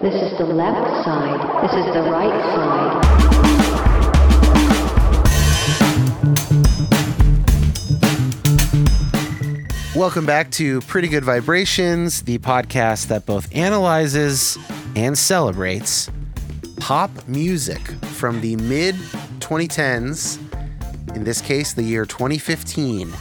This 0.00 0.14
is 0.14 0.38
the 0.38 0.44
left 0.44 1.04
side. 1.04 1.64
This 1.64 1.72
is 1.72 1.86
the 1.92 2.02
right 2.02 2.40
side. 2.54 3.04
Welcome 9.96 10.24
back 10.24 10.52
to 10.52 10.80
Pretty 10.82 11.08
Good 11.08 11.24
Vibrations, 11.24 12.22
the 12.22 12.38
podcast 12.38 13.08
that 13.08 13.26
both 13.26 13.52
analyzes 13.52 14.56
and 14.94 15.18
celebrates 15.18 16.08
pop 16.76 17.10
music 17.26 17.80
from 18.04 18.40
the 18.40 18.54
mid 18.54 18.94
2010s, 19.40 20.38
in 21.16 21.24
this 21.24 21.40
case, 21.40 21.72
the 21.72 21.82
year 21.82 22.04
2015. 22.04 23.12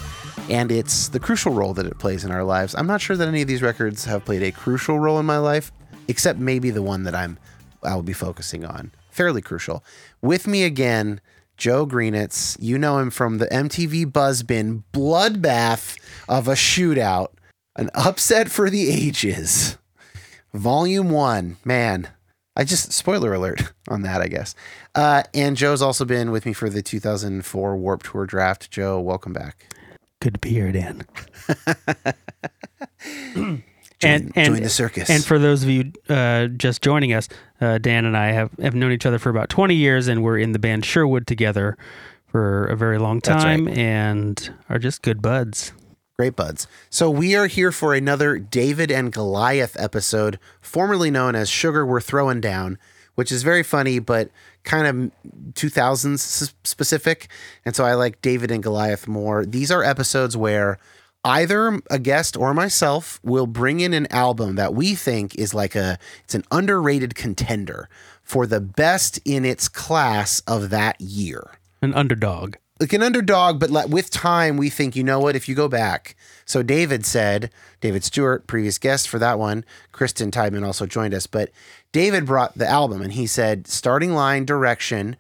And 0.52 0.72
it's 0.72 1.08
the 1.08 1.20
crucial 1.20 1.54
role 1.54 1.74
that 1.74 1.88
it 1.88 1.98
plays 1.98 2.24
in 2.24 2.30
our 2.30 2.44
lives. 2.44 2.76
I'm 2.76 2.86
not 2.86 3.02
sure 3.02 3.18
that 3.18 3.28
any 3.28 3.42
of 3.42 3.48
these 3.48 3.64
records 3.64 4.06
have 4.06 4.26
played 4.26 4.44
a 4.44 4.52
crucial 4.52 5.00
role 5.00 5.18
in 5.20 5.26
my 5.26 5.40
life, 5.40 5.72
except 6.08 6.40
maybe 6.40 6.70
the 6.70 6.82
one 6.82 7.04
that 7.04 7.16
I'm 7.16 7.38
I 7.84 7.96
will 7.96 8.04
be 8.04 8.14
focusing 8.14 8.66
on. 8.66 8.92
Fairly 9.12 9.42
crucial. 9.42 9.84
With 10.22 10.48
me 10.48 10.64
again, 10.64 11.22
Joe 11.58 11.86
Greenetz. 11.86 12.58
You 12.60 12.78
know 12.78 13.00
him 13.00 13.10
from 13.10 13.38
the 13.38 13.48
MTV 13.48 14.12
Buzzbin 14.12 14.84
bloodbath 14.94 15.98
of 16.28 16.48
a 16.48 16.54
shootout, 16.54 17.30
an 17.76 17.90
upset 17.94 18.50
for 18.50 18.70
the 18.70 18.90
ages. 18.90 19.78
Volume 20.54 21.10
one, 21.10 21.58
man. 21.66 22.10
I 22.56 22.64
just 22.64 22.92
spoiler 22.92 23.34
alert 23.34 23.74
on 23.88 24.02
that, 24.02 24.22
I 24.22 24.28
guess. 24.28 24.56
Uh, 24.96 25.24
and 25.34 25.56
Joe's 25.56 25.82
also 25.82 26.06
been 26.06 26.32
with 26.32 26.46
me 26.46 26.54
for 26.54 26.70
the 26.70 26.82
2004 26.82 27.78
Warped 27.78 28.06
Tour 28.08 28.26
draft. 28.26 28.72
Joe, 28.72 29.00
welcome 29.00 29.34
back. 29.34 29.74
Good 30.20 30.34
to 30.34 30.40
be 30.40 30.50
here, 30.50 30.72
Dan. 30.72 31.06
Join, 34.00 34.12
and, 34.12 34.32
and 34.36 34.54
join 34.56 34.64
the 34.64 34.70
circus. 34.70 35.10
And 35.10 35.24
for 35.24 35.40
those 35.40 35.64
of 35.64 35.70
you 35.70 35.92
uh, 36.08 36.48
just 36.48 36.82
joining 36.82 37.14
us, 37.14 37.28
uh, 37.60 37.80
Dan 37.80 38.06
and 38.06 38.16
I 38.16 38.32
have, 38.32 38.52
have 38.60 38.76
known 38.76 38.92
each 38.92 39.06
other 39.06 39.18
for 39.18 39.30
about 39.30 39.50
20 39.50 39.74
years, 39.74 40.08
and 40.08 40.24
we're 40.24 40.38
in 40.38 40.52
the 40.52 40.60
band 40.60 40.86
Sherwood 40.86 41.26
together 41.26 41.78
for 42.28 42.66
a 42.66 42.76
very 42.76 43.00
long 43.00 43.20
That's 43.20 43.44
right. 43.44 43.58
time 43.58 43.68
and 43.68 44.54
are 44.70 44.78
just 44.78 45.02
good 45.02 45.22
buds. 45.22 45.74
Great 46.20 46.36
buds. 46.36 46.68
So 46.90 47.10
we 47.10 47.36
are 47.36 47.48
here 47.48 47.72
for 47.72 47.94
another 47.94 48.40
David 48.40 48.92
and 48.92 49.14
Goliath 49.14 49.76
episode, 49.80 50.40
formerly 50.62 51.12
known 51.12 51.36
as 51.36 51.50
Sugar 51.50 51.86
We're 51.86 52.02
Throwing 52.02 52.42
Down, 52.42 52.80
which 53.16 53.32
is 53.32 53.44
very 53.44 53.62
funny, 53.64 54.00
but 54.00 54.30
kind 54.64 54.88
of 54.88 55.12
2000s 55.54 56.54
specific. 56.64 57.30
And 57.66 57.76
so 57.76 57.86
I 57.86 57.94
like 57.94 58.22
David 58.22 58.52
and 58.52 58.62
Goliath 58.62 59.08
more. 59.08 59.46
These 59.46 59.72
are 59.72 59.84
episodes 59.84 60.36
where 60.36 60.80
either 61.28 61.82
a 61.92 62.00
guest 62.00 62.38
or 62.38 62.54
myself 62.54 63.20
will 63.24 63.48
bring 63.48 63.80
in 63.82 63.94
an 63.94 64.08
album 64.12 64.56
that 64.56 64.74
we 64.74 64.96
think 64.96 65.36
is 65.36 65.54
like 65.54 65.76
a 65.76 66.00
it's 66.24 66.36
an 66.36 66.44
underrated 66.52 67.14
contender 67.16 67.90
for 68.24 68.48
the 68.48 68.62
best 68.62 69.20
in 69.26 69.44
its 69.46 69.68
class 69.68 70.40
of 70.48 70.70
that 70.70 71.00
year 71.02 71.52
An 71.82 71.94
underdog. 71.94 72.56
like 72.80 72.94
an 72.94 73.04
underdog, 73.04 73.60
but 73.60 73.70
like 73.72 73.90
with 73.90 74.10
time, 74.10 74.56
we 74.58 74.70
think, 74.70 74.96
you 74.96 75.04
know 75.04 75.20
what, 75.20 75.36
if 75.36 75.50
you 75.50 75.56
go 75.56 75.68
back. 75.68 76.16
So 76.46 76.62
David 76.64 77.06
said, 77.06 77.50
David 77.82 78.04
Stewart, 78.04 78.46
previous 78.48 78.78
guest 78.78 79.10
for 79.10 79.20
that 79.20 79.40
one, 79.40 79.66
Kristen 79.92 80.30
Tideman 80.32 80.66
also 80.66 80.86
joined 80.86 81.14
us, 81.14 81.28
but 81.28 81.52
David 81.92 82.26
brought 82.26 82.58
the 82.58 82.68
album 82.68 83.02
and 83.02 83.14
he 83.14 83.28
said, 83.28 83.68
starting 83.68 84.14
line, 84.14 84.46
direction, 84.46 85.16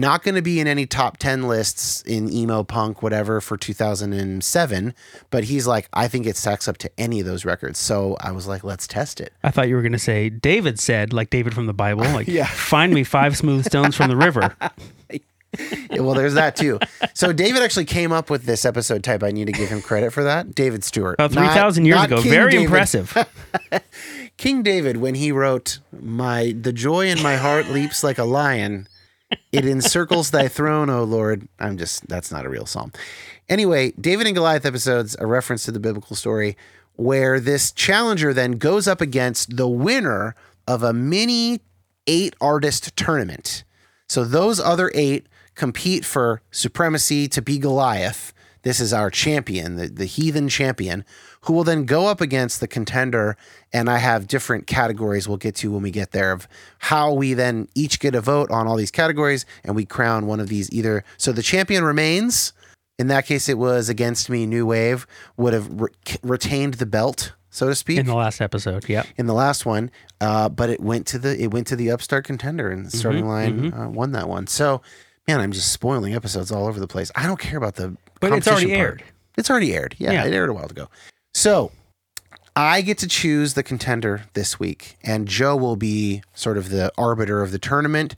not 0.00 0.22
going 0.22 0.34
to 0.34 0.42
be 0.42 0.60
in 0.60 0.66
any 0.66 0.86
top 0.86 1.16
10 1.18 1.48
lists 1.48 2.02
in 2.02 2.32
emo 2.32 2.62
punk, 2.62 3.02
whatever, 3.02 3.40
for 3.40 3.56
2007. 3.56 4.94
But 5.30 5.44
he's 5.44 5.66
like, 5.66 5.88
I 5.92 6.08
think 6.08 6.26
it 6.26 6.36
stacks 6.36 6.68
up 6.68 6.78
to 6.78 6.90
any 6.98 7.20
of 7.20 7.26
those 7.26 7.44
records. 7.44 7.78
So 7.78 8.16
I 8.20 8.32
was 8.32 8.46
like, 8.46 8.64
let's 8.64 8.86
test 8.86 9.20
it. 9.20 9.32
I 9.42 9.50
thought 9.50 9.68
you 9.68 9.74
were 9.76 9.82
going 9.82 9.92
to 9.92 9.98
say 9.98 10.28
David 10.30 10.78
said, 10.78 11.12
like 11.12 11.30
David 11.30 11.54
from 11.54 11.66
the 11.66 11.74
Bible, 11.74 12.04
like, 12.04 12.28
Yeah. 12.36 12.46
find 12.46 12.92
me 12.94 13.04
five 13.04 13.36
smooth 13.36 13.64
stones 13.66 13.96
from 13.96 14.08
the 14.08 14.16
river. 14.16 14.54
Yeah, 15.90 16.00
well, 16.00 16.12
there's 16.14 16.34
that 16.34 16.54
too. 16.54 16.78
So 17.14 17.32
David 17.32 17.62
actually 17.62 17.86
came 17.86 18.12
up 18.12 18.28
with 18.28 18.44
this 18.44 18.66
episode 18.66 19.02
type. 19.02 19.22
I 19.22 19.30
need 19.30 19.46
to 19.46 19.52
give 19.52 19.70
him 19.70 19.80
credit 19.80 20.12
for 20.12 20.22
that. 20.24 20.54
David 20.54 20.84
Stewart. 20.84 21.14
About 21.18 21.32
3,000 21.32 21.86
years 21.86 22.02
ago. 22.02 22.20
King 22.20 22.30
Very 22.30 22.50
David. 22.50 22.64
impressive. 22.64 23.16
King 24.36 24.62
David, 24.62 24.98
when 24.98 25.14
he 25.14 25.32
wrote, 25.32 25.78
"My 25.98 26.54
the 26.60 26.74
joy 26.74 27.06
in 27.06 27.22
my 27.22 27.36
heart 27.36 27.68
leaps 27.70 28.04
like 28.04 28.18
a 28.18 28.24
lion, 28.24 28.86
it 29.52 29.64
encircles 29.64 30.30
thy 30.30 30.48
throne, 30.48 30.90
O 30.90 31.04
Lord." 31.04 31.48
I'm 31.58 31.76
just 31.76 32.06
that's 32.08 32.30
not 32.30 32.46
a 32.46 32.48
real 32.48 32.66
psalm. 32.66 32.92
Anyway, 33.48 33.92
David 34.00 34.26
and 34.26 34.34
Goliath 34.34 34.66
episodes 34.66 35.16
a 35.18 35.26
reference 35.26 35.64
to 35.64 35.72
the 35.72 35.80
biblical 35.80 36.16
story 36.16 36.56
where 36.94 37.38
this 37.38 37.72
challenger 37.72 38.32
then 38.32 38.52
goes 38.52 38.88
up 38.88 39.00
against 39.00 39.56
the 39.56 39.68
winner 39.68 40.34
of 40.66 40.82
a 40.82 40.92
mini 40.92 41.60
eight 42.06 42.34
artist 42.40 42.96
tournament. 42.96 43.64
So 44.08 44.24
those 44.24 44.60
other 44.60 44.90
eight 44.94 45.26
compete 45.54 46.04
for 46.04 46.42
supremacy 46.50 47.28
to 47.28 47.42
be 47.42 47.58
Goliath. 47.58 48.32
This 48.66 48.80
is 48.80 48.92
our 48.92 49.10
champion, 49.10 49.76
the, 49.76 49.86
the 49.86 50.06
heathen 50.06 50.48
champion, 50.48 51.04
who 51.42 51.52
will 51.52 51.62
then 51.62 51.84
go 51.84 52.08
up 52.08 52.20
against 52.20 52.58
the 52.58 52.66
contender. 52.66 53.36
And 53.72 53.88
I 53.88 53.98
have 53.98 54.26
different 54.26 54.66
categories 54.66 55.28
we'll 55.28 55.36
get 55.38 55.54
to 55.62 55.70
when 55.70 55.82
we 55.82 55.92
get 55.92 56.10
there 56.10 56.32
of 56.32 56.48
how 56.90 57.12
we 57.12 57.32
then 57.32 57.68
each 57.76 58.00
get 58.00 58.16
a 58.16 58.20
vote 58.20 58.50
on 58.50 58.66
all 58.66 58.74
these 58.74 58.90
categories 58.90 59.46
and 59.62 59.76
we 59.76 59.84
crown 59.84 60.26
one 60.26 60.40
of 60.40 60.48
these 60.48 60.68
either. 60.72 61.04
So 61.16 61.30
the 61.30 61.42
champion 61.42 61.84
remains. 61.84 62.52
In 62.98 63.06
that 63.06 63.24
case, 63.26 63.48
it 63.48 63.56
was 63.58 63.88
Against 63.88 64.28
Me, 64.30 64.46
New 64.46 64.66
Wave, 64.66 65.06
would 65.36 65.52
have 65.52 65.68
re- 65.80 65.90
retained 66.24 66.74
the 66.74 66.86
belt, 66.86 67.34
so 67.50 67.68
to 67.68 67.74
speak 67.74 67.98
In 67.98 68.06
the 68.06 68.14
last 68.16 68.40
episode. 68.40 68.88
Yep. 68.88 69.06
in 69.18 69.26
the 69.26 69.34
last 69.34 69.64
one, 69.66 69.90
uh, 70.20 70.48
but 70.48 70.70
it 70.70 70.80
went 70.80 71.06
to 71.08 71.18
the 71.18 71.40
it 71.40 71.52
went 71.52 71.66
to 71.68 71.76
the 71.76 71.90
upstart 71.92 72.24
contender, 72.24 72.70
and 72.70 72.86
the 72.86 72.88
Mm-hmm, 72.90 72.98
starting 72.98 73.26
line 73.28 73.72
Uh, 73.72 73.88
won 73.90 74.12
that 74.12 74.28
one. 74.28 74.46
So, 74.46 74.80
man, 75.28 75.40
I'm 75.40 75.52
just 75.52 75.72
spoiling 75.72 76.14
episodes 76.14 76.50
all 76.52 76.66
over 76.66 76.78
the 76.80 76.86
place. 76.86 77.10
I 77.14 77.26
don't 77.26 77.38
care 77.40 77.58
about 77.58 77.74
the 77.76 77.96
But 78.20 78.32
it's 78.32 78.48
already 78.48 78.66
part. 78.68 78.78
aired. 78.78 79.04
It's 79.36 79.50
already 79.50 79.74
aired. 79.74 79.94
Yeah, 79.98 80.12
Yeah. 80.12 80.24
it 80.24 80.32
aired 80.32 80.48
a 80.48 80.52
while 80.52 80.66
ago. 80.66 80.88
So, 81.34 81.72
I 82.54 82.80
get 82.80 82.96
to 82.98 83.06
choose 83.08 83.52
the 83.54 83.62
contender 83.62 84.24
this 84.32 84.58
week, 84.58 84.96
and 85.02 85.28
Joe 85.28 85.56
will 85.56 85.76
be 85.76 86.22
sort 86.34 86.56
of 86.56 86.70
the 86.70 86.90
arbiter 86.96 87.42
of 87.42 87.52
the 87.52 87.58
tournament. 87.58 88.14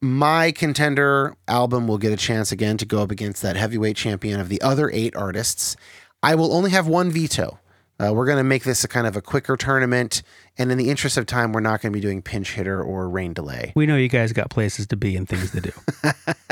My 0.00 0.50
contender 0.52 1.36
album 1.46 1.86
will 1.86 1.98
get 1.98 2.12
a 2.12 2.16
chance 2.16 2.50
again 2.50 2.76
to 2.78 2.84
go 2.86 3.02
up 3.02 3.10
against 3.10 3.42
that 3.42 3.56
heavyweight 3.56 3.96
champion 3.96 4.40
of 4.40 4.48
the 4.48 4.60
other 4.62 4.90
eight 4.90 5.14
artists. 5.14 5.76
I 6.22 6.34
will 6.34 6.52
only 6.52 6.70
have 6.70 6.88
one 6.88 7.10
veto. 7.10 7.60
Uh, 8.00 8.12
we're 8.12 8.26
going 8.26 8.38
to 8.38 8.44
make 8.44 8.62
this 8.62 8.84
a 8.84 8.88
kind 8.88 9.06
of 9.06 9.16
a 9.16 9.20
quicker 9.20 9.56
tournament. 9.56 10.22
And 10.56 10.70
in 10.70 10.78
the 10.78 10.88
interest 10.88 11.16
of 11.16 11.26
time, 11.26 11.52
we're 11.52 11.60
not 11.60 11.80
going 11.80 11.92
to 11.92 11.96
be 11.96 12.00
doing 12.00 12.22
pinch 12.22 12.52
hitter 12.54 12.80
or 12.82 13.08
rain 13.08 13.32
delay. 13.32 13.72
We 13.74 13.86
know 13.86 13.96
you 13.96 14.08
guys 14.08 14.32
got 14.32 14.50
places 14.50 14.86
to 14.88 14.96
be 14.96 15.16
and 15.16 15.28
things 15.28 15.50
to 15.50 15.60
do. 15.60 15.72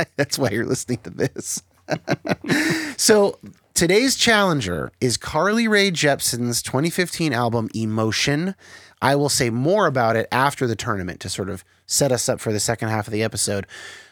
That's 0.16 0.38
why 0.38 0.50
you're 0.50 0.66
listening 0.66 0.98
to 1.04 1.10
this. 1.10 1.62
so 2.96 3.38
today's 3.74 4.16
challenger 4.16 4.90
is 5.00 5.16
Carly 5.16 5.68
Rae 5.68 5.90
Jepsen's 5.90 6.62
2015 6.62 7.32
album 7.32 7.68
Emotion. 7.74 8.56
I 9.00 9.14
will 9.14 9.28
say 9.28 9.50
more 9.50 9.86
about 9.86 10.16
it 10.16 10.26
after 10.32 10.66
the 10.66 10.76
tournament 10.76 11.20
to 11.20 11.28
sort 11.28 11.50
of 11.50 11.64
set 11.86 12.10
us 12.10 12.28
up 12.28 12.40
for 12.40 12.52
the 12.52 12.60
second 12.60 12.88
half 12.88 13.06
of 13.06 13.12
the 13.12 13.22
episode. 13.22 13.66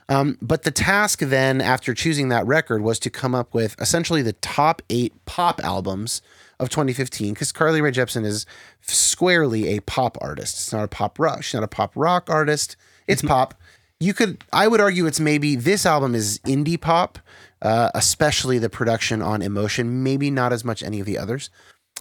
Um, 0.09 0.37
but 0.43 0.65
the 0.65 0.71
task 0.71 1.21
then, 1.21 1.61
after 1.61 1.95
choosing 1.95 2.28
that 2.28 2.47
record, 2.47 2.83
was 2.83 2.99
to 3.01 3.11
come 3.11 3.34
up 3.34 3.55
with 3.55 3.75
essentially 3.81 4.22
the 4.22 4.34
top 4.34 4.83
eight 4.91 5.12
pop 5.25 5.65
albums 5.65 6.21
of 6.60 6.69
2015 6.69 7.34
because 7.34 7.53
Carly 7.53 7.81
Rae 7.81 7.91
Jepsen 7.91 8.25
is 8.25 8.47
squarely 8.82 9.76
a 9.76 9.81
pop 9.81 10.16
artist. 10.20 10.56
It's 10.56 10.72
not 10.72 10.84
a 10.84 10.88
pop 10.88 11.19
rock. 11.19 11.42
She's 11.42 11.54
not 11.54 11.62
a 11.62 11.69
pop 11.69 11.92
rock 11.94 12.31
artist. 12.31 12.76
It's 13.06 13.22
pop. 13.22 13.54
You 14.00 14.15
could, 14.15 14.44
I 14.53 14.69
would 14.69 14.81
argue, 14.81 15.06
it's 15.06 15.20
maybe 15.20 15.56
this 15.56 15.87
album 15.87 16.15
is 16.15 16.38
indie 16.41 16.81
pop, 16.81 17.19
uh, 17.62 17.91
especially 17.94 18.59
the 18.59 18.69
production 18.69 19.22
on 19.22 19.41
Emotion. 19.41 20.03
Maybe 20.03 20.31
not 20.31 20.53
as 20.53 20.65
much 20.65 20.82
any 20.82 21.00
of 21.00 21.06
the 21.06 21.19
others. 21.19 21.50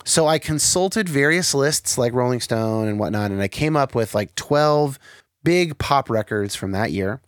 So 0.05 0.27
I 0.27 0.39
consulted 0.39 1.07
various 1.07 1.53
lists 1.53 1.97
like 1.97 2.13
Rolling 2.13 2.41
Stone 2.41 2.87
and 2.87 2.99
whatnot, 2.99 3.31
and 3.31 3.41
I 3.41 3.47
came 3.47 3.77
up 3.77 3.95
with 3.95 4.13
like 4.13 4.35
12 4.35 4.99
big 5.43 5.77
pop 5.77 6.09
records 6.09 6.55
from 6.55 6.71
that 6.71 6.91
year. 6.91 7.21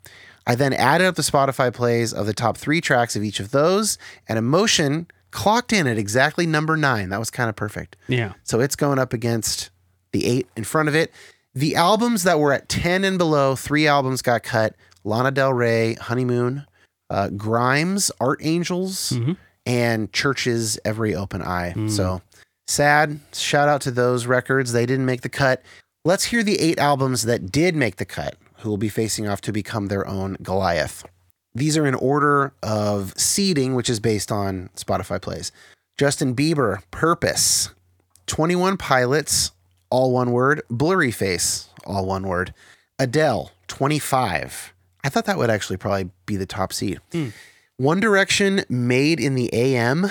I 0.47 0.55
then 0.55 0.73
added 0.73 1.07
up 1.07 1.15
the 1.15 1.21
Spotify 1.21 1.73
plays 1.73 2.13
of 2.13 2.25
the 2.25 2.33
top 2.33 2.57
three 2.57 2.81
tracks 2.81 3.15
of 3.15 3.23
each 3.23 3.39
of 3.39 3.51
those, 3.51 3.97
and 4.27 4.37
Emotion 4.37 5.07
clocked 5.35 5.73
in 5.73 5.85
at 5.85 5.97
exactly 5.97 6.47
number 6.47 6.77
nine. 6.77 7.09
That 7.09 7.19
was 7.19 7.29
kind 7.29 7.49
of 7.49 7.55
perfect. 7.55 7.97
Yeah. 8.07 8.33
So 8.43 8.61
it's 8.61 8.75
going 8.75 8.97
up 8.97 9.13
against 9.13 9.69
the 10.13 10.25
eight 10.25 10.47
in 10.55 10.63
front 10.63 10.89
of 10.89 10.95
it. 10.95 11.11
The 11.53 11.75
albums 11.75 12.23
that 12.23 12.39
were 12.39 12.53
at 12.53 12.67
10 12.69 13.03
and 13.03 13.17
below, 13.17 13.55
three 13.55 13.85
albums 13.87 14.21
got 14.21 14.43
cut 14.43 14.75
Lana 15.03 15.31
Del 15.31 15.53
Rey, 15.53 15.93
Honeymoon, 15.95 16.65
uh, 17.09 17.29
Grimes, 17.29 18.11
Art 18.19 18.39
Angels, 18.41 19.11
and 19.65 20.11
CHVRCHES 20.11 20.79
Every 20.85 21.13
Open 21.13 21.41
Eye. 21.41 21.73
So 21.89 22.21
sad. 22.67 23.19
Shout 23.33 23.67
out 23.69 23.81
to 23.81 23.91
those 23.91 24.25
records. 24.25 24.71
They 24.71 24.85
didn't 24.85 25.05
make 25.05 25.21
the 25.21 25.29
cut. 25.29 25.61
Let's 26.03 26.25
hear 26.25 26.43
the 26.43 26.59
eight 26.59 26.79
albums 26.79 27.23
that 27.23 27.51
did 27.51 27.75
make 27.75 27.97
the 27.97 28.05
cut, 28.05 28.37
who 28.59 28.69
will 28.69 28.77
be 28.77 28.89
facing 28.89 29.27
off 29.27 29.41
to 29.41 29.51
become 29.51 29.87
their 29.87 30.07
own 30.07 30.37
Goliath. 30.41 31.05
These 31.55 31.77
are 31.77 31.85
in 31.87 31.95
order 31.95 32.53
of 32.61 33.13
seeding, 33.17 33.73
which 33.73 33.89
is 33.89 34.01
based 34.01 34.31
on 34.31 34.69
Spotify 34.75 35.21
plays. 35.21 35.53
Justin 35.97 36.35
Bieber, 36.35 36.83
Purpose. 36.91 37.69
21 38.27 38.75
Pilots, 38.77 39.51
all 39.89 40.11
one 40.11 40.31
word. 40.31 40.61
Blurryface, 40.69 41.67
all 41.85 42.05
one 42.05 42.27
word. 42.27 42.53
Adele, 42.99 43.51
25. 43.67 44.73
I 45.03 45.09
thought 45.09 45.25
that 45.25 45.37
would 45.37 45.49
actually 45.49 45.77
probably 45.77 46.09
be 46.25 46.35
the 46.35 46.45
top 46.45 46.73
seed. 46.73 46.99
Hmm. 47.11 47.29
One 47.77 47.99
Direction, 47.99 48.63
Made 48.67 49.19
in 49.19 49.35
the 49.35 49.53
AM, 49.53 50.07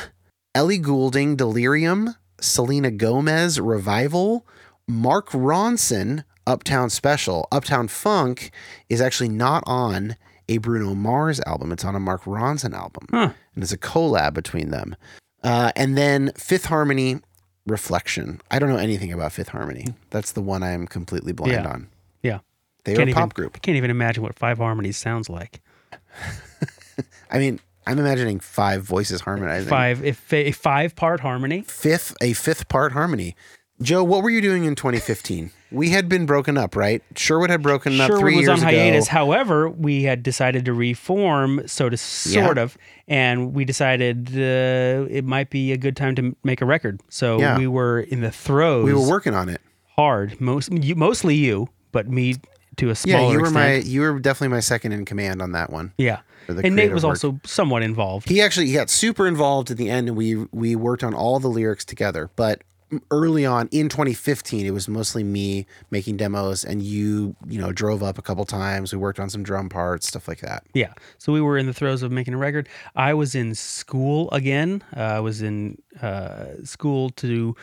Ellie 0.54 0.78
Goulding, 0.78 1.36
Delirium, 1.36 2.14
Selena 2.40 2.90
Gomez, 2.90 3.58
Revival, 3.60 4.46
Mark 4.86 5.30
Ronson, 5.30 6.24
Uptown 6.46 6.90
Special. 6.90 7.48
Uptown 7.50 7.88
Funk 7.88 8.50
is 8.88 9.00
actually 9.00 9.30
not 9.30 9.64
on 9.66 10.16
a 10.48 10.58
Bruno 10.58 10.94
Mars 10.94 11.40
album. 11.46 11.72
It's 11.72 11.84
on 11.84 11.94
a 11.94 12.00
Mark 12.00 12.24
Ronson 12.24 12.74
album. 12.74 13.06
Huh. 13.10 13.30
And 13.54 13.62
it's 13.62 13.72
a 13.72 13.78
collab 13.78 14.34
between 14.34 14.70
them. 14.70 14.96
Uh, 15.42 15.72
and 15.76 15.96
then 15.96 16.32
Fifth 16.36 16.66
Harmony, 16.66 17.20
Reflection. 17.66 18.40
I 18.50 18.58
don't 18.58 18.68
know 18.68 18.76
anything 18.76 19.12
about 19.12 19.32
Fifth 19.32 19.48
Harmony. 19.48 19.86
That's 20.10 20.32
the 20.32 20.42
one 20.42 20.62
I'm 20.62 20.86
completely 20.86 21.32
blind 21.32 21.52
Yeah. 21.52 21.68
on. 21.68 21.88
Yeah. 22.22 22.38
They 22.84 22.92
are 22.92 22.96
Can't 22.96 23.08
a 23.08 23.10
even, 23.12 23.20
pop 23.22 23.34
group. 23.34 23.52
I 23.54 23.58
can't 23.60 23.76
even 23.76 23.90
imagine 23.90 24.22
what 24.22 24.38
Five 24.38 24.58
Harmonies 24.58 24.96
sounds 24.98 25.30
like. 25.30 25.62
I 27.30 27.38
mean, 27.38 27.60
I'm 27.86 27.98
imagining 27.98 28.40
five 28.40 28.82
voices 28.82 29.20
harmonizing. 29.22 29.68
Five, 29.68 30.04
if 30.04 30.32
a 30.32 30.52
five 30.52 30.94
part 30.94 31.20
harmony. 31.20 31.62
Fifth, 31.62 32.14
a 32.20 32.32
fifth 32.34 32.68
part 32.68 32.92
harmony. 32.92 33.34
Joe, 33.84 34.02
what 34.02 34.22
were 34.22 34.30
you 34.30 34.40
doing 34.40 34.64
in 34.64 34.74
2015? 34.74 35.50
we 35.70 35.90
had 35.90 36.08
been 36.08 36.24
broken 36.24 36.56
up, 36.56 36.76
right? 36.76 37.02
Sherwood 37.16 37.50
had 37.50 37.60
broken 37.60 38.00
up 38.00 38.06
Sherwood 38.06 38.20
three 38.20 38.36
was 38.38 38.48
on 38.48 38.58
hiatus. 38.60 39.06
ago. 39.08 39.12
However, 39.12 39.68
we 39.68 40.04
had 40.04 40.22
decided 40.22 40.64
to 40.66 40.72
reform, 40.72 41.62
so 41.66 41.88
to 41.88 41.96
sort 41.96 42.58
Yeah. 42.58 42.62
of, 42.62 42.78
and 43.08 43.52
we 43.54 43.64
decided 43.64 44.28
uh, 44.36 45.06
it 45.10 45.24
might 45.24 45.50
be 45.50 45.72
a 45.72 45.76
good 45.76 45.96
time 45.96 46.14
to 46.14 46.36
make 46.44 46.62
a 46.62 46.64
record. 46.64 47.00
So 47.08 47.40
Yeah. 47.40 47.58
we 47.58 47.66
were 47.66 47.98
in 48.00 48.20
the 48.20 48.30
throes. 48.30 48.84
We 48.84 48.94
were 48.94 49.08
working 49.08 49.34
on 49.34 49.48
it. 49.48 49.60
hard. 49.96 50.40
Most, 50.40 50.72
you, 50.72 50.94
mostly 50.94 51.34
you, 51.34 51.68
but 51.92 52.08
me 52.08 52.36
to 52.76 52.90
a 52.90 52.94
smaller 52.94 53.26
Yeah, 53.26 53.32
you 53.32 53.40
were 53.40 53.50
my 53.50 53.74
you 53.76 54.00
were 54.02 54.18
definitely 54.20 54.48
my 54.54 54.60
second 54.60 54.92
in 54.92 55.04
command 55.04 55.42
on 55.42 55.52
that 55.52 55.70
one. 55.70 55.92
yeah. 55.98 56.18
And 56.48 56.76
Nate 56.76 56.92
was 56.92 57.02
work. 57.04 57.10
also 57.12 57.40
somewhat 57.44 57.82
involved. 57.82 58.28
He 58.28 58.40
actually 58.40 58.66
he 58.66 58.74
got 58.74 58.90
super 58.90 59.26
involved 59.26 59.70
at 59.72 59.76
the 59.76 59.88
end, 59.90 60.08
and 60.08 60.16
we 60.16 60.34
we 60.52 60.76
worked 60.76 61.02
on 61.02 61.14
all 61.14 61.40
the 61.40 61.48
lyrics 61.48 61.84
together. 61.84 62.28
But 62.36 62.62
early 63.10 63.46
on 63.46 63.68
in 63.70 63.88
2015, 63.88 64.66
it 64.66 64.70
was 64.70 64.88
mostly 64.88 65.24
me 65.24 65.66
making 65.90 66.16
demos, 66.16 66.64
and 66.64 66.82
you 66.82 67.34
you 67.46 67.60
know 67.60 67.72
drove 67.72 68.02
up 68.02 68.18
a 68.18 68.22
couple 68.22 68.44
times. 68.44 68.92
We 68.92 68.98
worked 68.98 69.20
on 69.20 69.30
some 69.30 69.42
drum 69.42 69.68
parts, 69.68 70.06
stuff 70.06 70.28
like 70.28 70.40
that. 70.40 70.64
Yeah. 70.74 70.92
So 71.18 71.32
we 71.32 71.40
were 71.40 71.58
in 71.58 71.66
the 71.66 71.74
throes 71.74 72.02
of 72.02 72.12
making 72.12 72.34
a 72.34 72.38
record. 72.38 72.68
I 72.94 73.14
was 73.14 73.34
in 73.34 73.54
school 73.54 74.30
again. 74.30 74.82
Uh, 74.96 75.00
I 75.00 75.20
was 75.20 75.42
in 75.42 75.80
uh, 76.00 76.46
school 76.64 77.10
to 77.10 77.56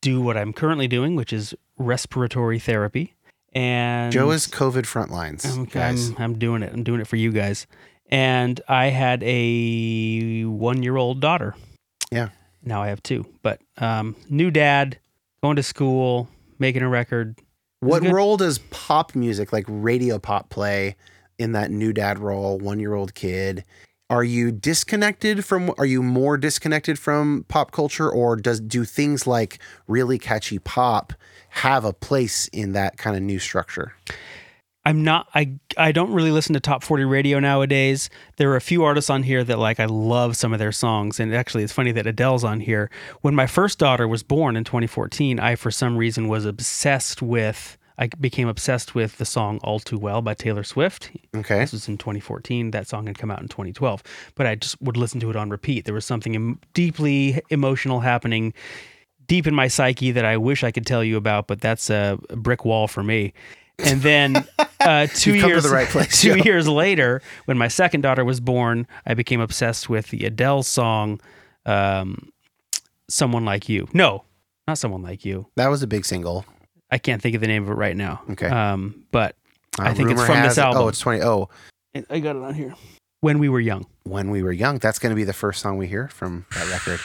do 0.00 0.20
what 0.20 0.36
I'm 0.36 0.52
currently 0.52 0.88
doing, 0.88 1.16
which 1.16 1.32
is 1.32 1.54
respiratory 1.76 2.58
therapy. 2.58 3.14
And 3.52 4.12
Joe 4.12 4.30
is 4.30 4.46
COVID 4.46 4.82
frontlines, 4.82 5.50
I'm, 5.50 5.64
guys. 5.64 6.10
I'm, 6.10 6.16
I'm 6.18 6.38
doing 6.38 6.62
it. 6.62 6.72
I'm 6.72 6.84
doing 6.84 7.00
it 7.00 7.06
for 7.06 7.16
you 7.16 7.32
guys. 7.32 7.66
And 8.10 8.60
I 8.68 8.86
had 8.86 9.22
a 9.22 10.44
one 10.44 10.82
year 10.82 10.96
old 10.96 11.20
daughter. 11.20 11.54
Yeah. 12.10 12.28
Now 12.62 12.82
I 12.82 12.88
have 12.88 13.02
two. 13.02 13.26
But 13.42 13.60
um, 13.78 14.16
new 14.28 14.50
dad, 14.50 14.98
going 15.42 15.56
to 15.56 15.62
school, 15.62 16.28
making 16.58 16.82
a 16.82 16.88
record. 16.88 17.38
What 17.80 18.02
role 18.02 18.36
does 18.36 18.58
pop 18.70 19.14
music, 19.14 19.52
like 19.52 19.64
radio 19.68 20.18
pop, 20.18 20.50
play 20.50 20.96
in 21.38 21.52
that 21.52 21.70
new 21.70 21.92
dad 21.92 22.18
role? 22.18 22.58
One 22.58 22.80
year 22.80 22.94
old 22.94 23.14
kid. 23.14 23.64
Are 24.10 24.24
you 24.24 24.50
disconnected 24.50 25.44
from? 25.44 25.72
Are 25.76 25.84
you 25.84 26.02
more 26.02 26.38
disconnected 26.38 26.98
from 26.98 27.44
pop 27.48 27.72
culture, 27.72 28.10
or 28.10 28.36
does 28.36 28.58
do 28.58 28.84
things 28.84 29.26
like 29.26 29.58
really 29.86 30.18
catchy 30.18 30.58
pop 30.58 31.12
have 31.50 31.84
a 31.84 31.92
place 31.92 32.48
in 32.48 32.72
that 32.72 32.96
kind 32.96 33.16
of 33.16 33.22
new 33.22 33.38
structure? 33.38 33.92
I'm 34.88 35.04
not 35.04 35.28
I 35.34 35.52
I 35.76 35.92
don't 35.92 36.12
really 36.12 36.30
listen 36.30 36.54
to 36.54 36.60
top 36.60 36.82
40 36.82 37.04
radio 37.04 37.38
nowadays. 37.40 38.08
There 38.38 38.50
are 38.52 38.56
a 38.56 38.60
few 38.60 38.84
artists 38.84 39.10
on 39.10 39.22
here 39.22 39.44
that 39.44 39.58
like 39.58 39.78
I 39.78 39.84
love 39.84 40.34
some 40.34 40.54
of 40.54 40.58
their 40.58 40.72
songs 40.72 41.20
and 41.20 41.34
actually 41.34 41.62
it's 41.62 41.74
funny 41.74 41.92
that 41.92 42.06
Adele's 42.06 42.42
on 42.42 42.60
here. 42.60 42.90
When 43.20 43.34
my 43.34 43.46
first 43.46 43.78
daughter 43.78 44.08
was 44.08 44.22
born 44.22 44.56
in 44.56 44.64
2014, 44.64 45.38
I 45.40 45.56
for 45.56 45.70
some 45.70 45.98
reason 45.98 46.26
was 46.26 46.46
obsessed 46.46 47.20
with 47.20 47.76
I 47.98 48.06
became 48.18 48.48
obsessed 48.48 48.94
with 48.94 49.18
the 49.18 49.26
song 49.26 49.60
All 49.62 49.78
Too 49.78 49.98
Well 49.98 50.22
by 50.22 50.32
Taylor 50.32 50.64
Swift. 50.64 51.10
Okay. 51.36 51.58
This 51.58 51.72
was 51.72 51.86
in 51.86 51.98
2014. 51.98 52.70
That 52.70 52.88
song 52.88 53.08
had 53.08 53.18
come 53.18 53.30
out 53.30 53.42
in 53.42 53.48
2012, 53.48 54.02
but 54.36 54.46
I 54.46 54.54
just 54.54 54.80
would 54.80 54.96
listen 54.96 55.20
to 55.20 55.28
it 55.28 55.36
on 55.36 55.50
repeat. 55.50 55.84
There 55.84 55.92
was 55.92 56.06
something 56.06 56.34
em- 56.34 56.60
deeply 56.72 57.42
emotional 57.50 58.00
happening 58.00 58.54
deep 59.28 59.46
in 59.46 59.54
my 59.54 59.68
psyche 59.68 60.10
that 60.10 60.24
I 60.24 60.36
wish 60.36 60.64
I 60.64 60.72
could 60.72 60.86
tell 60.86 61.04
you 61.04 61.16
about, 61.16 61.46
but 61.46 61.60
that's 61.60 61.90
a 61.90 62.18
brick 62.30 62.64
wall 62.64 62.88
for 62.88 63.02
me. 63.02 63.34
And 63.80 64.02
then 64.02 64.44
uh, 64.80 65.06
2 65.14 65.32
You've 65.34 65.40
come 65.40 65.48
to 65.50 65.54
years 65.54 65.62
the 65.64 65.70
right 65.70 65.88
place, 65.88 66.20
two 66.20 66.36
Joe. 66.36 66.42
years 66.44 66.66
later, 66.68 67.22
when 67.44 67.56
my 67.58 67.68
second 67.68 68.00
daughter 68.00 68.24
was 68.24 68.40
born, 68.40 68.86
I 69.06 69.14
became 69.14 69.40
obsessed 69.40 69.88
with 69.88 70.08
the 70.08 70.24
Adele 70.26 70.62
song 70.64 71.20
um, 71.66 72.30
"Someone 73.08 73.44
Like 73.44 73.68
You." 73.68 73.88
No, 73.92 74.24
not 74.66 74.78
"Someone 74.78 75.02
Like 75.02 75.24
You." 75.24 75.46
That 75.56 75.68
was 75.68 75.82
a 75.82 75.86
big 75.86 76.04
single. 76.04 76.44
I 76.90 76.98
can't 76.98 77.20
think 77.22 77.34
of 77.34 77.40
the 77.40 77.46
name 77.46 77.62
of 77.64 77.70
it 77.70 77.74
right 77.74 77.96
now. 77.96 78.22
Okay. 78.30 78.48
Um, 78.48 79.04
but 79.10 79.36
I 79.78 79.90
Uh, 79.90 79.94
think 79.94 80.10
it's 80.10 80.24
from 80.24 80.36
has 80.36 80.56
this 80.56 80.58
album. 80.58 80.82
Oh, 80.82 80.88
it's 80.88 80.98
20. 81.00 81.22
Oh, 81.22 81.48
I 82.10 82.18
got 82.20 82.34
it 82.36 82.42
on 82.42 82.54
here. 82.54 82.74
When 83.20 83.38
we 83.38 83.48
were 83.48 83.60
young. 83.60 83.86
when 84.04 84.30
we 84.30 84.42
were 84.42 84.52
young. 84.52 84.78
That's 84.78 84.98
going 84.98 85.10
to 85.10 85.16
be 85.16 85.24
the 85.24 85.32
first 85.32 85.60
song 85.60 85.76
we 85.76 85.86
hear 85.86 86.08
from 86.08 86.46
that 86.54 86.68
record. 86.70 87.00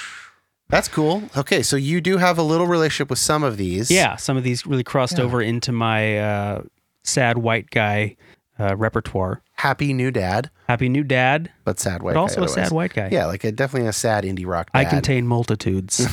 That's 0.74 0.88
cool. 0.88 1.22
Okay, 1.38 1.62
so 1.62 1.75
you 1.75 2.02
do 2.02 2.18
have 2.18 2.40
a 2.40 2.42
little 2.42 2.66
relationship 2.66 3.12
with 3.12 3.20
some 3.20 3.44
of 3.44 3.58
these. 3.58 3.92
Yeah, 3.92 4.16
some 4.16 4.38
of 4.38 4.44
these 4.44 4.66
really 4.66 4.84
crossed 4.84 5.20
Yeah. 5.20 5.25
over 5.25 5.40
into 5.40 5.72
my 5.72 6.18
uh, 6.18 6.62
sad 7.04 7.38
white 7.38 7.70
guy 7.70 8.16
uh, 8.60 8.75
repertoire. 8.75 9.44
Happy 9.52 9.94
new 9.94 10.10
dad, 10.10 10.50
Happy 10.68 10.90
New 10.90 11.04
Dad, 11.04 11.52
but 11.64 11.80
sad 11.80 12.02
white. 12.02 12.16
but 12.16 12.20
also 12.20 12.44
a 12.44 12.50
sad 12.50 12.72
white 12.72 12.92
guy. 12.94 13.10
Yeah, 13.12 13.28
like 13.28 13.44
a 13.44 13.52
definitely 13.52 13.88
a 13.88 13.94
sad 13.94 14.24
indie 14.24 14.48
rock. 14.48 14.72
I 14.74 14.84
contain 14.86 15.28
multitudes. 15.28 16.08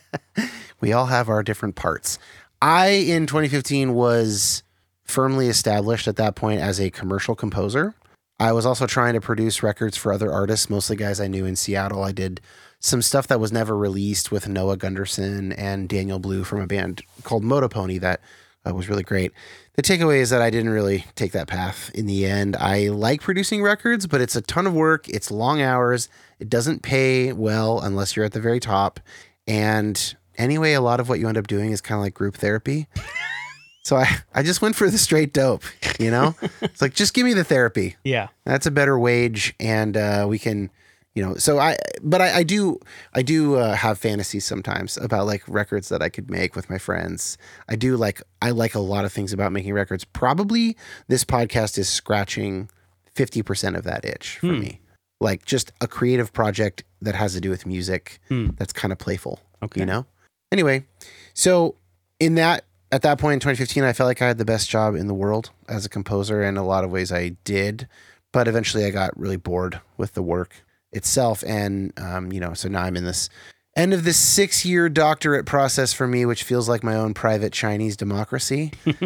we 0.80 0.92
all 0.92 1.06
have 1.06 1.28
our 1.28 1.42
different 1.42 1.74
parts. 1.74 2.18
I 2.62 2.88
in 2.90 3.26
2015 3.26 3.92
was 3.92 4.62
firmly 5.02 5.48
established 5.48 6.06
at 6.06 6.14
that 6.14 6.36
point 6.36 6.60
as 6.60 6.80
a 6.80 6.90
commercial 6.90 7.34
composer. 7.34 7.94
I 8.38 8.52
was 8.52 8.64
also 8.64 8.86
trying 8.86 9.14
to 9.14 9.20
produce 9.20 9.62
records 9.64 9.96
for 9.96 10.12
other 10.12 10.32
artists, 10.32 10.70
mostly 10.70 10.94
guys 10.96 11.20
I 11.20 11.26
knew 11.26 11.44
in 11.44 11.56
Seattle. 11.56 12.04
I 12.04 12.12
did 12.12 12.40
some 12.80 13.02
stuff 13.02 13.26
that 13.28 13.38
was 13.38 13.52
never 13.52 13.76
released 13.76 14.32
with 14.32 14.48
Noah 14.48 14.76
Gundersen 14.76 15.54
and 15.56 15.88
Daniel 15.88 16.18
Blue 16.18 16.44
from 16.44 16.60
a 16.60 16.66
band 16.66 17.02
called 17.22 17.44
Motopony 17.44 18.00
that 18.00 18.20
uh, 18.66 18.74
was 18.74 18.88
really 18.88 19.02
great. 19.02 19.32
The 19.74 19.82
takeaway 19.82 20.18
is 20.18 20.30
that 20.30 20.42
I 20.42 20.50
didn't 20.50 20.70
really 20.70 21.04
take 21.14 21.32
that 21.32 21.46
path 21.46 21.90
in 21.94 22.06
the 22.06 22.26
end. 22.26 22.56
I 22.56 22.88
like 22.88 23.20
producing 23.20 23.62
records, 23.62 24.06
but 24.06 24.20
it's 24.20 24.36
a 24.36 24.40
ton 24.40 24.66
of 24.66 24.74
work. 24.74 25.08
It's 25.08 25.30
long 25.30 25.62
hours. 25.62 26.08
It 26.38 26.48
doesn't 26.48 26.82
pay 26.82 27.32
well 27.32 27.80
unless 27.80 28.16
you're 28.16 28.24
at 28.24 28.32
the 28.32 28.40
very 28.40 28.60
top. 28.60 28.98
And 29.46 30.14
anyway, 30.36 30.72
a 30.72 30.80
lot 30.80 31.00
of 31.00 31.08
what 31.08 31.20
you 31.20 31.28
end 31.28 31.38
up 31.38 31.46
doing 31.46 31.70
is 31.70 31.80
kind 31.80 31.98
of 31.98 32.02
like 32.02 32.14
group 32.14 32.36
therapy. 32.36 32.86
so 33.84 33.96
I, 33.96 34.08
I 34.34 34.42
just 34.42 34.60
went 34.62 34.76
for 34.76 34.90
the 34.90 34.98
straight 34.98 35.32
dope, 35.32 35.64
you 35.98 36.10
know? 36.10 36.34
it's 36.60 36.82
like, 36.82 36.94
just 36.94 37.14
give 37.14 37.24
me 37.24 37.34
the 37.34 37.44
therapy. 37.44 37.96
yeah. 38.04 38.28
That's 38.44 38.66
a 38.66 38.70
better 38.70 38.98
wage. 38.98 39.54
And 39.60 39.96
uh, 39.96 40.26
we 40.28 40.38
can, 40.38 40.70
you 41.14 41.24
know, 41.24 41.34
so 41.34 41.58
I, 41.58 41.76
but 42.02 42.20
I, 42.20 42.36
I 42.38 42.42
do, 42.42 42.78
I 43.14 43.22
do 43.22 43.56
uh, 43.56 43.74
have 43.74 43.98
fantasies 43.98 44.44
sometimes 44.44 44.96
about 44.96 45.26
like 45.26 45.42
records 45.48 45.88
that 45.88 46.02
I 46.02 46.08
could 46.08 46.30
make 46.30 46.54
with 46.54 46.70
my 46.70 46.78
friends. 46.78 47.36
I 47.68 47.76
do 47.76 47.96
like, 47.96 48.22
I 48.40 48.50
like 48.50 48.74
a 48.74 48.80
lot 48.80 49.04
of 49.04 49.12
things 49.12 49.32
about 49.32 49.50
making 49.52 49.72
records. 49.74 50.04
Probably 50.04 50.76
this 51.08 51.24
podcast 51.24 51.78
is 51.78 51.88
scratching 51.88 52.70
50% 53.16 53.76
of 53.76 53.84
that 53.84 54.04
itch 54.04 54.38
for 54.38 54.46
Hmm. 54.48 54.60
me. 54.60 54.80
Like 55.20 55.44
just 55.44 55.72
a 55.80 55.88
creative 55.88 56.32
project 56.32 56.84
that 57.02 57.14
has 57.16 57.34
to 57.34 57.40
do 57.40 57.50
with 57.50 57.66
music 57.66 58.20
Hmm. 58.28 58.50
that's 58.56 58.72
kind 58.72 58.92
of 58.92 58.98
playful, 58.98 59.40
Okay. 59.62 59.80
you 59.80 59.86
know? 59.86 60.06
Anyway, 60.52 60.86
so 61.34 61.74
in 62.18 62.36
that, 62.36 62.64
at 62.92 63.02
that 63.02 63.18
point 63.18 63.34
in 63.34 63.40
2015, 63.40 63.84
I 63.84 63.92
felt 63.92 64.06
like 64.08 64.22
I 64.22 64.26
had 64.28 64.38
the 64.38 64.44
best 64.44 64.68
job 64.70 64.94
in 64.94 65.06
the 65.08 65.14
world 65.14 65.50
as 65.68 65.84
a 65.84 65.88
composer. 65.88 66.42
In 66.42 66.56
a 66.56 66.64
lot 66.64 66.82
of 66.84 66.90
ways, 66.90 67.12
I 67.12 67.30
did. 67.44 67.86
But 68.32 68.48
eventually, 68.48 68.84
I 68.84 68.90
got 68.90 69.16
really 69.18 69.36
bored 69.36 69.80
with 69.96 70.14
the 70.14 70.22
work 70.22 70.64
itself. 70.92 71.44
And, 71.46 71.92
um, 71.98 72.32
you 72.32 72.40
know, 72.40 72.54
so 72.54 72.68
now 72.68 72.82
I'm 72.82 72.96
in 72.96 73.04
this 73.04 73.28
end 73.76 73.94
of 73.94 74.04
this 74.04 74.16
six 74.16 74.64
year 74.64 74.88
doctorate 74.88 75.46
process 75.46 75.92
for 75.92 76.06
me, 76.06 76.26
which 76.26 76.42
feels 76.42 76.68
like 76.68 76.82
my 76.82 76.96
own 76.96 77.14
private 77.14 77.52
Chinese 77.52 77.96
democracy. 77.96 78.72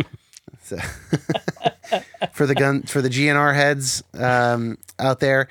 So- 0.62 0.78
for 2.32 2.46
the 2.46 2.54
gun 2.54 2.82
for 2.84 3.02
the 3.02 3.10
GNR 3.10 3.54
heads 3.54 4.02
um, 4.14 4.78
out 4.98 5.20
there. 5.20 5.48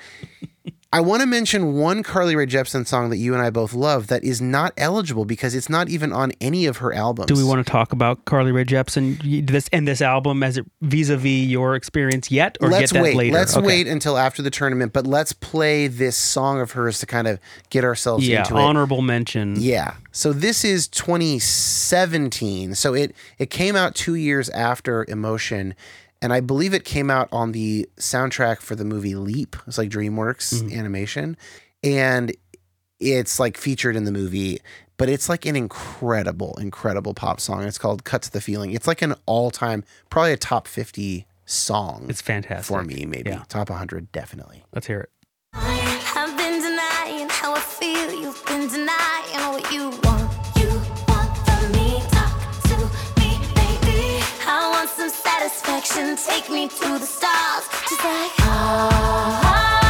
I 0.94 1.00
want 1.02 1.22
to 1.22 1.26
mention 1.28 1.74
one 1.74 2.04
Carly 2.04 2.36
Rae 2.36 2.46
Jepsen 2.46 2.86
song 2.86 3.10
that 3.10 3.18
you 3.18 3.34
and 3.34 3.42
I 3.42 3.50
both 3.50 3.74
love 3.74 4.08
that 4.08 4.24
is 4.24 4.40
not 4.44 4.74
eligible 4.78 5.26
because 5.26 5.56
it's 5.56 5.68
not 5.68 5.90
even 5.90 6.14
on 6.14 6.34
any 6.40 6.68
of 6.68 6.78
her 6.78 6.94
albums. 6.94 7.26
Do 7.26 7.36
we 7.36 7.44
want 7.44 7.66
to 7.66 7.72
talk 7.72 7.94
about 7.94 8.26
Carly 8.26 8.52
Rae 8.52 8.64
Jepsen 8.64 9.48
this 9.48 9.68
and 9.74 9.88
this 9.88 10.04
album 10.04 10.44
as 10.44 10.56
it 10.56 10.68
vis-a-vis 10.82 11.48
your 11.48 11.74
experience 11.76 12.30
yet, 12.30 12.60
or 12.62 12.70
let's 12.70 12.92
get 12.92 12.98
that 13.00 13.04
wait. 13.06 13.16
later? 13.16 13.34
Let's 13.34 13.58
Okay. 13.58 13.66
wait 13.66 13.88
until 13.88 14.20
after 14.20 14.44
the 14.44 14.52
tournament, 14.52 14.94
but 14.94 15.08
let's 15.08 15.34
play 15.34 15.88
this 15.88 16.16
song 16.16 16.62
of 16.62 16.74
hers 16.74 17.00
to 17.00 17.08
kind 17.08 17.28
of 17.28 17.40
get 17.72 17.84
ourselves 17.84 18.28
Yeah, 18.28 18.42
into 18.42 18.56
it. 18.56 18.62
honorable 18.62 19.02
mention. 19.02 19.56
Yeah. 19.60 19.96
So 20.12 20.32
this 20.32 20.64
is 20.64 20.88
2017. 20.90 22.76
So 22.76 22.94
it 22.94 23.16
it 23.40 23.50
came 23.50 23.76
out 23.76 23.96
2 23.96 24.14
years 24.14 24.48
after 24.50 25.06
Emotion 25.08 25.74
and 26.24 26.32
I 26.32 26.40
believe 26.40 26.74
it 26.74 26.86
came 26.86 27.12
out 27.12 27.28
on 27.34 27.52
the 27.52 27.88
soundtrack 27.98 28.62
for 28.62 28.76
the 28.76 28.86
movie 28.86 29.14
Leap. 29.14 29.58
It's 29.68 29.78
like 29.78 29.90
DreamWorks 29.90 30.54
mm-hmm. 30.54 30.80
animation 30.80 31.36
and 31.84 32.34
it's 32.98 33.42
like 33.42 33.58
featured 33.58 33.98
in 33.98 34.06
the 34.06 34.12
movie, 34.14 34.60
but 34.96 35.10
it's 35.10 35.28
like 35.28 35.46
an 35.46 35.58
incredible 35.58 36.58
incredible 36.60 37.14
pop 37.14 37.42
song. 37.42 37.66
It's 37.66 37.78
called 37.78 38.06
Cut 38.06 38.22
to 38.22 38.32
the 38.32 38.40
Feeling. 38.40 38.72
It's 38.72 38.88
like 38.88 39.02
an 39.02 39.16
all-time 39.26 39.84
probably 40.10 40.32
a 40.32 40.38
top 40.38 40.66
50 40.66 41.28
song 41.46 42.06
It's 42.08 42.22
fantastic. 42.22 42.66
for 42.66 42.84
me 42.84 43.06
maybe. 43.06 43.30
Yeah. 43.30 43.44
Top 43.50 43.70
100 43.70 44.14
definitely. 44.14 44.64
Let's 44.74 44.88
hear 44.88 45.02
it. 45.02 45.10
I've 45.54 46.38
been 46.38 46.62
denying 46.62 47.28
how 47.30 47.54
I 47.54 47.60
feel. 47.60 48.14
You've 48.14 48.46
been 48.46 48.70
denying 48.70 49.52
what 49.52 49.74
you 49.74 49.90
want. 49.90 50.13
Some 55.04 55.10
satisfaction. 55.10 56.16
Take 56.16 56.50
me 56.50 56.68
to 56.68 57.00
the 57.00 57.06
stars. 57.06 57.68
Just 57.90 58.04
like 58.04 58.32
ah. 58.40 59.83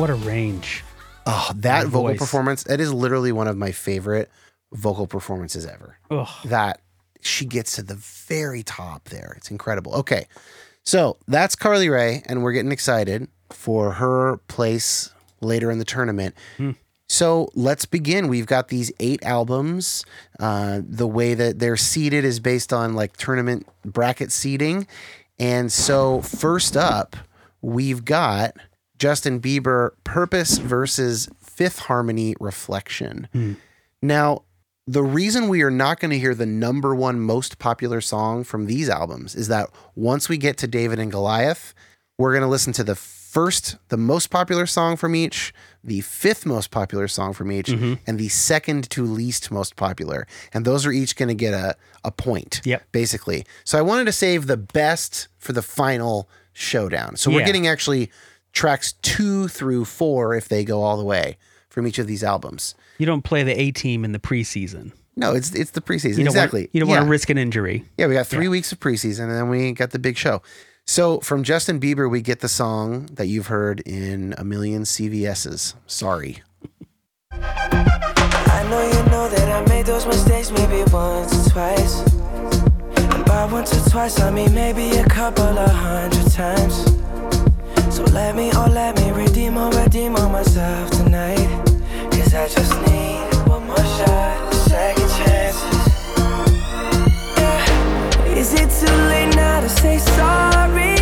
What 0.00 0.08
a 0.08 0.14
range. 0.14 0.82
Oh, 1.26 1.50
that 1.56 1.82
Her 1.82 1.88
vocal 1.88 2.08
voice. 2.08 2.18
performance, 2.18 2.62
that 2.64 2.80
is 2.80 2.90
literally 2.90 3.32
one 3.32 3.46
of 3.46 3.58
my 3.58 3.70
favorite 3.70 4.30
vocal 4.72 5.06
performances 5.06 5.66
ever. 5.66 5.98
Ugh. 6.10 6.26
That 6.46 6.80
she 7.20 7.44
gets 7.44 7.76
to 7.76 7.82
the 7.82 7.96
very 7.96 8.62
top 8.62 9.10
there. 9.10 9.34
It's 9.36 9.50
incredible. 9.50 9.94
Okay. 9.96 10.26
So 10.86 11.18
that's 11.28 11.54
Carly 11.54 11.90
Rae, 11.90 12.22
and 12.24 12.42
we're 12.42 12.52
getting 12.52 12.72
excited 12.72 13.28
for 13.50 13.92
her 13.92 14.38
place 14.48 15.10
later 15.42 15.70
in 15.70 15.78
the 15.78 15.84
tournament. 15.84 16.34
So 17.10 17.50
let's 17.54 17.84
begin. 17.84 18.28
We've 18.28 18.46
got 18.46 18.68
these 18.68 18.90
eight 19.00 19.22
albums. 19.22 20.06
Uh, 20.38 20.80
the 20.82 21.06
way 21.06 21.34
that 21.34 21.58
they're 21.58 21.76
seated 21.76 22.24
is 22.24 22.40
based 22.40 22.72
on 22.72 22.94
like 22.94 23.18
tournament 23.18 23.66
bracket 23.84 24.32
seating. 24.32 24.86
And 25.38 25.70
so, 25.70 26.22
first 26.22 26.74
up, 26.74 27.16
we've 27.60 28.02
got 28.04 28.54
Justin 29.00 29.40
Bieber 29.40 29.92
Purpose 30.04 30.58
versus 30.58 31.28
Fifth 31.42 31.80
Harmony 31.80 32.36
Reflection. 32.38 33.28
Hmm. 33.32 33.54
Now, 34.02 34.42
the 34.86 35.02
reason 35.02 35.48
we 35.48 35.62
are 35.62 35.70
not 35.70 36.00
going 36.00 36.10
to 36.10 36.18
hear 36.18 36.34
the 36.34 36.46
number 36.46 36.94
one 36.94 37.18
most 37.18 37.58
popular 37.58 38.02
song 38.02 38.44
from 38.44 38.66
these 38.66 38.90
albums 38.90 39.34
is 39.34 39.48
that 39.48 39.70
once 39.94 40.28
we 40.28 40.36
get 40.36 40.58
to 40.58 40.66
David 40.66 40.98
and 40.98 41.10
Goliath, 41.10 41.74
we're 42.18 42.32
going 42.32 42.42
to 42.42 42.48
listen 42.48 42.74
to 42.74 42.84
the 42.84 42.94
first, 42.94 43.76
the 43.88 43.96
most 43.96 44.28
popular 44.28 44.66
song 44.66 44.96
from 44.96 45.14
each, 45.14 45.54
the 45.82 46.02
fifth 46.02 46.44
most 46.44 46.70
popular 46.70 47.08
song 47.08 47.32
from 47.32 47.50
each, 47.50 47.68
mm-hmm. 47.68 47.94
and 48.06 48.18
the 48.18 48.28
second 48.28 48.90
to 48.90 49.04
least 49.04 49.50
most 49.50 49.76
popular. 49.76 50.26
And 50.52 50.66
those 50.66 50.84
are 50.84 50.92
each 50.92 51.16
going 51.16 51.28
to 51.28 51.34
get 51.34 51.54
a, 51.54 51.74
a 52.04 52.10
point, 52.10 52.60
Yep. 52.64 52.82
basically. 52.92 53.46
So 53.64 53.78
I 53.78 53.82
wanted 53.82 54.04
to 54.06 54.12
save 54.12 54.46
the 54.46 54.58
best 54.58 55.28
for 55.38 55.52
the 55.54 55.62
final 55.62 56.28
showdown. 56.52 57.16
So 57.16 57.30
we're 57.30 57.46
getting 57.46 57.66
actually 57.66 58.10
tracks 58.52 58.92
two 59.02 59.48
through 59.48 59.84
four 59.84 60.34
if 60.34 60.48
they 60.48 60.64
go 60.64 60.82
all 60.82 60.96
the 60.96 61.04
way 61.04 61.36
from 61.68 61.86
each 61.86 61.98
of 61.98 62.06
these 62.06 62.24
albums. 62.24 62.74
You 62.98 63.06
don't 63.06 63.22
play 63.22 63.42
the 63.42 63.58
A 63.58 63.70
team 63.70 64.04
in 64.04 64.12
the 64.12 64.18
preseason. 64.18 64.92
No, 65.16 65.34
it's 65.34 65.54
it's 65.54 65.72
the 65.72 65.80
preseason. 65.80 66.18
You 66.18 66.26
exactly. 66.26 66.62
Want, 66.62 66.70
you 66.74 66.80
don't 66.80 66.88
yeah. 66.88 66.96
want 66.96 67.06
to 67.06 67.10
risk 67.10 67.30
an 67.30 67.38
injury. 67.38 67.84
Yeah, 67.98 68.06
we 68.06 68.14
got 68.14 68.26
three 68.26 68.48
weeks 68.48 68.72
of 68.72 68.80
preseason, 68.80 69.24
and 69.24 69.32
then 69.32 69.48
we 69.48 69.72
got 69.72 69.90
the 69.90 69.98
big 69.98 70.16
show. 70.16 70.42
So 70.86 71.20
from 71.20 71.44
Justin 71.44 71.78
Bieber, 71.78 72.10
we 72.10 72.20
get 72.20 72.40
the 72.40 72.48
song 72.48 73.06
that 73.12 73.26
you've 73.26 73.48
heard 73.48 73.80
in 73.80 74.34
a 74.38 74.44
million 74.44 74.82
CVSs. 74.82 75.74
Sorry. 75.86 76.42
I 77.32 78.66
know 78.68 78.82
you 78.82 79.10
know 79.10 79.28
that 79.28 79.48
I 79.48 79.68
made 79.68 79.86
those 79.86 80.06
mistakes 80.06 80.50
maybe 80.50 80.82
once 80.90 81.46
or 81.46 81.50
twice. 81.50 82.00
And 82.96 83.24
by 83.24 83.46
once 83.50 83.74
or 83.74 83.90
twice, 83.90 84.20
I 84.20 84.30
mean 84.30 84.54
maybe 84.54 84.96
a 84.96 85.04
couple 85.04 85.44
of 85.44 85.70
hundred 85.70 86.30
times. 86.32 86.90
So 88.00 88.06
let 88.14 88.34
me, 88.34 88.50
oh, 88.54 88.66
let 88.72 88.96
me 88.96 89.10
redeem 89.10 89.58
or 89.58 89.68
redeem 89.72 90.16
on 90.16 90.32
myself 90.32 90.90
tonight. 90.90 91.36
Cause 92.10 92.34
I 92.34 92.48
just 92.48 92.72
need 92.86 93.46
one 93.46 93.66
more 93.66 93.76
shot, 93.76 94.54
second 94.54 95.10
chances. 95.18 95.86
Yeah. 97.36 98.38
Is 98.40 98.54
it 98.54 98.70
too 98.80 98.96
late 99.12 99.34
now 99.36 99.60
to 99.60 99.68
say 99.68 99.98
sorry? 99.98 100.96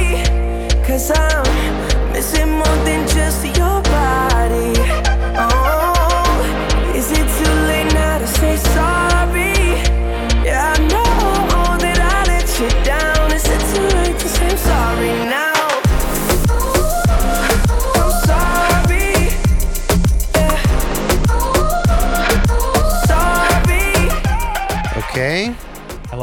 Cause 0.85 1.13
I'm 1.15 2.13
missing 2.13 2.51
more 2.51 2.79
than 2.85 3.07
just 3.07 3.45
your 3.45 3.58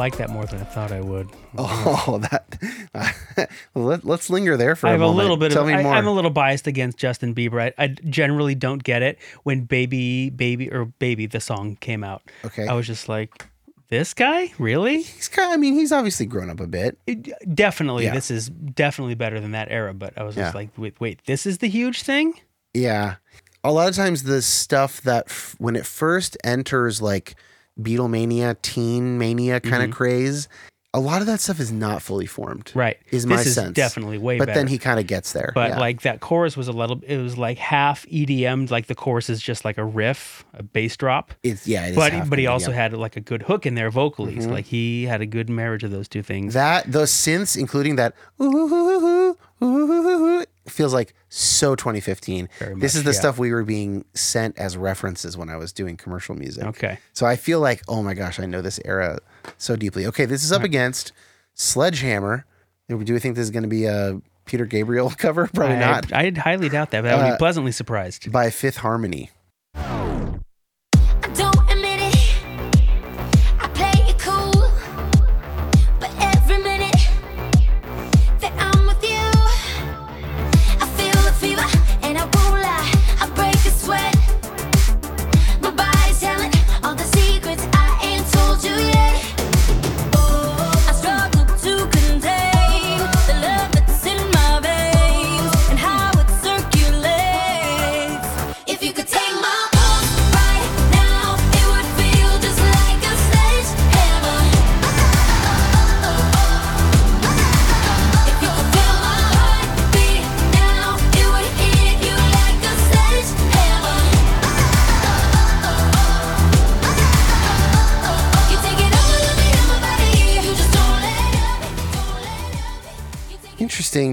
like 0.06 0.18
that 0.18 0.30
more 0.30 0.46
than 0.46 0.60
I 0.60 0.64
thought 0.64 0.92
I 0.92 1.00
would. 1.00 1.28
Oh, 1.58 2.18
that. 2.30 3.50
Let, 3.74 4.04
us 4.06 4.30
linger 4.30 4.56
there 4.56 4.76
for 4.76 4.86
I 4.86 4.90
a 4.90 4.92
have 4.92 5.00
a 5.00 5.04
moment. 5.06 5.18
little 5.22 5.36
bit 5.36 5.50
Tell 5.52 5.62
of. 5.62 5.68
me 5.68 5.74
I, 5.74 5.82
more. 5.82 5.94
I'm 5.94 6.06
a 6.06 6.12
little 6.12 6.30
biased 6.30 6.66
against 6.66 6.96
Justin 6.98 7.34
Bieber. 7.34 7.60
I, 7.60 7.82
I 7.82 7.88
generally 7.88 8.54
don't 8.54 8.82
get 8.84 9.02
it 9.02 9.18
when 9.42 9.62
"Baby, 9.62 10.30
Baby" 10.30 10.70
or 10.70 10.84
"Baby" 10.84 11.26
the 11.26 11.40
song 11.40 11.76
came 11.80 12.04
out. 12.04 12.22
Okay. 12.44 12.66
I 12.68 12.74
was 12.74 12.86
just 12.86 13.08
like, 13.08 13.46
"This 13.88 14.14
guy, 14.14 14.52
really?" 14.58 15.02
he's 15.02 15.28
kind. 15.28 15.52
I 15.52 15.56
mean, 15.56 15.74
he's 15.74 15.90
obviously 15.92 16.26
grown 16.26 16.50
up 16.50 16.60
a 16.60 16.66
bit. 16.68 16.98
It- 17.06 17.54
definitely, 17.54 18.04
Yeah. 18.04 18.14
this 18.14 18.30
is 18.30 18.48
definitely 18.50 19.14
better 19.14 19.40
than 19.40 19.52
that 19.52 19.68
era. 19.70 19.92
But 19.94 20.16
I 20.16 20.22
was 20.22 20.34
just 20.36 20.52
Yeah. 20.54 20.58
like, 20.58 20.68
"Wait, 20.76 21.00
wait, 21.00 21.20
this 21.26 21.46
is 21.46 21.58
the 21.58 21.68
huge 21.68 22.02
thing." 22.02 22.34
Yeah. 22.74 23.16
A 23.64 23.72
lot 23.72 23.88
of 23.88 23.96
times, 23.96 24.22
the 24.24 24.42
stuff 24.42 25.00
that 25.02 25.24
f- 25.28 25.56
when 25.58 25.74
it 25.74 25.86
first 25.86 26.36
enters 26.44 27.02
like 27.02 27.34
Beatlemania, 27.80 28.56
teen 28.62 29.18
mania 29.18 29.60
kind 29.60 29.74
Mm-hmm. 29.74 29.90
of 29.92 29.96
craze, 29.96 30.48
a 30.96 31.00
lot 31.00 31.20
of 31.20 31.26
that 31.26 31.40
stuff 31.40 31.60
is 31.60 31.70
not 31.70 32.00
fully 32.00 32.24
formed. 32.24 32.72
Right. 32.74 32.96
Is 33.10 33.26
my 33.26 33.36
This 33.36 33.48
is 33.48 33.54
sense. 33.54 33.74
definitely 33.74 34.16
way 34.16 34.38
But 34.38 34.46
better. 34.46 34.60
then 34.60 34.66
he 34.66 34.78
kind 34.78 34.98
of 34.98 35.06
gets 35.06 35.32
there. 35.34 35.52
But 35.54 35.72
yeah. 35.72 35.78
like 35.78 36.00
that 36.02 36.20
chorus 36.20 36.56
was 36.56 36.68
a 36.68 36.72
little. 36.72 37.00
It 37.06 37.18
was 37.18 37.36
like 37.36 37.58
half 37.58 38.06
EDM. 38.06 38.70
Like 38.70 38.86
the 38.86 38.94
chorus 38.94 39.28
is 39.28 39.42
just 39.42 39.64
like 39.64 39.76
a 39.76 39.84
riff, 39.84 40.44
a 40.54 40.62
bass 40.62 40.96
drop. 40.96 41.34
it's 41.42 41.66
yeah. 41.66 41.86
It 41.86 41.90
is 41.90 41.96
But 41.96 42.12
half 42.12 42.30
but 42.30 42.38
he 42.38 42.46
also 42.46 42.72
had 42.72 42.94
like 42.94 43.16
a 43.16 43.20
good 43.20 43.42
hook 43.42 43.66
in 43.66 43.74
there 43.74 43.90
vocally. 43.90 44.32
Mm-hmm. 44.32 44.42
So 44.42 44.48
like 44.48 44.64
he 44.64 45.04
had 45.04 45.20
a 45.20 45.26
good 45.26 45.50
marriage 45.50 45.84
of 45.84 45.90
those 45.90 46.08
two 46.08 46.22
things. 46.22 46.54
that 46.54 46.90
those 46.90 47.10
synths, 47.10 47.58
including 47.58 47.96
that 47.96 48.14
ooh, 48.40 48.44
ooh, 48.44 48.74
ooh, 48.74 49.36
ooh, 49.36 49.36
ooh, 49.62 49.92
ooh, 49.92 50.40
ooh, 50.40 50.44
feels 50.66 50.94
like 50.94 51.12
so 51.28 51.74
2015. 51.74 52.48
Very 52.58 52.74
this 52.76 52.94
is 52.94 53.04
the 53.04 53.10
yeah. 53.10 53.18
stuff 53.18 53.38
we 53.38 53.52
were 53.52 53.64
being 53.64 54.04
sent 54.14 54.56
as 54.58 54.76
references 54.76 55.36
when 55.36 55.48
I 55.50 55.56
was 55.56 55.72
doing 55.72 55.96
commercial 55.96 56.34
music. 56.34 56.64
Okay. 56.64 56.98
So 57.12 57.26
I 57.26 57.36
feel 57.36 57.60
like, 57.60 57.82
oh 57.88 58.02
my 58.02 58.14
gosh, 58.14 58.40
I 58.40 58.46
know 58.46 58.62
this 58.62 58.80
era 58.84 59.18
so 59.58 59.76
deeply. 59.76 60.06
Okay, 60.06 60.24
this 60.24 60.42
is 60.44 60.52
up 60.52 60.62
against 60.62 61.12
Sledgehammer. 61.54 62.44
Do 62.88 62.96
we 62.96 63.04
think 63.18 63.34
this 63.36 63.44
is 63.44 63.50
going 63.50 63.62
to 63.64 63.68
be 63.68 63.84
a 63.86 64.20
Peter 64.44 64.64
Gabriel 64.66 65.10
cover? 65.16 65.48
Probably 65.52 65.76
I, 65.76 65.80
not. 65.80 66.12
I 66.12 66.30
highly 66.30 66.68
doubt 66.68 66.90
that. 66.92 67.02
But 67.02 67.12
I 67.12 67.16
would 67.16 67.24
Uh, 67.24 67.32
be 67.32 67.38
pleasantly 67.38 67.72
surprised. 67.72 68.30
By 68.30 68.50
Fifth 68.50 68.76
Harmony. 68.78 69.30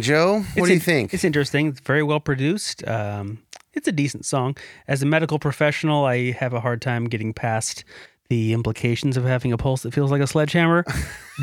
Joe. 0.03 0.39
What 0.39 0.45
It's 0.57 0.65
do 0.67 0.69
you 0.69 0.73
in- 0.75 0.79
think? 0.81 1.13
It's 1.13 1.23
interesting. 1.23 1.67
It's 1.67 1.79
very 1.79 2.03
well 2.03 2.19
produced. 2.19 2.87
Um, 2.87 3.39
it's 3.73 3.87
a 3.87 3.91
decent 3.91 4.25
song. 4.25 4.55
As 4.87 5.01
a 5.01 5.05
medical 5.05 5.39
professional, 5.39 6.05
I 6.05 6.31
have 6.31 6.53
a 6.53 6.59
hard 6.59 6.81
time 6.81 7.05
getting 7.05 7.33
past 7.33 7.83
the 8.29 8.53
implications 8.53 9.17
of 9.17 9.23
having 9.25 9.51
a 9.51 9.57
pulse 9.57 9.81
that 9.83 9.93
feels 9.93 10.11
like 10.11 10.21
a 10.21 10.27
sledgehammer. 10.27 10.85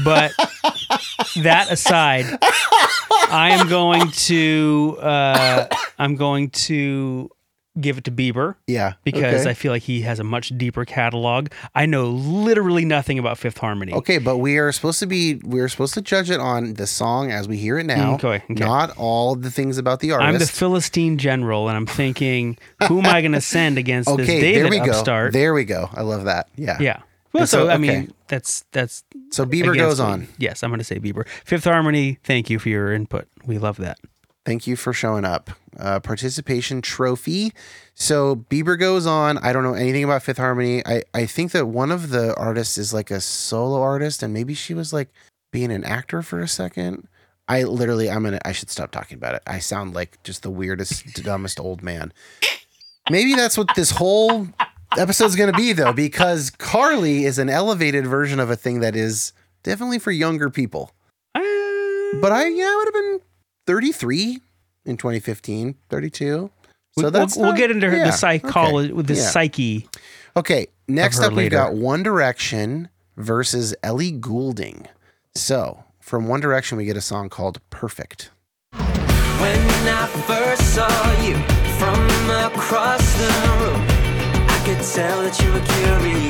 But 0.05 0.33
that 1.43 1.67
aside, 1.73 2.27
I 3.29 3.51
am 3.59 3.69
going 3.69 4.09
to 4.13 4.97
uh, 5.01 5.67
I'm 5.99 6.15
going 6.15 6.51
to 6.51 7.29
give 7.81 7.99
it 7.99 8.05
to 8.05 8.11
Bieber 8.11 8.55
Yeah. 8.67 8.95
because 9.05 9.43
okay. 9.43 9.51
I 9.51 9.55
feel 9.55 9.73
like 9.73 9.83
he 9.83 10.03
has 10.03 10.19
a 10.21 10.25
much 10.25 10.57
deeper 10.57 10.85
catalog. 10.85 11.49
I 11.75 11.87
know 11.87 12.07
literally 12.09 12.85
nothing 12.85 13.19
about 13.19 13.39
Fifth 13.39 13.59
Harmony. 13.59 13.93
Okay, 13.93 14.19
but 14.19 14.39
we 14.39 14.59
are 14.59 14.71
supposed 14.73 15.01
to 15.01 15.07
be 15.07 15.37
we're 15.45 15.69
supposed 15.69 15.95
to 15.95 16.03
judge 16.03 16.31
it 16.31 16.41
on 16.41 16.75
the 16.75 16.87
song 16.87 17.31
as 17.33 17.49
we 17.49 17.57
hear 17.57 17.79
it 17.79 17.85
now. 17.87 18.13
Mm, 18.13 18.15
okay, 18.25 18.45
okay. 18.51 18.55
Not 18.55 18.97
all 18.97 19.35
the 19.35 19.51
things 19.51 19.79
about 19.79 20.01
the 20.01 20.13
artist. 20.13 20.29
I'm 20.29 20.39
the 20.39 20.47
Philistine 20.47 21.19
general, 21.19 21.69
and 21.69 21.77
I'm 21.77 21.87
thinking, 21.87 22.57
who 22.89 22.99
am 23.01 23.07
I 23.07 23.21
going 23.21 23.33
to 23.41 23.41
send 23.41 23.79
against 23.79 24.09
this 24.17 24.29
okay, 24.29 24.41
David 24.41 24.65
there 24.65 24.71
we 24.71 24.87
go. 24.87 24.93
upstart? 24.99 25.33
There 25.33 25.55
we 25.55 25.65
go. 25.65 25.89
I 25.95 26.03
love 26.03 26.25
that. 26.25 26.49
Yeah. 26.57 26.79
Yeah. 26.81 27.01
Well, 27.33 27.47
so, 27.47 27.67
so, 27.67 27.69
I 27.69 27.75
okay. 27.75 27.79
mean, 27.79 28.13
that's 28.27 28.65
that's 28.73 29.05
So 29.31 29.45
Bieber 29.47 29.77
goes 29.77 30.01
me. 30.01 30.07
on. 30.07 30.29
Yes, 30.39 30.63
I'm 30.65 30.71
going 30.71 30.79
to 30.79 30.85
say 30.85 30.99
Bieber. 30.99 31.27
Fifth 31.45 31.65
Harmony. 31.65 32.19
Thank 32.25 32.51
you 32.51 32.59
for 32.59 32.69
your 32.69 32.93
input. 32.93 33.29
We 33.47 33.59
love 33.59 33.77
that. 33.77 33.99
Thank 34.47 34.67
you 34.67 34.75
for 34.75 34.93
showing 34.93 35.25
up. 35.25 35.51
Uh, 35.79 36.01
participation 36.01 36.81
trophy. 36.81 37.53
So 37.95 38.37
Bieber 38.37 38.79
goes 38.79 39.07
on. 39.07 39.39
I 39.39 39.53
don't 39.53 39.63
know 39.63 39.75
anything 39.75 40.03
about 40.03 40.23
Fifth 40.23 40.39
Harmony. 40.39 40.85
I, 40.87 41.03
I 41.13 41.27
think 41.27 41.53
that 41.53 41.67
one 41.67 41.93
of 41.93 42.09
the 42.11 42.35
artists 42.37 42.79
is 42.79 42.95
like 42.95 43.11
a 43.11 43.21
solo 43.21 43.81
artist, 43.81 44.23
and 44.23 44.33
maybe 44.33 44.55
she 44.55 44.73
was 44.75 44.93
like 44.93 45.11
being 45.53 45.71
an 45.71 45.85
actor 45.85 46.23
for 46.23 46.41
a 46.41 46.49
second. 46.49 47.07
I 47.49 47.65
literally, 47.65 48.09
I'm 48.09 48.23
gonna, 48.23 48.41
I 48.45 48.53
should 48.53 48.71
stop 48.71 48.93
talking 48.93 49.17
about 49.17 49.35
it. 49.35 49.43
I 49.47 49.59
sound 49.59 49.95
like 49.95 50.23
just 50.23 50.43
the 50.43 50.51
weirdest, 50.51 51.23
dumbest 51.23 51.61
old 51.61 51.83
man. 51.83 52.13
Maybe 53.11 53.35
that's 53.35 53.59
what 53.59 53.75
this 53.75 53.91
whole 53.91 54.47
episode's 54.97 55.37
gonna 55.37 55.53
be, 55.53 55.73
though, 55.73 55.93
because 55.93 56.51
Carly 56.51 57.25
is 57.25 57.39
an 57.39 57.51
elevated 57.51 58.07
version 58.07 58.41
of 58.41 58.51
a 58.51 58.57
thing 58.57 58.81
that 58.81 58.97
is 58.97 59.33
definitely 59.65 59.99
for 59.99 60.13
younger 60.13 60.49
people. 60.49 60.93
But 61.35 62.33
I, 62.33 62.47
yeah, 62.49 62.65
I 62.65 62.77
would 62.77 62.95
have 62.95 62.95
been 62.95 63.21
33 63.71 64.41
in 64.85 64.97
2015, 64.97 65.77
32. 65.89 66.51
So 66.99 67.05
We- 67.05 67.11
that's 67.11 67.37
we'll, 67.37 67.47
we'll 67.47 67.57
get 67.57 67.71
into 67.71 67.89
her 67.89 67.99
yeah, 67.99 68.07
the 68.07 68.11
psychology, 68.11 68.93
okay, 68.93 69.03
the 69.03 69.15
yeah. 69.15 69.29
psyche. 69.29 69.89
Okay, 70.37 70.67
next 70.89 71.19
her 71.19 71.27
up 71.27 71.35
we've 71.35 71.53
got 71.53 71.75
One 71.75 72.03
Direction 72.03 72.89
versus 73.17 73.73
Ellie 73.85 74.11
Goulding. 74.11 74.89
So 75.37 75.85
from 76.01 76.27
One 76.27 76.41
Direction 76.41 76.79
we 76.79 76.85
get 76.85 76.97
a 76.97 77.01
song 77.01 77.29
called 77.29 77.61
Perfect. 77.71 78.33
When 78.73 79.61
I 79.87 80.09
first 80.27 80.75
saw 80.75 81.23
you 81.23 81.37
from 81.79 82.29
across 82.53 83.01
the 83.19 83.29
room, 83.61 83.87
I 84.49 84.63
could 84.67 84.85
tell 84.85 85.23
that 85.23 85.41
you 85.41 85.53
were 85.53 85.61
curious. 85.61 86.30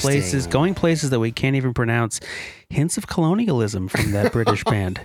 Places, 0.00 0.46
going 0.46 0.74
places 0.74 1.10
that 1.10 1.20
we 1.20 1.30
can't 1.32 1.56
even 1.56 1.74
pronounce. 1.74 2.20
Hints 2.68 2.96
of 2.96 3.06
colonialism 3.06 3.88
from 3.88 4.12
that 4.12 4.32
British 4.32 4.64
band. 4.70 5.00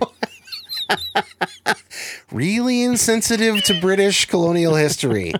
Really 2.32 2.82
insensitive 2.82 3.62
to 3.64 3.80
British 3.80 4.26
colonial 4.26 4.74
history 4.74 5.32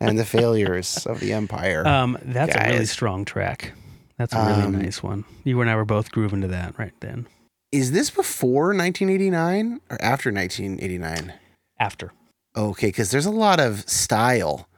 and 0.00 0.18
the 0.18 0.24
failures 0.24 1.06
of 1.06 1.20
the 1.20 1.32
empire. 1.32 1.86
Um, 1.86 2.18
that's 2.22 2.54
a 2.54 2.70
really 2.72 2.86
strong 2.86 3.24
track. 3.24 3.72
That's 4.16 4.32
a 4.32 4.38
really 4.46 4.62
Um, 4.62 4.72
nice 4.80 5.02
one. 5.02 5.24
You 5.44 5.60
and 5.60 5.68
I 5.68 5.76
were 5.76 5.84
both 5.84 6.10
grooving 6.12 6.40
to 6.42 6.48
that 6.48 6.78
right 6.78 6.92
then. 7.00 7.26
Is 7.72 7.92
this 7.92 8.10
before 8.10 8.68
1989 8.68 9.80
or 9.90 10.00
after 10.00 10.30
1989? 10.32 11.34
After. 11.78 12.12
Okay, 12.56 12.88
because 12.88 13.10
there's 13.10 13.26
a 13.26 13.30
lot 13.30 13.58
of 13.60 13.88
style 13.88 14.68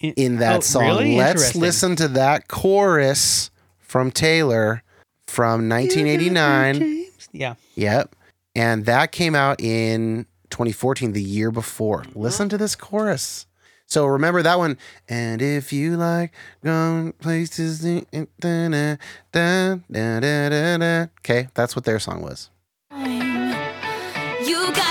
in 0.00 0.36
that 0.36 0.56
Oh, 0.58 0.60
song. 0.60 0.82
really? 0.86 1.16
Let's 1.16 1.54
listen 1.54 1.96
to 1.96 2.08
that 2.08 2.48
chorus 2.48 3.50
from 3.90 4.12
Taylor 4.12 4.84
from 5.26 5.68
1989. 5.68 7.06
Yeah. 7.32 7.54
Yep. 7.74 8.14
And 8.54 8.86
that 8.86 9.10
came 9.10 9.34
out 9.34 9.60
in 9.60 10.26
2014, 10.50 11.12
the 11.12 11.20
year 11.20 11.50
before. 11.50 12.04
Listen 12.14 12.48
to 12.50 12.58
this 12.58 12.76
chorus. 12.76 13.46
So 13.86 14.06
remember 14.06 14.42
that 14.42 14.58
one. 14.58 14.78
And 15.08 15.42
if 15.42 15.72
you 15.72 15.96
like 15.96 16.32
going 16.62 17.14
places, 17.14 17.80
da, 17.80 18.04
da, 18.38 18.68
da, 18.68 18.96
da, 19.32 19.74
da, 19.90 20.20
da, 20.20 20.76
da. 20.78 21.06
okay, 21.18 21.48
that's 21.54 21.74
what 21.74 21.84
their 21.84 21.98
song 21.98 22.22
was. 22.22 22.48
You 22.96 24.72
got 24.72 24.89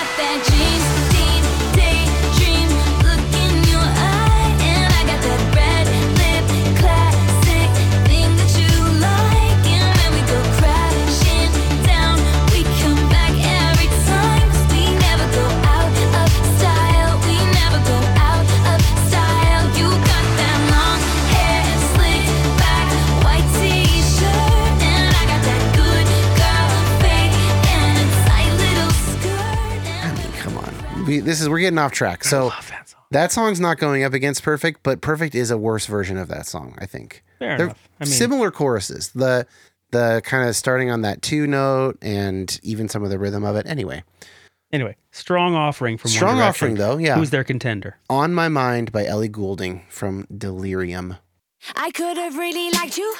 We, 31.10 31.18
this 31.18 31.40
is 31.40 31.48
we're 31.48 31.58
getting 31.58 31.78
off 31.78 31.90
track. 31.90 32.22
So 32.22 32.50
that 32.70 32.88
song. 32.88 33.00
that 33.10 33.32
song's 33.32 33.58
not 33.58 33.78
going 33.78 34.04
up 34.04 34.12
against 34.12 34.44
Perfect, 34.44 34.84
but 34.84 35.00
Perfect 35.00 35.34
is 35.34 35.50
a 35.50 35.58
worse 35.58 35.86
version 35.86 36.16
of 36.16 36.28
that 36.28 36.46
song, 36.46 36.76
I 36.78 36.86
think. 36.86 37.24
Fair 37.40 37.56
They're 37.56 37.66
enough. 37.66 37.88
I 38.00 38.04
mean, 38.04 38.12
similar 38.12 38.52
choruses. 38.52 39.08
The 39.08 39.44
the 39.90 40.22
kind 40.24 40.48
of 40.48 40.54
starting 40.54 40.88
on 40.88 41.02
that 41.02 41.20
two 41.20 41.48
note 41.48 41.98
and 42.00 42.60
even 42.62 42.88
some 42.88 43.02
of 43.02 43.10
the 43.10 43.18
rhythm 43.18 43.42
of 43.42 43.56
it. 43.56 43.66
Anyway, 43.66 44.04
anyway, 44.72 44.96
strong 45.10 45.56
offering 45.56 45.98
from 45.98 46.10
Strong 46.10 46.40
offering, 46.40 46.76
though, 46.76 46.96
yeah. 46.96 47.16
Who's 47.16 47.30
their 47.30 47.42
contender? 47.42 47.96
On 48.08 48.32
My 48.32 48.48
Mind 48.48 48.92
by 48.92 49.04
Ellie 49.04 49.28
Goulding 49.28 49.82
from 49.88 50.28
Delirium. 50.36 51.16
I 51.76 51.90
could 51.90 52.16
have 52.16 52.36
really 52.36 52.70
liked 52.70 52.96
you. 52.96 53.14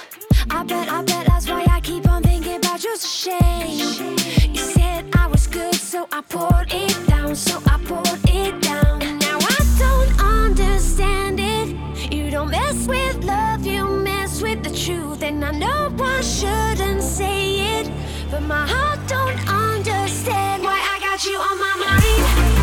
I 0.50 0.62
bet, 0.64 0.88
I 0.88 1.02
bet 1.02 1.26
that's 1.26 1.48
why 1.48 1.66
I 1.70 1.80
keep 1.80 2.08
on 2.08 2.22
thinking 2.22 2.56
about 2.56 2.82
you. 2.82 2.94
A 2.94 2.98
shame. 2.98 4.16
You 4.54 4.62
said 4.62 5.06
I 5.14 5.26
was 5.26 5.46
good, 5.46 5.74
so 5.74 6.08
I 6.10 6.20
poured 6.22 6.72
it 6.72 7.06
down, 7.06 7.34
so 7.34 7.60
I 7.66 7.78
poured 7.84 8.20
it 8.28 8.60
down. 8.62 9.02
And 9.02 9.20
now 9.20 9.38
I 9.40 9.58
don't 9.78 10.20
understand 10.20 11.38
it. 11.40 12.12
You 12.12 12.30
don't 12.30 12.50
mess 12.50 12.86
with 12.86 13.24
love, 13.24 13.66
you 13.66 13.86
mess 13.86 14.42
with 14.42 14.62
the 14.62 14.74
truth. 14.74 15.22
And 15.22 15.44
I 15.44 15.52
know 15.52 15.94
I 16.00 16.20
shouldn't 16.22 17.02
say 17.02 17.80
it, 17.80 17.90
but 18.30 18.42
my 18.42 18.66
heart 18.66 19.00
don't 19.06 19.38
understand 19.48 20.62
why 20.62 20.78
I 20.78 20.98
got 21.00 21.24
you 21.24 21.36
on 21.36 21.58
my 21.58 21.74
mind. 21.86 22.59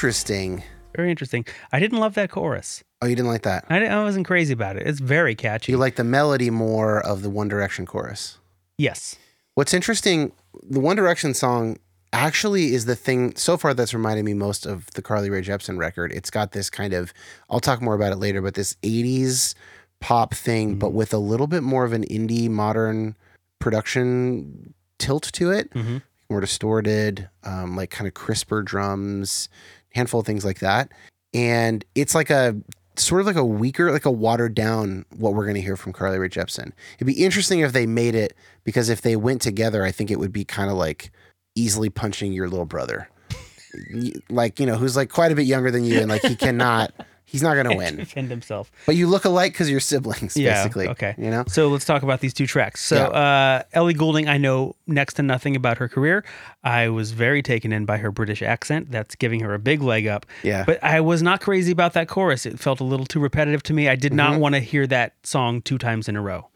Interesting. 0.00 0.62
very 0.96 1.10
interesting. 1.10 1.44
I 1.72 1.78
didn't 1.78 1.98
love 1.98 2.14
that 2.14 2.30
chorus. 2.30 2.82
Oh, 3.02 3.06
you 3.06 3.14
didn't 3.14 3.28
like 3.28 3.42
that? 3.42 3.66
I, 3.68 3.78
didn't- 3.78 3.92
I 3.92 4.02
wasn't 4.02 4.26
crazy 4.26 4.54
about 4.54 4.76
it. 4.76 4.86
It's 4.86 4.98
very 4.98 5.34
catchy. 5.34 5.72
You 5.72 5.78
like 5.78 5.96
the 5.96 6.04
melody 6.04 6.48
more 6.48 7.00
of 7.06 7.20
the 7.20 7.28
One 7.28 7.48
Direction 7.48 7.84
chorus. 7.84 8.38
yes. 8.78 9.16
What's 9.56 9.74
interesting, 9.74 10.32
the 10.62 10.80
One 10.80 10.96
Direction 10.96 11.34
song 11.34 11.76
actually 12.14 12.72
is 12.72 12.86
the 12.86 12.96
thing 12.96 13.36
so 13.36 13.58
far 13.58 13.74
that's 13.74 13.92
reminded 13.92 14.24
me 14.24 14.32
most 14.32 14.64
of 14.64 14.86
the 14.92 15.02
Carly 15.02 15.28
Rae 15.28 15.42
Jepsen 15.42 15.76
record. 15.76 16.12
It's 16.12 16.30
got 16.30 16.52
this 16.52 16.70
kind 16.70 16.94
of, 16.94 17.12
I'll 17.50 17.60
talk 17.60 17.82
more 17.82 17.94
about 17.94 18.10
it 18.12 18.16
later, 18.16 18.40
but 18.40 18.54
this 18.54 18.76
80s 18.82 19.54
pop 20.00 20.32
thing, 20.32 20.76
but 20.78 20.94
with 20.94 21.12
a 21.12 21.18
little 21.18 21.46
bit 21.46 21.62
more 21.62 21.84
of 21.84 21.92
an 21.92 22.04
indie 22.04 22.48
modern 22.48 23.16
production 23.58 24.72
tilt 24.98 25.24
to 25.34 25.50
it. 25.50 25.70
Mhm. 25.74 26.00
More 26.30 26.40
distorted, 26.40 27.28
um, 27.42 27.74
like 27.76 27.90
kind 27.90 28.06
of 28.08 28.14
crisper 28.14 28.62
drums, 28.62 29.48
handful 29.92 30.20
of 30.20 30.26
things 30.26 30.44
like 30.44 30.60
that. 30.60 30.90
And 31.32 31.84
it's 31.94 32.14
like 32.14 32.30
a 32.30 32.56
sort 32.96 33.20
of 33.20 33.26
like 33.26 33.36
a 33.36 33.44
weaker, 33.44 33.90
like 33.92 34.04
a 34.04 34.10
watered 34.10 34.54
down 34.54 35.04
what 35.16 35.34
we're 35.34 35.44
going 35.44 35.54
to 35.54 35.60
hear 35.60 35.76
from 35.76 35.92
Carly 35.92 36.18
Rae 36.18 36.28
Jepsen. 36.28 36.72
It'd 36.96 37.06
be 37.06 37.24
interesting 37.24 37.60
if 37.60 37.72
they 37.72 37.86
made 37.86 38.14
it 38.14 38.36
because 38.64 38.88
if 38.88 39.02
they 39.02 39.16
went 39.16 39.42
together, 39.42 39.84
I 39.84 39.92
think 39.92 40.10
it 40.10 40.18
would 40.18 40.32
be 40.32 40.44
kind 40.44 40.70
of 40.70 40.76
like 40.76 41.10
easily 41.54 41.88
punching 41.88 42.32
your 42.32 42.48
little 42.48 42.66
brother. 42.66 43.08
Like, 44.28 44.58
you 44.58 44.66
know, 44.66 44.76
who's 44.76 44.96
like 44.96 45.10
quite 45.10 45.32
a 45.32 45.36
bit 45.36 45.46
younger 45.46 45.70
than 45.70 45.84
you 45.84 46.00
and 46.00 46.08
like 46.08 46.22
he 46.22 46.36
cannot, 46.36 46.92
he's 47.30 47.42
not 47.42 47.54
going 47.54 47.68
to 47.70 47.76
win. 47.76 47.96
Defend 47.96 48.30
himself. 48.30 48.70
But 48.86 48.96
you 48.96 49.06
look 49.06 49.24
alike 49.24 49.52
because 49.52 49.70
you're 49.70 49.80
siblings, 49.80 50.36
Yeah, 50.36 50.54
basically. 50.62 50.88
okay. 50.88 51.14
You 51.16 51.30
know? 51.30 51.44
So 51.48 51.68
let's 51.68 51.84
talk 51.84 52.02
about 52.02 52.20
these 52.20 52.34
two 52.34 52.46
tracks. 52.46 52.84
So 52.84 52.96
uh, 53.06 53.62
Ellie 53.72 53.94
Goulding, 53.94 54.28
I 54.28 54.36
know 54.36 54.74
next 54.86 55.14
to 55.14 55.22
nothing 55.22 55.54
about 55.56 55.78
her 55.78 55.88
career. 55.88 56.24
I 56.64 56.88
was 56.88 57.12
very 57.12 57.42
taken 57.42 57.72
in 57.72 57.84
by 57.86 57.98
her 57.98 58.10
British 58.10 58.42
accent. 58.42 58.90
That's 58.90 59.14
giving 59.14 59.40
her 59.40 59.54
a 59.54 59.58
big 59.58 59.80
leg 59.82 60.06
up. 60.06 60.26
Yeah. 60.42 60.64
But 60.64 60.82
I 60.84 61.00
was 61.00 61.22
not 61.22 61.40
crazy 61.40 61.72
about 61.72 61.92
that 61.94 62.08
chorus. 62.08 62.44
It 62.46 62.58
felt 62.58 62.80
a 62.80 62.84
little 62.84 63.06
too 63.06 63.20
repetitive 63.20 63.62
to 63.64 63.72
me. 63.72 63.88
I 63.88 63.96
did 63.96 64.10
Mm-hmm. 64.10 64.16
not 64.16 64.40
want 64.40 64.54
to 64.56 64.60
hear 64.60 64.86
that 64.88 65.14
song 65.22 65.62
two 65.62 65.78
times 65.78 66.08
in 66.08 66.16
a 66.16 66.20
row. 66.20 66.48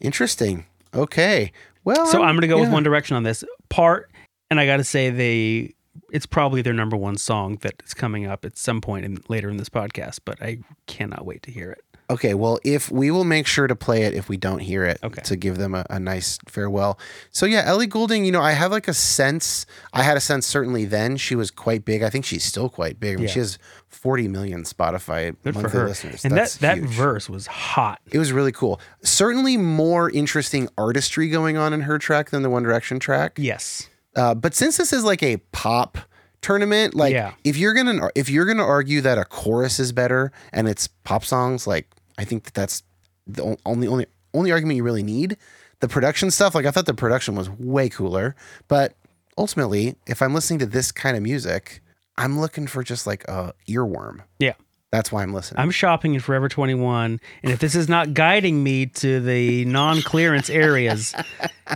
Interesting. 0.00 0.66
Okay. 0.94 1.52
Well, 1.84 2.06
So 2.06 2.22
I'm 2.22 2.34
going 2.34 2.42
to 2.42 2.48
go 2.48 2.58
with. 2.60 2.70
One 2.70 2.82
Direction 2.82 3.16
on 3.16 3.22
this 3.24 3.44
part, 3.68 4.10
and 4.50 4.58
I 4.60 4.66
got 4.66 4.78
to 4.78 4.84
say 4.84 5.10
they. 5.10 5.74
It's 6.14 6.26
probably 6.26 6.62
their 6.62 6.72
number 6.72 6.96
one 6.96 7.16
song 7.18 7.58
that 7.62 7.82
is 7.84 7.92
coming 7.92 8.24
up 8.24 8.44
at 8.44 8.56
some 8.56 8.80
point 8.80 9.04
in, 9.04 9.18
later 9.28 9.50
in 9.50 9.56
this 9.56 9.68
podcast, 9.68 10.20
but 10.24 10.40
I 10.40 10.58
cannot 10.86 11.26
wait 11.26 11.42
to 11.42 11.50
hear 11.50 11.70
it. 11.72 11.82
Okay, 12.10 12.34
well, 12.34 12.58
if 12.64 12.90
we 12.92 13.10
will 13.10 13.24
make 13.24 13.46
sure 13.46 13.66
to 13.66 13.74
play 13.74 14.02
it 14.02 14.12
if 14.12 14.28
we 14.28 14.36
don't 14.36 14.58
hear 14.58 14.84
it 14.84 14.98
Okay. 15.02 15.22
to 15.22 15.36
give 15.36 15.56
them 15.56 15.74
a, 15.74 15.86
a 15.88 15.98
nice 15.98 16.38
farewell. 16.46 16.98
So 17.30 17.46
yeah, 17.46 17.62
Ellie 17.64 17.86
Goulding, 17.86 18.26
you 18.26 18.30
know, 18.30 18.42
I 18.42 18.52
have 18.52 18.70
like 18.70 18.88
a 18.88 18.92
sense. 18.94 19.64
I 19.94 20.02
had 20.02 20.16
a 20.16 20.20
sense 20.20 20.46
certainly 20.46 20.84
then 20.84 21.16
she 21.16 21.34
was 21.34 21.50
quite 21.50 21.84
big. 21.86 22.02
I 22.02 22.10
think 22.10 22.26
she's 22.26 22.44
still 22.44 22.68
quite 22.68 23.00
big. 23.00 23.14
I 23.14 23.16
mean, 23.16 23.24
Yeah. 23.26 23.32
she 23.32 23.38
has 23.38 23.58
40 23.88 24.28
million 24.28 24.64
Spotify 24.64 25.34
Good 25.42 25.54
for 25.54 25.62
monthly 25.62 25.80
her. 25.80 25.88
listeners. 25.88 26.24
And 26.26 26.32
that 26.32 26.40
That's 26.40 26.56
that 26.58 26.76
huge. 26.78 26.90
verse 26.90 27.30
was 27.30 27.46
hot. 27.46 28.00
It 28.12 28.18
was 28.18 28.32
really 28.32 28.52
cool. 28.52 28.80
Certainly 29.02 29.56
more 29.56 30.10
interesting 30.10 30.68
artistry 30.76 31.30
going 31.30 31.56
on 31.56 31.72
in 31.72 31.80
her 31.80 31.98
track 31.98 32.28
than 32.30 32.42
the 32.42 32.50
One 32.50 32.62
Direction 32.62 32.98
track. 33.00 33.32
Yes. 33.38 33.88
Uh, 34.16 34.34
but 34.34 34.54
since 34.54 34.76
this 34.76 34.92
is 34.92 35.04
like 35.04 35.22
a 35.22 35.38
pop 35.52 35.98
tournament, 36.40 36.94
like 36.94 37.12
Yeah. 37.12 37.32
if 37.44 37.56
you're 37.56 37.74
gonna 37.74 38.10
if 38.14 38.28
you're 38.28 38.44
gonna 38.46 38.64
argue 38.64 39.00
that 39.00 39.18
a 39.18 39.24
chorus 39.24 39.80
is 39.80 39.92
better 39.92 40.30
and 40.52 40.68
it's 40.68 40.86
pop 40.88 41.24
songs, 41.24 41.66
like 41.66 41.88
I 42.18 42.24
think 42.24 42.44
that 42.44 42.54
that's 42.54 42.82
the 43.26 43.56
only 43.64 43.88
only 43.88 44.06
only 44.34 44.52
argument 44.52 44.76
you 44.76 44.84
really 44.84 45.02
need. 45.02 45.36
The 45.80 45.88
production 45.88 46.30
stuff, 46.30 46.54
like 46.54 46.66
I 46.66 46.70
thought 46.70 46.86
the 46.86 46.94
production 46.94 47.34
was 47.34 47.50
way 47.50 47.88
cooler, 47.88 48.34
but 48.68 48.94
ultimately, 49.36 49.96
if 50.06 50.22
I'm 50.22 50.32
listening 50.34 50.58
to 50.60 50.66
this 50.66 50.92
kind 50.92 51.16
of 51.16 51.22
music, 51.22 51.82
I'm 52.16 52.38
looking 52.40 52.66
for 52.66 52.82
just 52.84 53.06
like 53.06 53.24
a 53.24 53.52
earworm. 53.68 54.20
Yeah. 54.38 54.54
That's 54.92 55.10
why 55.10 55.24
I'm 55.24 55.34
listening. 55.34 55.58
I'm 55.60 55.72
shopping 55.72 56.14
in 56.14 56.20
Forever 56.20 56.48
21, 56.48 57.20
and 57.42 57.52
if 57.52 57.58
this 57.58 57.74
is 57.74 57.88
not 57.88 58.14
guiding 58.14 58.62
me 58.62 58.86
to 58.86 59.18
the 59.18 59.64
non-clearance 59.64 60.48
areas, 60.48 61.12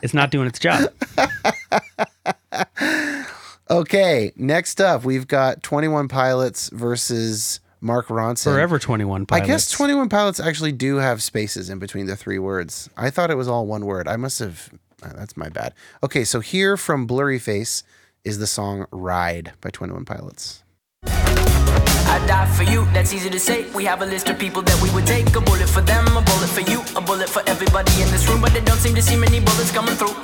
it's 0.04 0.14
not 0.14 0.30
doing 0.30 0.46
its 0.46 0.60
job. 0.60 0.92
okay, 3.70 4.32
next 4.36 4.80
up, 4.80 5.04
we've 5.04 5.26
got 5.26 5.62
21 5.62 6.08
Pilots 6.08 6.70
versus 6.70 7.60
Mark 7.80 8.08
Ronson. 8.08 8.44
Forever 8.52 8.78
21 8.78 9.26
I 9.30 9.40
guess 9.40 9.70
21 9.70 10.08
Pilots 10.08 10.40
actually 10.40 10.72
do 10.72 10.96
have 10.96 11.22
spaces 11.22 11.70
in 11.70 11.78
between 11.78 12.06
the 12.06 12.16
three 12.16 12.38
words. 12.38 12.88
I 12.96 13.10
thought 13.10 13.30
it 13.30 13.36
was 13.36 13.48
all 13.48 13.66
one 13.66 13.86
word. 13.86 14.08
I 14.08 14.16
must 14.16 14.38
have. 14.40 14.70
uh, 15.02 15.12
that's 15.14 15.36
my 15.36 15.48
bad. 15.48 15.74
Okay, 16.02 16.24
so 16.24 16.40
here 16.40 16.76
from 16.76 17.06
Blurryface 17.06 17.82
is 18.24 18.38
the 18.38 18.46
song 18.46 18.86
Ride 18.90 19.52
by 19.60 19.70
21 19.70 20.04
Pilots. 20.04 20.62
I 22.10 22.24
die 22.26 22.46
for 22.56 22.62
you, 22.64 22.84
that's 22.86 23.12
easy 23.12 23.28
to 23.30 23.38
say. 23.38 23.70
We 23.72 23.84
have 23.84 24.00
a 24.02 24.06
list 24.06 24.28
of 24.28 24.38
people 24.38 24.62
that 24.62 24.82
we 24.82 24.90
would 24.94 25.06
take. 25.06 25.28
A 25.36 25.40
bullet 25.40 25.68
for 25.68 25.82
them, 25.82 26.06
a 26.16 26.22
bullet 26.22 26.48
for 26.48 26.62
you, 26.62 26.82
a 26.96 27.00
bullet 27.00 27.28
for 27.28 27.42
everybody 27.46 27.92
in 28.02 28.10
this 28.10 28.26
room. 28.28 28.40
But 28.40 28.52
they 28.54 28.60
don't 28.60 28.78
seem 28.78 28.94
to 28.94 29.02
see 29.02 29.14
many 29.14 29.40
bullets 29.40 29.70
coming 29.70 29.94
through. 29.94 30.16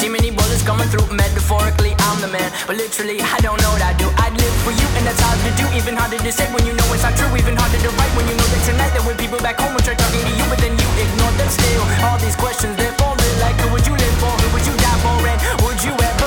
See 0.00 0.08
many 0.08 0.32
bullets 0.32 0.64
coming 0.64 0.88
through. 0.88 1.04
Metaphorically, 1.12 1.92
I'm 2.08 2.24
the 2.24 2.32
man. 2.32 2.48
But 2.64 2.80
literally, 2.80 3.20
I 3.20 3.36
don't 3.44 3.60
know 3.60 3.68
what 3.76 3.84
I 3.84 3.92
do. 4.00 4.08
I'd 4.16 4.32
live 4.32 4.56
for 4.64 4.72
you, 4.72 4.88
and 4.96 5.04
that's 5.04 5.20
hard 5.20 5.36
to 5.44 5.52
do. 5.60 5.68
Even 5.76 5.92
harder 5.92 6.16
to 6.16 6.32
say 6.32 6.48
when 6.56 6.64
you 6.64 6.72
know 6.72 6.88
it's 6.96 7.04
not 7.04 7.12
true. 7.20 7.28
Even 7.36 7.52
harder 7.52 7.76
to 7.76 7.90
write 8.00 8.08
when 8.16 8.24
you 8.24 8.32
know 8.32 8.48
that 8.48 8.64
tonight 8.64 8.96
there 8.96 9.04
were 9.04 9.12
people 9.12 9.36
back 9.44 9.60
home 9.60 9.76
who 9.76 9.80
tried 9.84 10.00
talking 10.00 10.24
to 10.24 10.32
you, 10.32 10.46
but 10.48 10.56
then 10.56 10.72
you 10.72 10.88
ignored 10.96 11.36
them 11.36 11.52
still. 11.52 11.84
All 12.08 12.16
these 12.16 12.32
questions, 12.32 12.80
they're 12.80 12.96
falling 12.96 13.34
like 13.44 13.60
who 13.60 13.68
would 13.76 13.84
you 13.84 13.92
live 13.92 14.16
for? 14.16 14.32
Who 14.40 14.48
would 14.56 14.64
you 14.64 14.72
die 14.80 15.00
for? 15.04 15.20
And 15.20 15.36
would 15.68 15.80
you 15.84 15.92
ever 15.92 16.19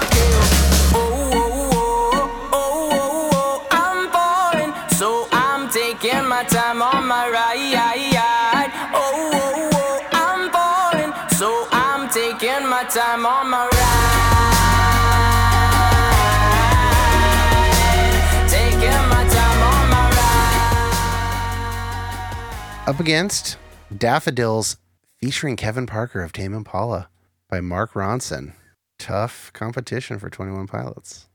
Up 22.86 23.00
against 23.00 23.58
Daffodils 23.98 24.76
featuring 25.22 25.56
Kevin 25.56 25.86
Parker 25.86 26.22
of 26.22 26.34
Tame 26.34 26.54
Impala 26.54 27.10
by 27.50 27.62
Mark 27.62 27.94
Ronson. 27.94 28.56
Tough 29.00 29.52
competition 29.54 30.20
for 30.20 30.30
21 30.30 30.68
Pilots. 30.68 31.30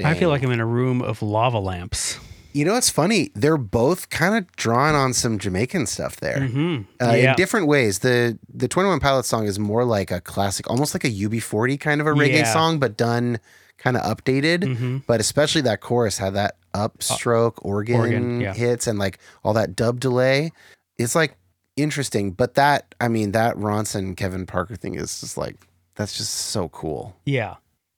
Interesting. 0.00 0.06
I 0.06 0.14
feel 0.18 0.28
like 0.28 0.42
I'm 0.42 0.50
in 0.52 0.60
a 0.60 0.66
room 0.66 1.02
of 1.02 1.22
lava 1.22 1.58
lamps. 1.58 2.18
You 2.52 2.64
know, 2.64 2.76
it's 2.76 2.88
funny. 2.90 3.30
They're 3.34 3.56
both 3.56 4.10
kind 4.10 4.36
of 4.36 4.50
drawing 4.52 4.94
on 4.94 5.12
some 5.12 5.38
Jamaican 5.40 5.86
stuff 5.86 6.16
there 6.20 6.38
Mhm. 6.38 6.86
uh, 7.02 7.10
Yeah. 7.10 7.30
in 7.30 7.36
different 7.36 7.66
ways. 7.66 7.98
The 8.00 8.38
the 8.52 8.68
Twenty 8.68 8.88
One 8.88 9.00
Pilots 9.00 9.26
song 9.28 9.46
is 9.46 9.58
more 9.58 9.84
like 9.84 10.10
a 10.12 10.20
classic, 10.20 10.70
almost 10.70 10.94
like 10.94 11.02
a 11.04 11.10
UB40 11.10 11.76
kind 11.76 12.00
of 12.00 12.06
a 12.06 12.10
reggae 12.12 12.38
Yeah. 12.38 12.52
song, 12.52 12.78
but 12.78 12.96
done 12.96 13.40
kind 13.78 13.96
of 13.96 14.02
updated. 14.04 14.60
Mhm. 14.62 15.02
But 15.06 15.20
especially 15.20 15.62
that 15.62 15.80
chorus 15.80 16.18
had 16.18 16.34
that 16.34 16.56
upstroke 16.74 17.54
organ, 17.62 17.96
Uh, 17.96 17.98
organ, 17.98 18.40
yeah. 18.40 18.54
hits 18.54 18.86
and 18.86 18.98
like 19.00 19.18
all 19.42 19.52
that 19.54 19.74
dub 19.74 19.98
delay. 19.98 20.52
It's 20.96 21.16
like 21.16 21.36
interesting, 21.76 22.30
but 22.30 22.54
that 22.54 22.94
I 23.00 23.08
mean 23.08 23.32
that 23.32 23.56
Ronson 23.56 24.16
Kevin 24.16 24.46
Parker 24.46 24.76
thing 24.76 24.94
is 24.94 25.20
just 25.20 25.36
like 25.36 25.56
that's 25.96 26.16
just 26.16 26.32
so 26.32 26.68
cool. 26.68 27.16
Yeah. 27.24 27.54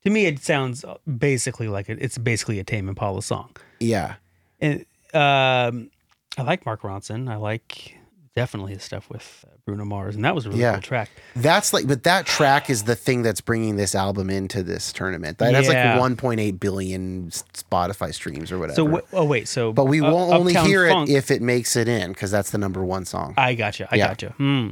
To 0.07 0.13
me, 0.13 0.25
it 0.25 0.39
sounds 0.39 0.85
basically 1.17 1.67
like 1.67 1.89
it, 1.89 1.97
it's 2.01 2.17
basically 2.17 2.59
a 2.59 2.63
Tame 2.63 2.87
Impala 2.87 3.21
song. 3.21 3.49
Yeah. 3.81 4.15
And 4.61 4.85
um, 5.13 5.91
I 6.37 6.43
like 6.43 6.65
Mark 6.65 6.81
Ronson. 6.83 7.29
I 7.29 7.35
like 7.35 7.93
definitely 8.37 8.71
his 8.73 8.83
stuff 8.83 9.09
with 9.09 9.43
uh, 9.45 9.51
Bruno 9.65 9.83
Mars, 9.83 10.15
and 10.15 10.23
that 10.23 10.33
was 10.33 10.45
a 10.45 10.49
really 10.49 10.61
Yeah. 10.61 10.73
cool 10.73 10.81
track. 10.81 11.09
That's 11.35 11.73
like, 11.73 11.87
but 11.87 12.03
that 12.03 12.25
track 12.25 12.69
is 12.69 12.83
the 12.83 12.95
thing 12.95 13.21
that's 13.21 13.41
bringing 13.41 13.75
this 13.75 13.95
album 13.95 14.29
into 14.29 14.63
this 14.63 14.93
tournament. 14.93 15.39
That 15.39 15.53
has 15.55 15.67
like 15.67 15.75
1.8 15.77 16.57
billion 16.57 17.29
Spotify 17.31 18.13
streams 18.13 18.49
or 18.49 18.59
whatever. 18.59 18.75
So 18.75 18.87
wh- 18.87 19.13
oh 19.13 19.25
wait, 19.25 19.49
so 19.49 19.73
but 19.73 19.85
we 19.85 19.99
uh, 19.99 20.09
won't 20.09 20.33
only 20.33 20.53
Uptown 20.55 20.67
hear 20.67 20.87
Funk- 20.87 21.09
it 21.09 21.13
if 21.15 21.31
it 21.31 21.41
makes 21.41 21.75
it 21.75 21.89
in 21.89 22.13
because 22.13 22.31
that's 22.31 22.51
the 22.51 22.57
number 22.57 22.81
one 22.85 23.03
song. 23.03 23.33
I 23.37 23.55
gotcha. 23.55 23.89
I 23.91 23.97
Yeah. 23.97 24.07
gotcha. 24.07 24.29
Hmm. 24.37 24.69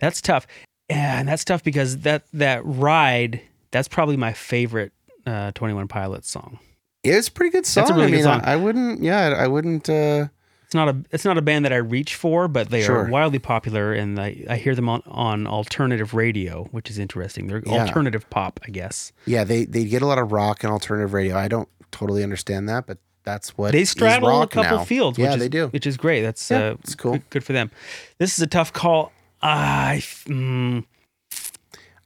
That's 0.00 0.20
tough. 0.20 0.48
And 0.90 1.28
that's 1.28 1.44
tough 1.44 1.62
because 1.62 1.98
that 1.98 2.24
that 2.32 2.62
ride, 2.64 3.42
that's 3.70 3.88
probably 3.88 4.16
my 4.16 4.32
favorite 4.32 4.92
uh, 5.26 5.52
21 5.52 5.88
Pilots 5.88 6.30
song. 6.30 6.58
it's 7.04 7.28
a 7.28 7.32
pretty 7.32 7.50
good 7.50 7.66
song. 7.66 7.82
That's 7.82 7.90
a 7.90 7.94
really 7.94 8.06
I 8.06 8.10
good 8.10 8.16
mean, 8.16 8.24
song. 8.24 8.40
I, 8.44 8.52
I 8.52 8.56
wouldn't. 8.56 9.02
Yeah, 9.02 9.34
I 9.38 9.46
wouldn't. 9.46 9.88
uh 9.88 10.28
It's 10.64 10.74
not 10.74 10.88
a 10.88 10.96
it's 11.10 11.24
not 11.24 11.38
a 11.38 11.42
band 11.42 11.64
that 11.64 11.72
I 11.72 11.76
reach 11.76 12.14
for, 12.14 12.48
but 12.48 12.70
they 12.70 12.82
Sure. 12.82 13.04
are 13.06 13.08
wildly 13.10 13.38
popular 13.38 13.92
and 13.92 14.18
I, 14.18 14.44
I 14.48 14.56
hear 14.56 14.74
them 14.74 14.88
on, 14.88 15.02
on 15.06 15.46
alternative 15.46 16.12
radio, 16.14 16.64
which 16.72 16.90
is 16.90 16.98
interesting. 16.98 17.46
They're 17.46 17.62
Yeah. 17.64 17.82
alternative 17.84 18.28
pop, 18.30 18.60
I 18.66 18.70
guess. 18.70 19.12
Yeah, 19.26 19.44
they 19.44 19.64
they 19.64 19.84
get 19.84 20.02
a 20.02 20.06
lot 20.06 20.18
of 20.18 20.32
rock 20.32 20.64
and 20.64 20.72
alternative 20.72 21.12
radio. 21.14 21.36
I 21.36 21.48
don't 21.48 21.68
totally 21.90 22.22
understand 22.22 22.68
that, 22.68 22.86
but 22.86 22.98
that's 23.24 23.56
what 23.58 23.72
They 23.72 23.84
straddle 23.84 24.42
a 24.42 24.46
couple 24.46 24.78
now. 24.78 24.84
fields, 24.84 25.18
Yeah, 25.18 25.26
which 25.30 25.36
is, 25.36 25.42
they 25.42 25.48
do. 25.50 25.66
which 25.68 25.86
is 25.86 25.96
great. 25.98 26.22
That's 26.22 26.50
Yeah, 26.50 26.58
uh, 26.58 26.76
it's 26.80 26.94
cool. 26.94 27.12
Good, 27.12 27.30
good 27.30 27.44
for 27.44 27.52
them. 27.52 27.70
This 28.18 28.32
is 28.36 28.42
a 28.42 28.46
tough 28.46 28.72
call. 28.72 29.12
I 29.42 30.00
mm, 30.26 30.84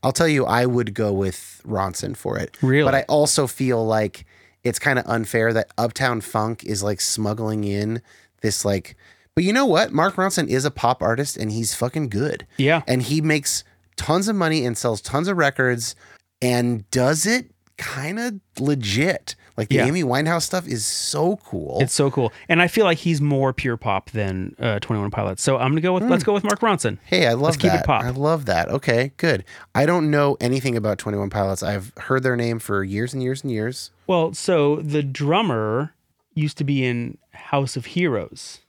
I'll 0.02 0.12
tell 0.12 0.28
you, 0.28 0.44
I 0.44 0.66
would 0.66 0.94
go 0.94 1.12
with 1.12 1.60
Ronson 1.66 2.16
for 2.16 2.38
it. 2.38 2.56
Really? 2.62 2.84
But 2.84 2.94
I 2.94 3.02
also 3.08 3.46
feel 3.46 3.84
like 3.86 4.24
it's 4.64 4.78
kind 4.78 4.98
of 4.98 5.06
unfair 5.06 5.52
that 5.52 5.70
Uptown 5.78 6.20
Funk 6.20 6.64
is 6.64 6.82
like 6.82 7.00
smuggling 7.00 7.64
in 7.64 8.02
this 8.40 8.64
like. 8.64 8.96
But 9.34 9.44
you 9.44 9.52
know 9.52 9.66
what? 9.66 9.92
Mark 9.92 10.16
Ronson 10.16 10.48
is 10.48 10.64
a 10.64 10.70
pop 10.70 11.02
artist 11.02 11.36
and 11.36 11.50
he's 11.50 11.74
fucking 11.74 12.08
good. 12.10 12.46
yeah. 12.58 12.82
And 12.86 13.02
he 13.02 13.20
makes 13.20 13.64
tons 13.96 14.28
of 14.28 14.36
money 14.36 14.66
and 14.66 14.76
sells 14.76 15.00
tons 15.00 15.28
of 15.28 15.36
records 15.36 15.94
and 16.40 16.88
does 16.90 17.24
it 17.24 17.51
kind 17.78 18.18
of 18.18 18.34
legit. 18.58 19.34
Like 19.56 19.68
the 19.68 19.76
Yeah. 19.76 19.86
Amy 19.86 20.02
Winehouse 20.02 20.42
stuff 20.42 20.66
is 20.66 20.84
so 20.86 21.36
cool. 21.44 21.78
It's 21.80 21.92
so 21.92 22.10
cool, 22.10 22.32
and 22.48 22.62
I 22.62 22.68
feel 22.68 22.84
like 22.86 22.98
he's 22.98 23.20
more 23.20 23.52
pure 23.52 23.76
pop 23.76 24.10
than 24.10 24.54
uh, 24.58 24.78
Twenty 24.80 25.00
One 25.02 25.10
Pilots. 25.10 25.42
So 25.42 25.58
I'm 25.58 25.72
gonna 25.72 25.82
go 25.82 25.92
with 25.92 26.04
let's 26.04 26.24
go 26.24 26.32
with 26.32 26.44
Mark 26.44 26.60
Ronson. 26.60 26.98
Hey, 27.04 27.26
I 27.26 27.32
love 27.32 27.42
Let's 27.42 27.56
keep 27.58 27.72
it 27.72 27.76
that. 27.76 27.86
pop. 27.86 28.02
I 28.02 28.10
love 28.10 28.46
that. 28.46 28.68
Okay, 28.68 29.12
good. 29.18 29.44
I 29.74 29.84
don't 29.84 30.10
know 30.10 30.36
anything 30.40 30.76
about 30.76 30.98
21 30.98 31.28
Pilots. 31.28 31.62
I've 31.62 31.92
heard 31.98 32.22
their 32.22 32.36
name 32.36 32.58
for 32.58 32.82
years 32.82 33.12
and 33.12 33.22
years 33.22 33.42
and 33.42 33.52
years. 33.52 33.90
Well, 34.06 34.32
so 34.32 34.76
the 34.76 35.02
drummer 35.02 35.94
used 36.34 36.56
to 36.58 36.64
be 36.64 36.84
in 36.84 37.18
House 37.32 37.76
of 37.76 37.86
Heroes. 37.86 38.60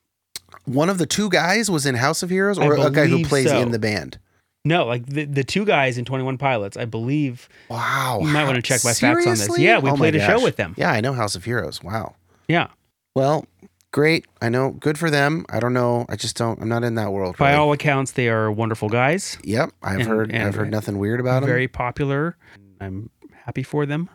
One 0.66 0.89
of 0.89 0.98
the 0.98 1.06
two 1.06 1.30
guys 1.30 1.70
was 1.70 1.86
in 1.86 1.96
House 1.96 2.24
of 2.24 2.30
Heroes 2.30 2.60
or 2.60 2.76
a 2.76 2.92
guy 2.92 3.08
who 3.08 3.24
plays 3.24 3.50
so. 3.50 3.58
in 3.60 3.72
the 3.72 3.80
band. 3.80 4.18
No, 4.65 4.86
like 4.86 5.06
the, 5.06 5.26
the 5.26 5.43
two 5.43 5.65
guys 5.65 5.97
in 5.97 6.06
Twenty 6.06 6.23
One 6.23 6.38
Pilots, 6.38 6.78
I 6.78 6.86
believe. 6.86 7.49
Wow. 7.69 8.19
You 8.21 8.28
might 8.28 8.45
wanna 8.45 8.62
check 8.62 8.82
my 8.84 8.93
facts 8.93 9.26
on 9.28 9.36
this. 9.36 9.60
Yeah, 9.60 9.80
we 9.80 9.89
Oh 9.91 9.95
played 9.95 10.15
a 10.15 10.26
show 10.26 10.41
with 10.41 10.56
them. 10.56 10.73
Yeah, 10.78 10.91
I 10.91 11.02
know 11.02 11.13
House 11.13 11.36
of 11.36 11.43
Heroes. 11.43 11.84
Wow. 11.84 12.15
Yeah, 12.47 12.67
Well, 13.15 13.45
great. 13.91 14.26
I 14.41 14.49
know. 14.49 14.71
Good 14.71 14.97
for 14.97 15.10
them. 15.10 15.45
I 15.49 15.60
don't 15.60 15.73
know. 15.73 16.06
I 16.10 16.15
just 16.15 16.36
don't. 16.38 16.62
I'm 16.62 16.67
not 16.69 16.84
in 16.84 16.95
that 16.95 17.12
world. 17.12 17.38
by 17.38 17.52
really. 17.52 17.60
all 17.62 17.71
accounts, 17.73 18.12
they 18.13 18.28
are 18.30 18.52
wonderful 18.52 18.89
guys. 18.89 19.38
Yep. 19.43 19.71
I've 19.82 19.99
and- 20.02 20.08
heard. 20.10 20.32
and 20.32 20.47
I've 20.47 20.56
heard 20.56 20.71
nothing 20.71 20.97
weird 20.97 21.19
about 21.19 21.41
them. 21.41 21.47
Very 21.49 21.67
popular. 21.67 22.36
I'm 22.82 23.10
happy 23.45 23.63
for 23.63 23.86
them. 23.86 24.10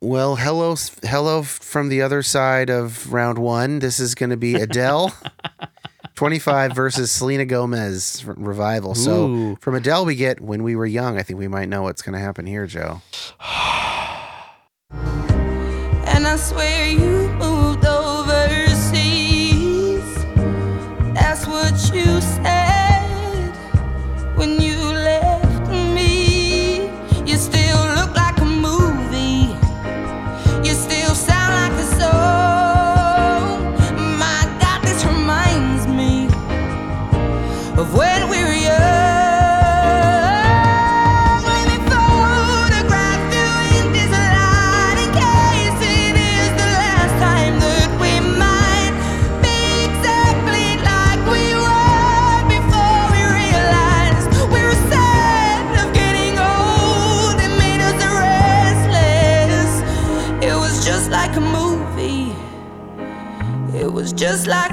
Well, 0.00 0.36
hello, 0.36 0.76
hello 1.04 1.42
from 1.42 1.88
the 1.88 2.02
other 2.02 2.22
side 2.22 2.70
of 2.70 3.12
round 3.12 3.38
one. 3.38 3.80
This 3.80 3.98
is 3.98 4.14
going 4.14 4.30
to 4.30 4.36
be 4.36 4.54
Adele, 4.60 5.12
25 6.18 6.72
versus 6.72 7.12
Selena 7.12 7.44
Gomez 7.44 8.24
revival. 8.26 8.96
So 8.96 9.28
Ooh. 9.28 9.56
from 9.60 9.76
Adele, 9.76 10.04
we 10.04 10.16
get 10.16 10.40
when 10.40 10.64
we 10.64 10.74
were 10.74 10.84
young. 10.84 11.16
I 11.16 11.22
think 11.22 11.38
we 11.38 11.46
might 11.46 11.68
know 11.68 11.82
what's 11.82 12.02
going 12.02 12.14
to 12.14 12.18
happen 12.18 12.44
here, 12.44 12.66
Joe. 12.66 13.02
And 14.90 16.26
I 16.26 16.34
swear 16.34 16.88
you 16.88 17.28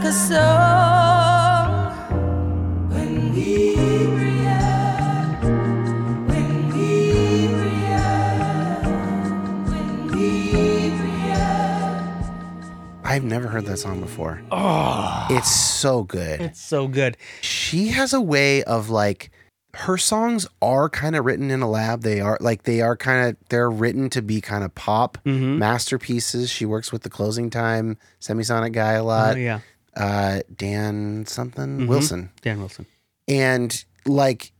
a 0.06 0.12
song. 0.12 1.92
When 2.92 3.34
we 3.34 3.76
were 3.76 4.16
when 6.28 6.70
we 6.74 7.48
were 7.48 8.82
when 9.72 10.08
we 10.12 10.92
were. 10.92 12.12
I've 13.04 13.24
never 13.24 13.48
heard 13.48 13.66
that 13.66 13.78
song 13.78 14.00
before. 14.02 14.42
Oh, 14.52 15.28
it's 15.32 15.52
so 15.52 16.04
good. 16.04 16.42
It's 16.42 16.62
so 16.62 16.88
good. 16.88 17.18
she 17.42 17.88
has 17.90 18.14
a 18.14 18.22
way 18.22 18.64
of 18.64 18.90
like 18.90 19.32
her 19.74 19.98
songs 19.98 20.48
are 20.62 20.88
kind 20.88 21.16
of 21.18 21.26
written 21.26 21.52
in 21.52 21.62
a 21.62 21.70
lab. 21.70 22.02
They 22.04 22.22
are 22.22 22.38
like 22.40 22.64
they 22.64 22.80
are 22.82 22.96
kind 22.96 23.28
of 23.30 23.36
they're 23.50 23.70
written 23.70 24.10
to 24.12 24.22
be 24.22 24.40
kind 24.40 24.64
of 24.64 24.74
pop 24.76 25.18
Mhm. 25.26 25.58
masterpieces. 25.58 26.50
She 26.50 26.66
works 26.66 26.94
with 26.94 27.04
the 27.04 27.10
closing 27.10 27.50
time 27.50 27.98
semisonic 28.22 28.72
guy 28.72 28.94
a 28.94 29.04
lot. 29.04 29.36
Oh 29.36 29.40
yeah, 29.40 29.60
Uh, 29.96 30.42
Dan 30.56 31.26
something 31.26 31.80
Mhm. 31.82 31.88
Wilson, 31.88 32.30
Dan 32.42 32.60
Wilson. 32.60 32.86
and 33.28 33.84
like, 34.06 34.52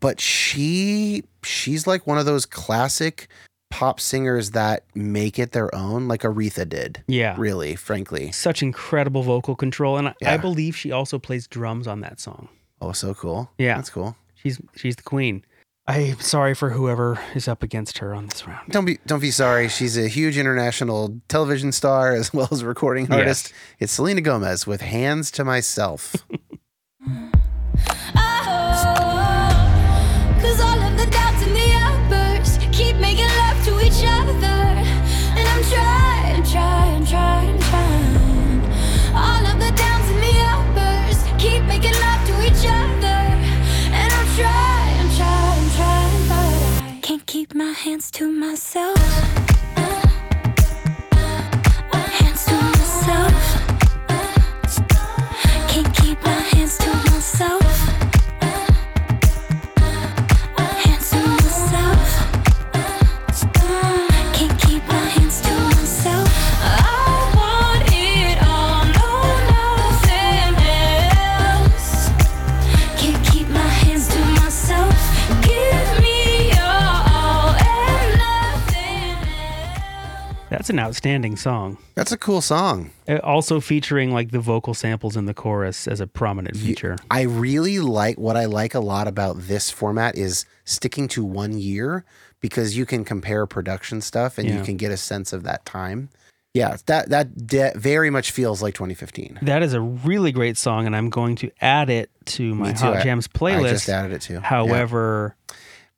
but 0.00 0.20
she 0.20 1.24
she's 1.42 1.86
like 1.86 2.06
one 2.06 2.18
of 2.18 2.26
those 2.26 2.46
classic 2.46 3.28
pop 3.70 3.98
singers 3.98 4.52
that 4.52 4.84
make 4.94 5.38
it 5.38 5.52
their 5.52 5.74
own, 5.74 6.06
like 6.06 6.22
Aretha 6.22 6.68
did. 6.68 7.02
Yeah, 7.08 7.34
Really, 7.36 7.74
frankly. 7.76 8.30
such 8.30 8.62
incredible 8.62 9.22
vocal 9.24 9.56
control, 9.56 9.96
and 9.98 10.08
I, 10.08 10.14
I 10.24 10.36
believe 10.36 10.76
she 10.76 10.92
also 10.92 11.18
plays 11.18 11.46
drums 11.48 11.86
on 11.88 12.00
that 12.00 12.20
song. 12.20 12.48
Oh, 12.80 12.92
so 12.92 13.14
cool. 13.14 13.50
Yeah. 13.58 13.74
that's 13.76 13.90
cool. 13.90 14.16
She's 14.34 14.60
she's 14.76 14.96
the 14.96 15.02
queen. 15.02 15.44
I'm 15.86 16.18
sorry 16.20 16.54
for 16.54 16.70
whoever 16.70 17.20
is 17.34 17.46
up 17.46 17.62
against 17.62 17.98
her 17.98 18.14
on 18.14 18.26
this 18.28 18.46
round. 18.46 18.70
Don't 18.72 18.86
be 18.86 18.98
don't 19.06 19.20
be 19.20 19.30
sorry. 19.30 19.68
She's 19.68 19.98
a 19.98 20.08
huge 20.08 20.38
international 20.38 21.20
television 21.28 21.72
star 21.72 22.12
as 22.12 22.32
well 22.32 22.48
as 22.50 22.62
a 22.62 22.66
recording 22.66 23.04
Yes. 23.06 23.12
artist. 23.18 23.52
It's 23.78 23.92
Selena 23.92 24.22
Gomez 24.22 24.66
with 24.66 24.80
Hands 24.80 25.30
to 25.32 25.44
Myself. 25.44 26.16
hands 47.94 48.10
to 48.10 48.26
myself. 48.28 49.13
That's 80.64 80.70
an 80.70 80.78
outstanding 80.78 81.36
song. 81.36 81.76
That's 81.94 82.10
a 82.10 82.16
cool 82.16 82.40
song. 82.40 82.90
Uh, 83.06 83.18
Also 83.22 83.60
featuring 83.60 84.12
like 84.12 84.30
the 84.30 84.38
vocal 84.40 84.72
samples 84.72 85.14
in 85.14 85.26
the 85.26 85.34
chorus 85.34 85.86
as 85.86 86.00
a 86.00 86.06
prominent 86.06 86.56
feature. 86.56 86.96
I 87.10 87.20
really 87.20 87.80
like 87.80 88.16
what 88.16 88.34
I 88.38 88.46
like 88.46 88.72
a 88.72 88.80
lot 88.80 89.06
about 89.06 89.36
this 89.40 89.68
format 89.68 90.16
is 90.16 90.46
sticking 90.64 91.06
to 91.08 91.22
one 91.22 91.58
year 91.58 92.06
because 92.40 92.78
you 92.78 92.86
can 92.86 93.04
compare 93.04 93.44
production 93.44 94.00
stuff 94.00 94.38
and 94.38 94.48
you 94.48 94.62
can 94.62 94.78
get 94.78 94.90
a 94.90 94.96
sense 94.96 95.34
of 95.34 95.42
that 95.42 95.66
time. 95.66 96.08
Yeah, 96.54 96.78
that 96.86 97.10
that 97.10 97.46
de- 97.46 97.72
very 97.76 98.08
much 98.08 98.30
feels 98.30 98.62
like 98.62 98.72
2015. 98.72 99.40
That 99.42 99.62
is 99.62 99.74
a 99.74 99.82
really 99.82 100.32
great 100.32 100.56
song, 100.56 100.86
and 100.86 100.96
I'm 100.96 101.10
going 101.10 101.36
to 101.36 101.50
add 101.60 101.90
it 101.90 102.08
to 102.26 102.54
my. 102.54 102.72
Hot 102.72 102.96
I- 102.96 103.02
Jams 103.02 103.28
I 103.34 103.72
just 103.72 103.88
added 103.90 104.12
it 104.12 104.22
too. 104.22 104.40
Yeah. 104.64 104.72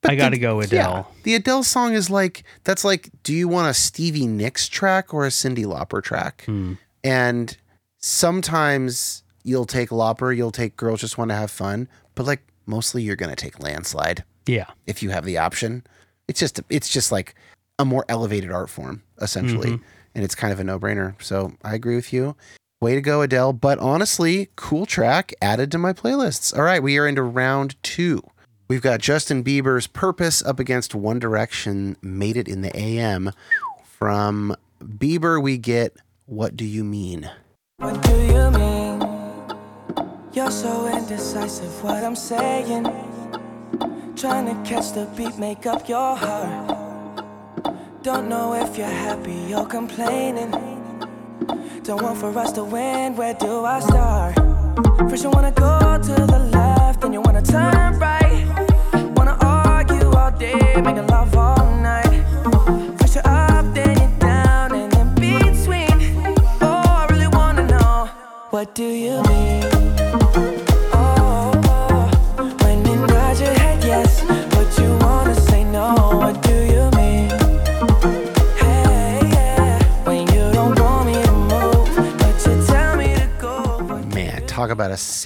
But 0.03 0.11
I 0.13 0.15
got 0.15 0.29
to 0.31 0.39
go 0.39 0.61
Adele. 0.61 1.09
Yeah, 1.11 1.21
the 1.25 1.35
Adele 1.35 1.63
song 1.65 1.95
is 1.95 2.11
like 2.11 2.45
that's 2.65 2.85
like, 2.85 3.11
do 3.23 3.33
you 3.35 3.49
want 3.49 3.69
a 3.71 3.75
Stevie 3.75 4.27
Nicks 4.27 4.69
track 4.69 5.13
or 5.15 5.25
a 5.27 5.31
Cyndi 5.31 5.65
Lauper 5.65 6.03
track? 6.03 6.45
Hmm. 6.47 6.75
And 7.03 7.57
sometimes 7.99 9.23
you'll 9.45 9.67
take 9.67 9.91
Lauper, 9.91 10.35
you'll 10.37 10.51
take 10.53 10.77
Girls 10.77 11.01
Just 11.01 11.19
Want 11.19 11.31
to 11.31 11.35
Have 11.35 11.51
Fun, 11.51 11.89
but 12.15 12.27
like 12.27 12.43
mostly 12.67 13.03
you're 13.03 13.17
gonna 13.17 13.37
take 13.37 13.61
Landslide 13.63 14.25
Yeah. 14.47 14.67
if 14.87 15.03
you 15.03 15.11
have 15.11 15.25
the 15.25 15.39
option. 15.39 15.85
It's 16.29 16.41
just 16.41 16.61
it's 16.69 16.89
just 16.89 17.13
like 17.13 17.35
a 17.79 17.85
more 17.85 18.05
elevated 18.09 18.51
art 18.51 18.71
form 18.71 19.03
essentially, 19.21 19.71
Mm-hmm. 19.73 19.85
and 20.15 20.25
it's 20.25 20.35
kind 20.35 20.53
of 20.53 20.61
a 20.61 20.65
no 20.65 20.79
brainer. 20.79 21.21
So 21.23 21.53
I 21.65 21.75
agree 21.75 21.97
with 21.97 22.13
you. 22.13 22.37
Way 22.81 22.95
to 22.95 23.01
go, 23.01 23.23
Adele. 23.23 23.53
But 23.55 23.79
honestly, 23.79 24.49
cool 24.57 24.85
track 24.87 25.33
added 25.41 25.71
to 25.73 25.79
my 25.79 25.93
playlists. 25.93 26.57
All 26.57 26.63
right, 26.65 26.83
we 26.83 26.99
are 26.99 27.07
into 27.07 27.23
round 27.23 27.81
two. 27.83 28.23
We've 28.69 28.83
got 28.83 29.01
Justin 29.01 29.45
Bieber's 29.45 29.87
Purpose 29.87 30.45
up 30.45 30.59
against 30.59 30.93
One 30.93 31.21
Direction, 31.21 31.97
Made 32.03 32.37
It 32.37 32.49
in 32.49 32.63
the 32.63 32.77
AM. 32.77 33.31
From 33.85 34.57
Bieber, 34.83 35.41
we 35.41 35.57
get 35.57 35.97
What 36.27 36.57
Do 36.57 36.65
You 36.65 36.83
Mean? 36.83 37.31
What 37.77 38.03
do 38.03 38.17
you 38.17 38.51
mean? 38.51 39.03
You're 40.33 40.51
so 40.51 40.89
indecisive, 40.89 41.85
what 41.85 42.03
I'm 42.03 42.17
saying. 42.17 42.83
Trying 44.17 44.47
to 44.47 44.69
catch 44.69 44.93
the 44.93 45.09
beat, 45.17 45.39
make 45.39 45.65
up 45.67 45.89
your 45.89 46.17
heart. 46.17 47.25
Don't 48.03 48.29
know 48.29 48.55
if 48.55 48.77
you're 48.77 48.89
happy 48.89 49.55
or 49.55 49.65
complaining. 49.67 50.51
Don't 51.85 52.03
want 52.03 52.19
for 52.19 52.37
us 52.37 52.51
to 52.53 52.65
win, 52.65 53.15
where 53.15 53.35
do 53.35 53.65
I 53.65 53.79
start? 53.79 54.36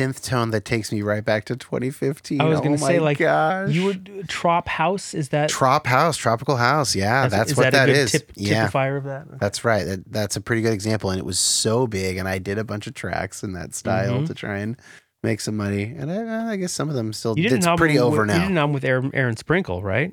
Synth 0.00 0.24
tone 0.24 0.50
that 0.50 0.64
takes 0.64 0.90
me 0.92 1.02
right 1.02 1.24
back 1.24 1.44
to 1.46 1.56
2015. 1.56 2.40
I 2.40 2.44
was 2.44 2.58
oh 2.58 2.62
going 2.62 2.76
to 2.76 2.82
say, 2.82 2.98
like, 2.98 3.18
gosh. 3.18 3.70
you 3.70 3.84
would 3.84 4.24
Trop 4.28 4.68
House. 4.68 5.14
Is 5.14 5.28
that 5.30 5.48
Trop 5.50 5.86
House, 5.86 6.16
Tropical 6.16 6.56
House. 6.56 6.94
Yeah, 6.94 7.28
that's, 7.28 7.52
is 7.52 7.56
what 7.56 7.64
that, 7.64 7.72
that 7.72 7.86
good 7.86 7.96
is. 7.96 8.12
Tip, 8.12 8.32
yeah. 8.34 8.68
typifier 8.68 8.98
of 8.98 9.04
that? 9.04 9.38
That's 9.38 9.64
right. 9.64 9.84
That, 9.84 10.10
that's 10.10 10.36
a 10.36 10.40
pretty 10.40 10.62
good 10.62 10.72
example. 10.72 11.10
And 11.10 11.18
it 11.18 11.24
was 11.24 11.38
so 11.38 11.86
big, 11.86 12.16
and 12.16 12.28
I 12.28 12.38
did 12.38 12.58
a 12.58 12.64
bunch 12.64 12.86
of 12.86 12.94
tracks 12.94 13.42
in 13.42 13.52
that 13.52 13.74
style 13.74 14.00
Mm-hmm. 14.00 14.24
to 14.26 14.34
try 14.34 14.58
and 14.58 14.76
make 15.22 15.40
some 15.40 15.56
money. 15.56 15.94
And 15.96 16.10
I, 16.10 16.52
I 16.52 16.56
guess 16.56 16.72
some 16.72 16.88
of 16.88 16.94
them 16.94 17.12
still. 17.12 17.38
You 17.38 17.48
did 17.48 17.58
it's 17.58 17.66
pretty 17.76 17.94
with, 17.94 18.02
over 18.02 18.22
You 18.22 18.32
did 18.32 18.38
now. 18.38 18.46
an 18.46 18.58
album 18.58 18.74
with 18.74 18.84
Aaron, 18.84 19.10
Aaron 19.14 19.36
Sprinkle, 19.36 19.82
right? 19.82 20.10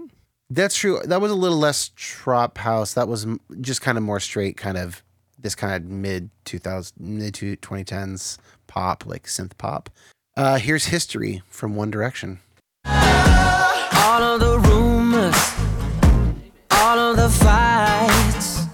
That's 0.49 0.77
true. 0.77 1.01
That 1.03 1.21
was 1.21 1.31
a 1.31 1.35
little 1.35 1.57
less 1.57 1.91
Trop 1.95 2.57
House. 2.57 2.93
That 2.93 3.07
was 3.07 3.25
just 3.61 3.81
kind 3.81 3.97
of 3.97 4.03
more 4.03 4.19
straight, 4.19 4.57
kind 4.57 4.77
of 4.77 5.03
this 5.39 5.55
kind 5.55 5.75
of 5.75 5.89
mid 5.89 6.29
2000, 6.45 6.93
mid 6.99 7.33
2010s 7.33 8.37
pop, 8.77 9.07
like 9.07 9.23
synth 9.23 9.57
pop. 9.57 9.89
Uh, 10.35 10.57
here's 10.59 10.85
history 10.85 11.41
from 11.49 11.75
One 11.75 11.89
Direction. 11.89 12.39
All 12.85 14.21
of 14.31 14.39
the 14.39 14.59
rumors, 14.69 15.39
all 16.69 16.99
of 16.99 17.17
the 17.17 17.29
fights, 17.45 18.65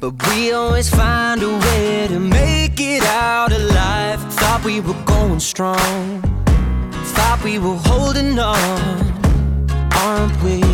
but 0.00 0.12
we 0.28 0.52
always 0.52 0.88
find 0.88 1.42
a 1.42 1.52
way 1.64 2.06
to 2.08 2.18
make 2.18 2.80
it 2.80 3.04
out 3.04 3.52
alive. 3.52 4.20
Thought 4.40 4.62
we 4.64 4.80
were 4.80 5.00
going 5.04 5.40
strong, 5.40 6.22
thought 7.16 7.40
we 7.44 7.58
were 7.58 7.80
holding 7.90 8.38
on, 8.38 8.80
aren't 9.92 10.42
we? 10.42 10.71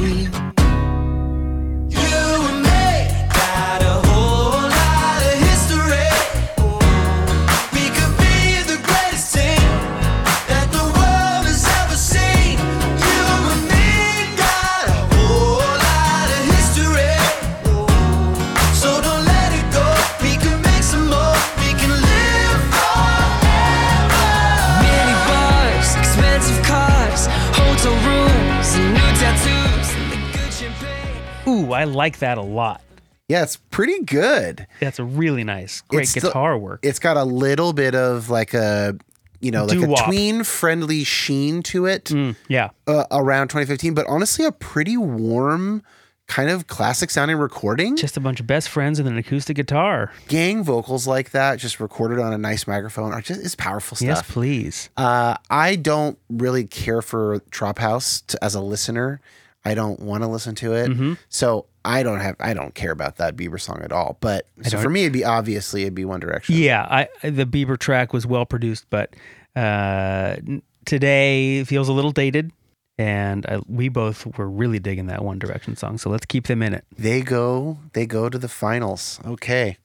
Ooh, 31.68 31.72
I 31.72 31.84
like 31.84 32.18
that 32.20 32.38
a 32.38 32.42
lot. 32.42 32.80
Yeah, 33.28 33.42
it's 33.42 33.56
pretty 33.56 34.02
good. 34.04 34.66
That's 34.80 34.98
a 34.98 35.04
really 35.04 35.44
nice, 35.44 35.82
great 35.82 36.04
It's 36.04 36.14
guitar 36.14 36.56
work. 36.56 36.80
It's 36.82 36.98
got 36.98 37.16
a 37.18 37.24
little 37.24 37.72
bit 37.74 37.94
of 37.94 38.30
like 38.30 38.54
a, 38.54 38.96
you 39.40 39.50
know, 39.50 39.66
like 39.66 39.78
Doo-wop. 39.78 40.00
a 40.00 40.04
tween 40.06 40.44
friendly 40.44 41.04
sheen 41.04 41.62
to 41.64 41.84
it 41.86 42.06
Mm, 42.06 42.36
yeah. 42.48 42.70
uh, 42.86 43.04
around 43.10 43.48
2015, 43.48 43.92
but 43.92 44.06
honestly, 44.08 44.46
a 44.46 44.50
pretty 44.52 44.96
warm, 44.96 45.82
kind 46.26 46.48
of 46.48 46.68
classic 46.68 47.10
sounding 47.10 47.36
recording. 47.36 47.96
Just 47.96 48.16
a 48.16 48.20
bunch 48.20 48.40
of 48.40 48.46
best 48.46 48.70
friends 48.70 48.98
and 48.98 49.06
an 49.06 49.18
acoustic 49.18 49.56
guitar. 49.56 50.10
Gang 50.28 50.64
vocals 50.64 51.06
like 51.06 51.30
that, 51.32 51.58
just 51.58 51.80
recorded 51.80 52.18
on 52.18 52.32
a 52.32 52.38
nice 52.38 52.66
microphone, 52.66 53.12
are 53.12 53.20
just 53.20 53.44
it's 53.44 53.54
powerful 53.54 53.94
stuff. 53.96 54.06
Yes, 54.08 54.22
please. 54.22 54.88
Uh, 54.96 55.36
I 55.50 55.76
don't 55.76 56.18
really 56.30 56.64
care 56.66 57.02
for 57.02 57.40
Trop 57.50 57.78
House 57.78 58.22
to, 58.22 58.42
as 58.42 58.54
a 58.54 58.60
listener. 58.62 59.20
I 59.68 59.74
don't 59.74 60.00
want 60.00 60.22
to 60.22 60.28
listen 60.28 60.54
to 60.56 60.74
it, 60.74 60.88
Mm-hmm. 60.90 61.14
so 61.28 61.66
I 61.84 62.02
don't 62.02 62.20
have 62.20 62.36
I 62.40 62.54
don't 62.54 62.74
care 62.74 62.92
about 62.92 63.16
that 63.16 63.36
Bieber 63.36 63.60
song 63.60 63.80
at 63.82 63.92
all. 63.92 64.16
But 64.20 64.46
so 64.62 64.78
for 64.78 64.90
me, 64.90 65.02
it'd 65.02 65.12
be 65.12 65.24
obviously 65.24 65.82
it'd 65.82 65.94
be 65.94 66.04
One 66.04 66.20
Direction. 66.20 66.54
Yeah, 66.56 66.82
I 67.22 67.28
the 67.28 67.44
Bieber 67.46 67.78
track 67.78 68.12
was 68.12 68.26
well 68.26 68.46
produced, 68.46 68.86
but 68.90 69.14
uh, 69.56 70.36
today 70.84 71.64
feels 71.64 71.88
a 71.88 71.92
little 71.92 72.12
dated, 72.12 72.50
and 72.98 73.44
I, 73.46 73.60
we 73.68 73.88
both 73.88 74.26
were 74.38 74.48
really 74.48 74.78
digging 74.78 75.06
that 75.06 75.24
One 75.24 75.38
Direction 75.38 75.76
song. 75.76 75.98
So 75.98 76.10
let's 76.10 76.26
keep 76.26 76.46
them 76.46 76.62
in 76.62 76.74
it. 76.74 76.84
They 76.96 77.20
go 77.22 77.78
they 77.92 78.06
go 78.06 78.28
to 78.28 78.38
the 78.38 78.48
finals. 78.48 79.20
Okay. 79.26 79.76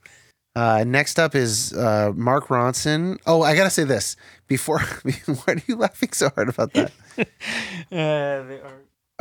Uh, 0.56 0.84
next 0.86 1.17
up 1.17 1.34
is 1.34 1.74
uh, 1.74 2.12
Mark 2.15 2.50
Ronson. 2.50 3.17
Oh, 3.26 3.41
I 3.41 3.56
gotta 3.56 3.72
say 3.72 3.86
this 3.86 4.15
before. 4.48 4.80
Why 5.26 5.54
are 5.54 5.62
you 5.67 5.76
laughing 5.78 6.12
so 6.13 6.30
hard 6.30 6.48
about 6.50 6.74
that? 6.74 6.91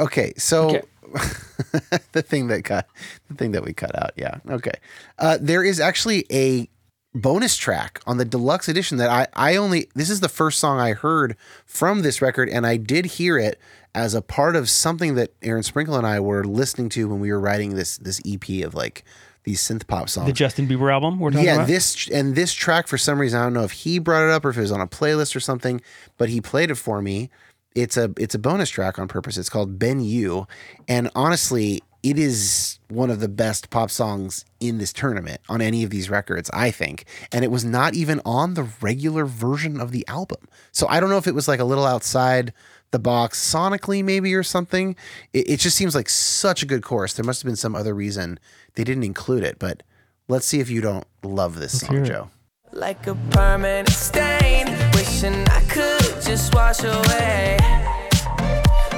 Okay, 0.03 0.33
so 0.37 0.69
Okay. 0.69 0.83
the 2.13 2.23
thing 2.23 2.49
that 2.49 2.65
cut, 2.65 2.89
the 3.29 3.35
thing 3.35 3.53
that 3.53 3.65
we 3.65 3.73
cut 3.73 3.97
out, 3.97 4.13
yeah. 4.17 4.39
Okay, 4.49 4.73
uh, 5.19 5.39
there 5.41 5.63
is 5.63 5.79
actually 5.79 6.25
a 6.31 6.69
bonus 7.15 7.57
track 7.57 8.01
on 8.07 8.17
the 8.17 8.25
deluxe 8.25 8.69
edition 8.69 8.97
that 8.99 9.11
I 9.11 9.27
I 9.35 9.57
only 9.57 9.89
this 9.95 10.09
is 10.09 10.21
the 10.21 10.29
first 10.29 10.59
song 10.59 10.81
I 10.81 10.93
heard 10.93 11.37
from 11.67 12.03
this 12.03 12.23
record, 12.23 12.49
and 12.49 12.67
I 12.67 12.77
did 12.77 13.05
hear 13.07 13.39
it 13.39 13.59
as 13.95 14.15
a 14.15 14.23
part 14.23 14.57
of 14.57 14.71
something 14.71 15.15
that 15.17 15.35
Aaron 15.43 15.63
Sprinkle 15.63 15.97
and 15.97 16.07
I 16.07 16.21
were 16.21 16.45
listening 16.45 16.89
to 16.91 17.09
when 17.09 17.21
we 17.21 17.31
were 17.31 17.41
writing 17.41 17.77
this 17.77 17.99
this 17.99 18.21
EP 18.27 18.65
of 18.65 18.75
like 18.75 19.05
these 19.45 19.61
synth 19.61 19.87
pop 19.87 20.09
songs. 20.09 20.27
The 20.27 20.33
Justin 20.33 20.67
Bieber 20.69 20.93
album 20.93 21.19
we're 21.19 21.31
talking 21.31 21.47
yeah, 21.47 21.57
about. 21.57 21.69
this 21.69 22.09
and 22.09 22.35
this 22.35 22.53
track 22.53 22.87
for 22.87 22.97
some 22.97 23.21
reason 23.21 23.41
I 23.41 23.45
don't 23.45 23.55
know 23.55 23.65
if 23.65 23.73
he 23.73 23.99
brought 23.99 24.27
it 24.27 24.31
up 24.31 24.45
or 24.45 24.51
if 24.51 24.57
it 24.57 24.61
was 24.61 24.73
on 24.73 24.81
a 24.81 24.87
playlist 24.87 25.37
or 25.37 25.41
something, 25.41 25.81
but 26.17 26.29
he 26.29 26.41
played 26.41 26.71
it 26.71 26.77
for 26.77 27.03
me. 27.03 27.31
It's 27.75 27.97
a 27.97 28.13
it's 28.19 28.35
a 28.35 28.39
bonus 28.39 28.71
track 28.71 28.99
on 28.99 29.09
purpose. 29.09 29.37
It's 29.37 29.49
called 29.49 29.79
Been 29.79 30.01
You, 30.01 30.47
and 30.89 31.11
honestly, 31.15 31.83
it 32.03 32.19
is 32.19 32.79
one 32.89 33.11
of 33.11 33.21
the 33.21 33.29
best 33.29 33.71
pop 33.71 33.91
songs 33.91 34.45
in 34.61 34.79
this 34.79 34.93
tournament 34.93 35.41
on 35.49 35.61
any 35.61 35.85
of 35.85 35.91
these 35.91 36.11
records, 36.11 36.51
I 36.53 36.71
think. 36.71 37.05
And 37.31 37.45
it 37.45 37.51
was 37.51 37.65
not 37.65 37.95
even 37.95 38.21
on 38.25 38.55
the 38.55 38.65
regular 38.81 39.25
version 39.25 39.81
of 39.81 39.93
the 39.93 40.05
album. 40.09 40.49
So 40.73 40.87
I 40.89 41.01
don't 41.01 41.11
know 41.11 41.17
if 41.17 41.27
it 41.27 41.35
was 41.35 41.49
like 41.49 41.61
a 41.61 41.65
little 41.65 41.87
outside 41.87 42.53
the 42.91 42.99
box 42.99 43.41
sonically, 43.41 44.05
maybe 44.05 44.35
or 44.35 44.43
something. 44.43 44.97
It, 45.33 45.49
it 45.49 45.61
just 45.61 45.77
seems 45.77 45.95
like 45.95 46.09
such 46.09 46.63
a 46.63 46.67
good 46.67 46.83
chorus. 46.83 47.15
There 47.15 47.25
must 47.25 47.41
have 47.43 47.47
been 47.49 47.57
some 47.57 47.75
other 47.75 47.95
reason 47.95 48.39
they 48.75 48.85
didn't 48.85 49.05
include 49.05 49.45
it, 49.45 49.59
but 49.59 49.83
Let's 50.29 50.47
see 50.47 50.61
if 50.61 50.71
you 50.71 50.81
don't 50.81 51.07
love 51.23 51.59
this 51.59 51.81
hear 51.83 52.05
song. 52.05 52.05
Joe. 52.05 52.31
Like 52.73 53.07
a 53.07 53.15
permanent 53.31 53.89
stain. 53.89 54.67
Wishing 54.95 55.47
I 55.49 55.61
could 55.69 56.23
just 56.23 56.55
wash 56.55 56.83
away, 56.83 57.59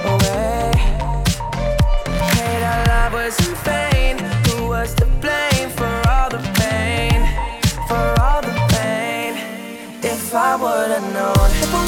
away. 0.04 0.72
Hate 2.34 2.62
our 2.62 2.86
love 2.86 3.12
was 3.12 3.38
in 3.46 3.54
vain. 3.66 4.18
Who 4.46 4.68
was 4.68 4.94
to 4.94 5.06
blame 5.20 5.70
for 5.70 5.92
all 6.08 6.30
the 6.30 6.42
pain, 6.54 7.20
for 7.88 8.20
all 8.20 8.42
the 8.42 8.54
pain? 8.70 9.34
If 10.02 10.34
I 10.34 10.56
would've 10.56 11.12
known, 11.12 11.83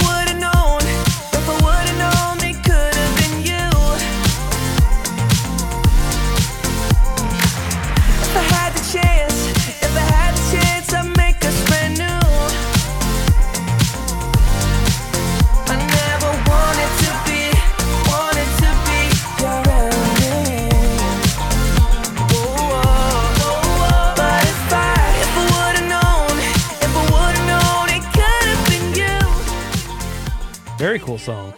Very 30.79 30.99
cool 30.99 31.18
song. 31.18 31.55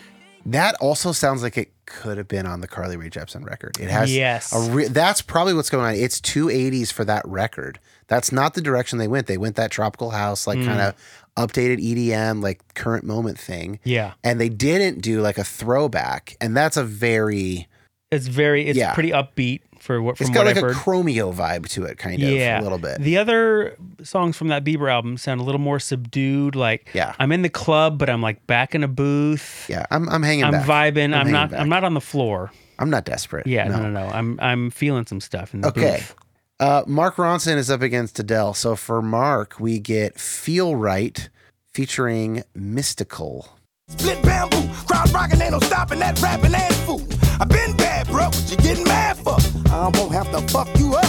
That 0.46 0.76
also 0.80 1.12
sounds 1.12 1.42
like 1.42 1.58
it 1.58 1.72
could 1.86 2.16
have 2.18 2.28
been 2.28 2.46
on 2.46 2.60
the 2.60 2.68
Carly 2.68 2.96
Rae 2.96 3.10
Jepsen 3.10 3.44
record. 3.44 3.78
It 3.80 3.90
has 3.90 4.14
Yes. 4.14 4.52
a 4.52 4.70
re- 4.70 4.88
that's 4.88 5.20
probably 5.20 5.54
what's 5.54 5.68
going 5.70 5.84
on. 5.84 5.94
It's 5.94 6.20
too 6.20 6.48
80s 6.48 6.92
for 6.92 7.04
that 7.04 7.26
record. 7.26 7.80
That's 8.06 8.30
not 8.32 8.54
the 8.54 8.60
direction 8.60 8.98
they 8.98 9.08
went. 9.08 9.26
They 9.26 9.36
went 9.36 9.56
that 9.56 9.70
tropical 9.70 10.10
house, 10.10 10.46
like 10.46 10.58
kind 10.64 10.80
of 10.80 10.94
updated 11.36 11.80
EDM, 11.80 12.40
like 12.42 12.62
current 12.74 13.04
moment 13.04 13.38
thing. 13.38 13.74
Mm. 13.74 13.78
Yeah. 13.84 14.12
And 14.24 14.40
they 14.40 14.48
didn't 14.48 15.02
do 15.02 15.20
like 15.20 15.36
a 15.36 15.44
throwback. 15.44 16.36
And 16.40 16.56
that's 16.56 16.76
a 16.76 16.84
very 16.84 17.68
It's 18.10 18.26
very 18.28 18.66
it's 18.68 18.78
Yeah. 18.78 18.94
pretty 18.94 19.10
upbeat 19.10 19.60
for 19.78 20.00
what 20.02 20.16
from 20.18 20.26
it's 20.26 20.34
got 20.34 20.40
what 20.40 20.46
like 20.48 20.56
I've 20.56 20.62
a 20.64 20.66
heard. 20.68 20.76
chromeo 20.76 21.34
vibe 21.34 21.68
to 21.70 21.84
it, 21.84 21.98
kind 21.98 22.14
of 22.22 22.28
yeah, 22.28 22.60
a 22.60 22.62
little 22.62 22.78
bit. 22.78 23.00
The 23.00 23.18
other 23.18 23.76
songs 24.02 24.36
from 24.36 24.48
that 24.48 24.64
Bieber 24.64 24.90
album 24.92 25.16
sound 25.16 25.40
a 25.40 25.44
little 25.44 25.60
more 25.60 25.78
subdued. 25.78 26.54
Like, 26.54 26.88
Yeah. 26.94 27.14
I'm 27.18 27.32
in 27.32 27.42
the 27.42 27.48
club, 27.48 27.98
but 27.98 28.08
I'm 28.10 28.20
like 28.22 28.46
back 28.46 28.74
in 28.74 28.82
a 28.84 28.88
booth. 28.88 29.66
yeah, 29.68 29.86
I'm 29.90 30.08
I'm 30.08 30.22
hanging 30.22 30.44
I'm 30.44 30.52
back. 30.52 30.66
vibing. 30.66 31.04
I'm, 31.06 31.12
hanging 31.12 31.32
not. 31.32 31.50
back. 31.50 31.60
I'm 31.60 31.68
not 31.68 31.84
on 31.84 31.94
the 31.94 32.00
floor. 32.00 32.50
I'm 32.78 32.90
not 32.90 33.04
desperate. 33.04 33.46
Yeah, 33.46 33.64
no, 33.68 33.80
no, 33.82 33.90
no. 33.90 34.06
I'm 34.08 34.38
I'm 34.40 34.70
feeling 34.70 35.06
some 35.06 35.20
stuff 35.20 35.52
in 35.54 35.62
the 35.62 35.68
Okay. 35.68 35.96
booth. 35.98 36.14
Uh, 36.60 36.82
Mark 36.86 37.16
Ronson 37.16 37.56
is 37.56 37.70
up 37.70 37.82
against 37.82 38.18
Adele. 38.18 38.52
So 38.54 38.74
for 38.76 39.00
Mark, 39.00 39.60
we 39.60 39.78
get 39.78 40.18
Feel 40.18 40.74
Right 40.76 41.28
featuring 41.72 42.42
Mystikal. 42.56 43.48
Split 43.88 44.20
bamboo, 44.22 44.68
crowd 44.86 45.10
rocking, 45.12 45.40
ain't 45.40 45.52
no 45.52 45.60
stopping 45.60 45.98
that 46.00 46.20
rapping 46.20 46.54
ass 46.54 46.76
fool. 46.84 47.00
I 47.40 47.44
been 47.44 47.76
bad, 47.76 48.08
bro, 48.08 48.26
what 48.26 48.50
you 48.50 48.56
getting 48.56 48.84
mad 48.84 49.16
for? 49.16 49.36
I 49.70 49.90
won't 49.94 50.12
have 50.12 50.30
to 50.32 50.40
fuck 50.52 50.68
you 50.76 50.96
up. 50.96 51.04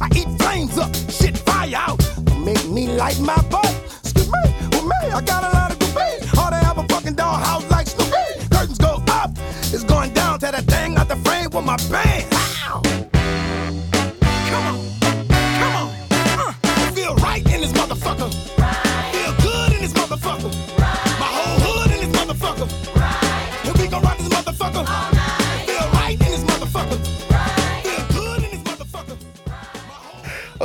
I 0.00 0.08
eat 0.14 0.28
flames 0.38 0.78
up, 0.78 0.94
shit 1.10 1.36
fire 1.38 1.74
out. 1.74 1.98
Make 2.44 2.68
me 2.68 2.86
light 2.86 3.18
my 3.18 3.40
butt. 3.50 3.74
Excuse 4.00 4.30
me, 4.30 4.42
with 4.70 4.84
me, 4.84 5.10
I 5.12 5.20
got 5.22 5.42
a 5.42 5.50
lot 5.56 5.72
of 5.72 5.78
debate. 5.80 6.38
All 6.38 6.50
they 6.50 6.58
have 6.58 6.78
a 6.78 6.86
fucking 6.86 7.16
dollhouse 7.16 7.68
like 7.70 7.88
Snoopy. 7.88 8.48
Curtains 8.50 8.78
go 8.78 9.02
up, 9.08 9.30
it's 9.74 9.82
going 9.82 10.12
down 10.12 10.38
to 10.38 10.52
that 10.52 10.64
thing 10.64 10.96
out 10.96 11.08
the 11.08 11.16
frame 11.16 11.50
with 11.50 11.64
my 11.64 11.76
band. 11.90 12.35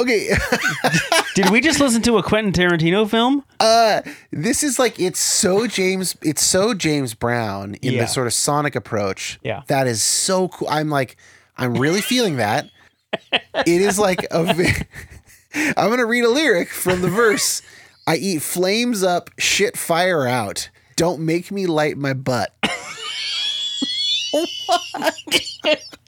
Okay, 0.01 0.29
Did 1.35 1.49
we 1.51 1.61
just 1.61 1.79
listen 1.79 2.01
to 2.03 2.17
a 2.17 2.23
Quentin 2.23 2.51
Tarantino 2.53 3.07
film? 3.09 3.43
uh, 3.59 4.01
this 4.31 4.63
is 4.63 4.79
like 4.79 4.99
it's 4.99 5.19
so 5.19 5.67
James, 5.67 6.15
it's 6.23 6.41
so 6.43 6.73
James 6.73 7.13
Brown 7.13 7.75
in 7.75 7.93
Yeah. 7.93 8.01
the 8.01 8.07
sort 8.07 8.25
of 8.27 8.33
sonic 8.33 8.75
approach. 8.75 9.39
Yeah. 9.43 9.61
that 9.67 9.85
is 9.87 10.01
so 10.01 10.47
cool. 10.47 10.67
I'm 10.69 10.89
like, 10.89 11.17
I'm 11.57 11.75
really 11.75 12.01
feeling 12.01 12.37
that. 12.37 12.69
It 13.31 13.81
is 13.81 13.99
like 13.99 14.25
a. 14.31 14.53
ve- 14.53 14.85
I'm 15.77 15.89
gonna 15.89 16.05
read 16.05 16.23
a 16.23 16.29
lyric 16.29 16.69
from 16.69 17.01
the 17.01 17.09
verse. 17.09 17.61
I 18.07 18.15
eat 18.15 18.41
flames 18.41 19.03
up, 19.03 19.29
shit 19.37 19.77
fire 19.77 20.25
out. 20.25 20.69
Don't 20.95 21.19
make 21.21 21.51
me 21.51 21.67
light 21.67 21.97
my 21.97 22.13
butt. 22.13 22.53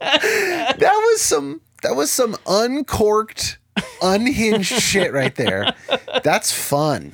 that 0.00 0.80
was 0.80 1.20
some 1.20 1.60
that 1.82 1.94
was 1.94 2.10
some 2.10 2.36
uncorked, 2.46 3.58
unhinged 4.02 4.72
shit 4.80 5.12
right 5.12 5.34
there. 5.34 5.74
That's 6.22 6.52
fun. 6.52 7.12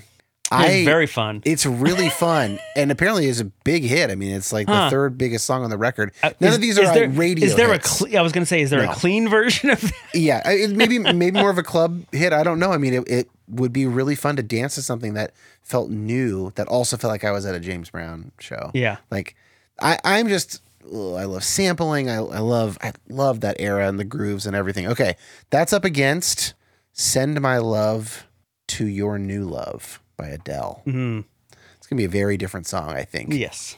It's 0.53 0.85
very 0.85 1.07
fun. 1.07 1.43
It's 1.45 1.65
really 1.65 2.09
fun, 2.09 2.59
and 2.75 2.91
apparently 2.91 3.27
is 3.27 3.39
a 3.39 3.45
big 3.45 3.85
hit. 3.85 4.11
I 4.11 4.17
mean, 4.17 4.33
it's 4.35 4.53
like 4.53 4.67
Huh. 4.69 4.87
the 4.87 4.91
third 4.91 5.17
biggest 5.17 5.45
song 5.45 5.63
on 5.63 5.71
the 5.71 5.79
record. 5.79 6.11
Uh, 6.25 6.31
None 6.41 6.49
is- 6.49 6.55
of 6.57 6.61
these 6.61 6.77
are 6.77 6.83
is 6.83 6.93
there, 6.93 7.09
radio. 7.09 7.47
Is 7.47 7.55
there 7.55 7.73
hits. 7.73 8.01
a? 8.01 8.05
Cle- 8.09 8.19
I 8.19 8.23
was 8.23 8.33
gonna 8.33 8.47
say, 8.47 8.61
is 8.61 8.71
there 8.71 8.83
No. 8.85 8.91
a 8.91 8.95
clean 8.95 9.29
version 9.29 9.71
of 9.71 9.81
that? 9.81 9.93
Yeah, 10.13 10.43
it, 10.51 10.73
maybe 10.73 10.99
maybe 10.99 11.39
more 11.39 11.51
of 11.51 11.59
a 11.59 11.63
club 11.63 12.03
hit. 12.11 12.33
I 12.33 12.43
don't 12.43 12.59
know. 12.59 12.73
I 12.73 12.79
mean, 12.79 12.95
it, 12.95 13.09
it 13.09 13.31
would 13.49 13.73
be 13.73 13.87
really 13.87 14.17
fun 14.17 14.35
to 14.37 14.43
dance 14.43 14.75
to 14.75 14.83
something 14.83 15.15
that 15.15 15.31
felt 15.63 15.89
new, 15.91 16.51
that 16.57 16.67
also 16.67 16.97
felt 16.97 17.13
like 17.13 17.23
I 17.23 17.31
was 17.31 17.47
at 17.47 17.55
a 17.55 17.61
James 17.61 17.89
Brown 17.91 18.33
show. 18.41 18.73
Yeah. 18.75 18.97
like 19.09 19.37
I 19.81 19.99
I'm 20.05 20.27
just 20.27 20.61
ugh, 20.85 21.14
I 21.16 21.24
love 21.24 21.45
sampling. 21.45 22.09
I 22.09 22.16
I 22.16 22.39
love 22.39 22.78
I 22.83 22.93
love 23.09 23.41
that 23.41 23.57
era 23.59 23.89
and 23.89 23.99
the 23.99 24.05
grooves 24.05 24.47
and 24.47 24.55
everything. 24.57 24.87
Okay, 24.87 25.16
that's 25.51 25.72
up 25.72 25.85
against 25.85 26.55
"Send 26.93 27.41
My 27.41 27.59
Love 27.59 28.26
to 28.68 28.87
Your 28.87 29.18
New 29.18 29.45
Love" 29.45 30.01
by 30.16 30.28
Adele. 30.28 30.83
Mhm. 30.87 31.24
It's 31.76 31.87
gonna 31.87 31.99
be 31.99 32.05
a 32.05 32.09
very 32.09 32.37
different 32.37 32.66
song, 32.66 32.91
I 32.91 33.05
think. 33.05 33.33
Yes. 33.33 33.76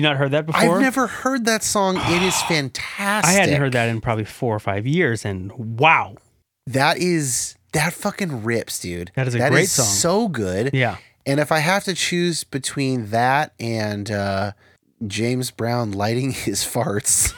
You 0.00 0.08
not 0.08 0.16
heard 0.16 0.30
that 0.32 0.46
before? 0.46 0.60
I've 0.76 0.80
never 0.80 1.06
heard 1.06 1.44
that 1.44 1.62
song. 1.62 1.96
It 1.96 2.22
is 2.22 2.40
fantastic. 2.48 3.28
I 3.28 3.32
hadn't 3.32 3.60
heard 3.60 3.72
that 3.72 3.88
in 3.88 4.00
probably 4.00 4.24
four 4.24 4.54
or 4.54 4.58
five 4.60 4.86
years, 4.86 5.24
and 5.24 5.52
wow. 5.78 6.16
That 6.66 6.98
is 6.98 7.56
that 7.72 7.92
fucking 7.92 8.44
rips, 8.44 8.78
dude. 8.80 9.10
That 9.14 9.26
is 9.28 9.34
a 9.34 9.48
great 9.50 9.68
song. 9.68 9.86
So 9.86 10.28
good. 10.28 10.70
Yeah. 10.72 10.96
And 11.26 11.38
if 11.40 11.52
I 11.52 11.58
have 11.58 11.84
to 11.84 11.94
choose 11.94 12.44
between 12.44 13.06
that 13.10 13.52
and 13.60 14.10
uh, 14.10 14.52
James 15.06 15.50
Brown 15.50 15.92
lighting 15.92 16.30
his 16.32 16.60
farts, 16.64 17.32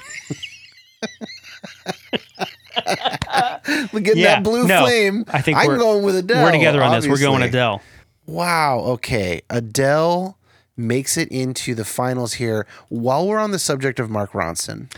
getting 3.93 4.17
Yeah, 4.19 4.35
that 4.37 4.43
blue 4.45 4.67
no, 4.67 4.83
flame, 4.85 5.25
I 5.29 5.41
think 5.41 5.59
I'm 5.59 5.67
we're- 5.67 5.79
going 5.79 6.03
with 6.05 6.17
Adele. 6.17 6.45
We're 6.45 6.53
together 6.53 6.83
on 6.83 6.93
this. 6.93 7.07
We're 7.09 7.19
going 7.19 7.43
obviously. 7.43 7.59
Adele. 7.59 7.83
Wow. 8.27 8.79
Okay. 8.81 9.43
Adele 9.51 10.39
makes 10.83 11.16
it 11.16 11.28
into 11.28 11.74
the 11.74 11.85
finals 11.85 12.35
here. 12.35 12.66
While 12.89 13.26
we're 13.26 13.39
on 13.39 13.51
the 13.51 13.59
subject 13.59 13.99
of 13.99 14.11
Mark 14.11 14.33
Ronson, 14.33 14.93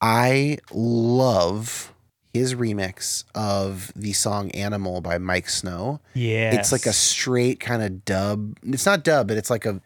I 0.00 0.58
love 0.72 1.92
his 2.32 2.54
remix 2.54 3.24
of 3.34 3.92
the 3.96 4.12
song 4.12 4.50
Animal 4.52 5.00
by 5.00 5.18
Miike 5.18 5.50
Snow. 5.50 6.00
Yeah. 6.14 6.54
It's 6.54 6.72
like 6.72 6.86
a 6.86 6.92
straight 6.92 7.60
kind 7.60 7.82
of 7.82 8.04
dub. 8.04 8.56
It's 8.62 8.86
not 8.86 9.04
dub, 9.04 9.28
but 9.28 9.36
it's 9.36 9.50
like 9.50 9.66
a 9.66 9.80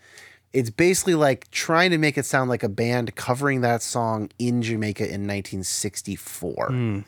it's 0.52 0.70
basically 0.70 1.16
like 1.16 1.50
trying 1.50 1.90
to 1.90 1.98
make 1.98 2.16
it 2.16 2.24
sound 2.24 2.48
like 2.48 2.62
a 2.62 2.68
band 2.68 3.16
covering 3.16 3.62
that 3.62 3.82
song 3.82 4.30
in 4.38 4.62
Jamaica 4.62 5.02
in 5.02 5.26
1964. 5.26 6.68
Hmm. 6.68 7.00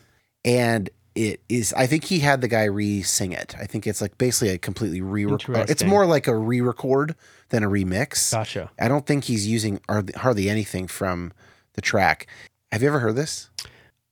And 0.43 0.89
it 1.17 1.41
is 1.49 1.73
I 1.73 1.87
think 1.87 2.03
he 2.05 2.19
had 2.19 2.41
the 2.41 2.47
guy 2.47 2.65
re-sing 2.65 3.31
it. 3.31 3.55
I 3.59 3.65
think 3.65 3.87
it's 3.87 4.01
like 4.01 4.17
basically 4.17 4.49
a 4.49 4.57
completely 4.57 5.01
re-record. 5.01 5.69
It's 5.69 5.83
more 5.83 6.05
like 6.05 6.27
a 6.27 6.35
re-record 6.37 7.15
than 7.49 7.63
a 7.63 7.67
remix. 7.69 8.31
Gotcha. 8.31 8.69
I 8.79 8.87
don't 8.87 9.05
think 9.05 9.23
he's 9.25 9.47
using 9.47 9.79
hardly, 10.15 10.49
anything 10.49 10.87
from 10.87 11.33
the 11.73 11.81
track. 11.81 12.27
Have 12.71 12.81
you 12.81 12.87
ever 12.87 12.99
heard 12.99 13.15
this? 13.15 13.49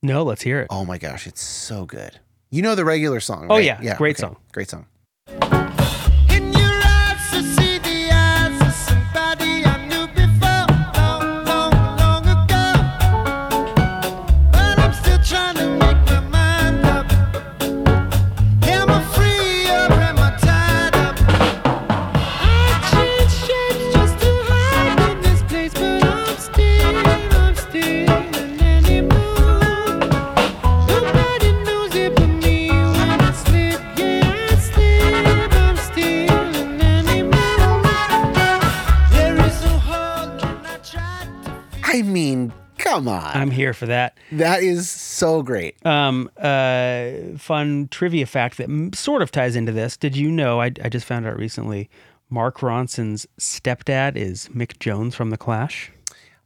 No, 0.02 0.24
let's 0.24 0.42
hear 0.42 0.60
it. 0.62 0.68
Oh 0.70 0.86
my 0.86 0.98
gosh, 0.98 1.28
it's 1.28 1.42
so 1.42 1.86
good. 1.86 2.20
You 2.50 2.62
know 2.62 2.76
the 2.76 2.86
regular 2.86 3.20
song, 3.20 3.48
Oh, 3.50 3.56
right? 3.56 3.64
yeah, 3.66 3.96
great 3.98 4.18
song. 4.18 4.38
Great 4.52 4.70
song. 4.70 4.86
Come 42.96 43.08
on. 43.08 43.36
I'm 43.36 43.52
here 43.52 43.74
for 43.74 43.86
that. 43.88 44.18
that 44.32 44.64
is 44.64 44.90
so 44.90 45.42
great. 45.44 45.84
Um, 45.86 46.30
uh, 46.38 47.38
fun 47.38 47.88
trivia 47.92 48.26
fact 48.26 48.58
that 48.58 48.66
m- 48.70 48.94
sort 48.94 49.22
of 49.22 49.32
ties 49.32 49.56
into 49.56 49.72
this. 49.72 49.98
Did 49.98 50.16
you 50.16 50.32
know? 50.32 50.62
I, 50.62 50.72
I 50.84 50.90
just 50.90 51.06
found 51.06 51.26
out 51.26 51.38
recently. 51.38 51.90
Mark 52.30 52.58
Ronson's 52.60 53.28
stepdad 53.40 54.16
is 54.16 54.50
Mick 54.50 54.80
Jones 54.80 55.14
from 55.16 55.30
The 55.30 55.38
Clash. 55.38 55.92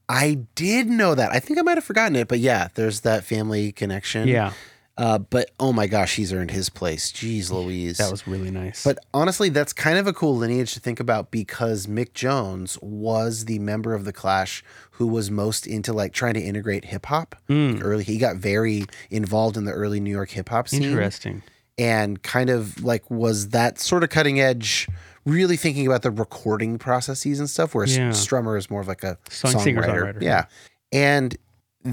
I 0.09 0.39
did 0.55 0.87
know 0.87 1.15
that. 1.15 1.31
I 1.31 1.39
think 1.39 1.57
I 1.59 1.61
might 1.61 1.77
have 1.77 1.83
forgotten 1.85 2.15
it, 2.15 2.27
but 2.27 2.39
yeah, 2.39 2.67
there's 2.75 3.01
that 3.01 3.23
family 3.23 3.71
connection. 3.71 4.27
Yeah, 4.27 4.53
Uh, 4.99 5.17
but 5.17 5.49
oh 5.59 5.71
my 5.71 5.87
gosh, 5.87 6.15
he's 6.17 6.33
earned 6.33 6.51
his 6.51 6.69
place. 6.69 7.11
Jeez 7.11 7.49
Louise. 7.51 7.97
that 7.97 8.11
was 8.11 8.27
really 8.27 8.51
nice. 8.51 8.83
But 8.83 8.99
honestly, 9.13 9.47
that's 9.49 9.71
kind 9.71 9.97
of 9.97 10.07
a 10.07 10.13
cool 10.13 10.35
lineage 10.35 10.73
to 10.73 10.79
think 10.81 10.99
about 10.99 11.31
because 11.31 11.87
Mick 11.87 12.13
Jones 12.13 12.77
was 12.81 13.45
the 13.45 13.59
member 13.59 13.93
of 13.93 14.03
the 14.03 14.11
Clash 14.11 14.61
who 14.91 15.07
was 15.07 15.31
most 15.31 15.65
into 15.65 15.93
like 15.93 16.11
trying 16.11 16.33
to 16.33 16.41
integrate 16.41 16.85
hip 16.85 17.05
hop. 17.05 17.35
Hmm. 17.47 17.79
Early, 17.81 18.03
he 18.03 18.17
got 18.17 18.35
very 18.35 18.83
involved 19.09 19.55
in 19.55 19.63
the 19.63 19.71
early 19.71 20.01
New 20.01 20.11
York 20.11 20.31
hip 20.31 20.49
hop 20.49 20.67
scene. 20.67 20.83
interesting. 20.83 21.43
and 21.77 22.21
kind 22.23 22.49
of 22.49 22.83
like 22.83 23.09
was 23.09 23.49
that 23.49 23.79
sort 23.79 24.03
of 24.03 24.09
cutting 24.09 24.41
edge 24.41 24.89
really 25.25 25.55
thinking 25.55 25.87
about 25.87 26.01
the 26.01 26.11
recording 26.11 26.77
processes 26.77 27.39
and 27.39 27.49
stuff 27.49 27.73
where 27.73 27.85
Yeah. 27.85 28.09
strummer 28.09 28.57
is 28.57 28.69
more 28.69 28.81
of 28.81 28.87
like 28.89 29.03
a 29.03 29.17
Song- 29.29 29.53
songwriter, 29.53 29.63
singer-songwriter, 29.63 30.21
yeah 30.21 30.45
and 30.91 31.37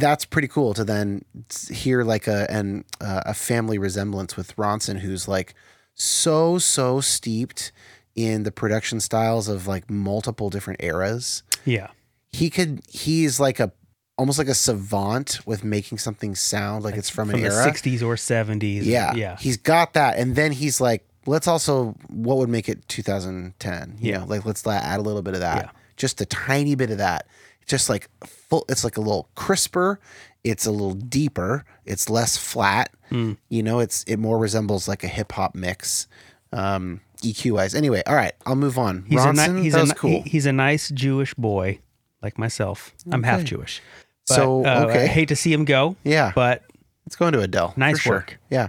that's 0.01 0.25
pretty 0.25 0.49
cool 0.49 0.75
to 0.75 0.85
then 0.85 1.25
hear 1.71 2.03
like 2.05 2.27
a 2.27 2.51
an 2.51 2.85
uh, 3.01 3.23
a 3.27 3.35
family 3.35 3.79
resemblance 3.79 4.37
with 4.37 4.55
Ronson 4.57 4.99
who's 5.01 5.27
like 5.29 5.55
so 5.95 6.59
so 6.59 7.01
steeped 7.01 7.73
in 8.15 8.43
the 8.45 8.51
production 8.53 9.01
styles 9.01 9.49
of 9.49 9.67
like 9.67 9.91
multiple 9.91 10.51
different 10.51 10.83
eras 10.83 11.43
Yeah, 11.65 11.89
he 12.31 12.51
could 12.51 12.81
he's 12.89 13.39
like 13.41 13.61
a 13.61 13.73
almost 14.19 14.39
like 14.39 14.49
a 14.49 14.55
savant 14.55 15.41
with 15.47 15.63
making 15.63 15.99
something 15.99 16.35
sound 16.35 16.83
like 16.85 16.95
it's 16.97 17.11
from, 17.11 17.29
from 17.29 17.41
an 17.41 17.45
the 17.49 17.55
era 17.55 17.67
'60s 17.71 18.03
or 18.03 18.15
'70s. 18.17 18.81
yeah. 18.85 19.13
yeah. 19.15 19.37
He's 19.37 19.59
got 19.59 19.93
that. 19.93 20.17
And 20.19 20.35
then 20.35 20.53
he's 20.53 20.81
like, 20.81 21.07
let's 21.27 21.47
also, 21.47 21.95
what 22.09 22.39
would 22.39 22.49
make 22.49 22.67
it 22.69 22.89
2010? 22.89 23.99
You 24.01 24.13
Yeah. 24.13 24.19
know, 24.21 24.25
like 24.27 24.47
let's 24.47 24.67
add 24.67 24.99
a 24.99 25.03
little 25.03 25.21
bit 25.23 25.35
of 25.35 25.41
that. 25.41 25.65
Yeah. 25.67 25.71
Just 25.97 26.21
a 26.23 26.27
tiny 26.27 26.75
bit 26.75 26.91
of 26.91 26.97
that. 26.99 27.27
Just 27.67 27.89
like 27.89 28.09
full, 28.25 28.65
it's 28.69 28.85
like 28.85 28.97
a 28.97 29.01
little 29.01 29.29
crisper. 29.35 29.99
It's 30.45 30.67
a 30.67 30.71
little 30.71 30.95
deeper. 30.95 31.65
It's 31.85 32.09
less 32.09 32.37
flat. 32.37 32.91
Hmm. 33.09 33.33
You 33.49 33.63
know, 33.63 33.81
it's, 33.81 34.05
it 34.05 34.19
more 34.19 34.39
resembles 34.39 34.87
like 34.89 35.03
a 35.05 35.09
hip 35.09 35.33
hop 35.33 35.55
mix. 35.55 36.07
Um, 36.53 37.01
EQ 37.23 37.53
wise. 37.53 37.75
Anyway, 37.75 38.03
all 38.07 38.15
right, 38.15 38.33
I'll 38.45 38.55
move 38.57 38.79
on. 38.79 39.05
He's 39.09 39.25
a 39.25 39.33
ni- 39.33 39.63
he's 39.63 39.75
a 39.75 39.93
cool. 39.95 40.23
he- 40.23 40.31
he's 40.31 40.47
a 40.47 40.53
nice 40.53 40.91
Jewish 40.91 41.35
boy 41.35 41.81
like 42.23 42.39
myself. 42.39 42.95
I'm 43.11 43.23
half 43.25 43.43
Jewish. 43.45 43.83
But, 44.29 44.35
So, 44.35 44.65
uh, 44.65 44.87
okay. 44.89 45.05
I 45.05 45.07
hate 45.07 45.29
to 45.29 45.37
see 45.37 45.53
him 45.53 45.65
go. 45.65 45.97
Yeah. 46.05 46.33
but 46.35 46.63
Let's 47.07 47.17
go 47.17 47.27
into 47.27 47.41
Adele. 47.41 47.73
Nice 47.77 48.01
sure. 48.01 48.15
work. 48.17 48.39
Yeah. 48.51 48.69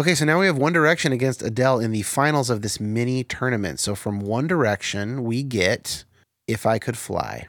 Okay, 0.00 0.14
so 0.14 0.24
now 0.24 0.38
we 0.38 0.46
have 0.46 0.56
One 0.58 0.72
Direction 0.72 1.10
against 1.12 1.42
Adele 1.42 1.80
in 1.80 1.90
the 1.90 2.02
finals 2.02 2.50
of 2.50 2.62
this 2.62 2.78
mini 2.78 3.24
tournament. 3.24 3.80
So 3.80 3.94
from 3.94 4.20
One 4.20 4.46
Direction, 4.46 5.24
we 5.24 5.42
get 5.42 6.04
If 6.46 6.66
I 6.66 6.78
Could 6.78 6.96
Fly. 6.96 7.48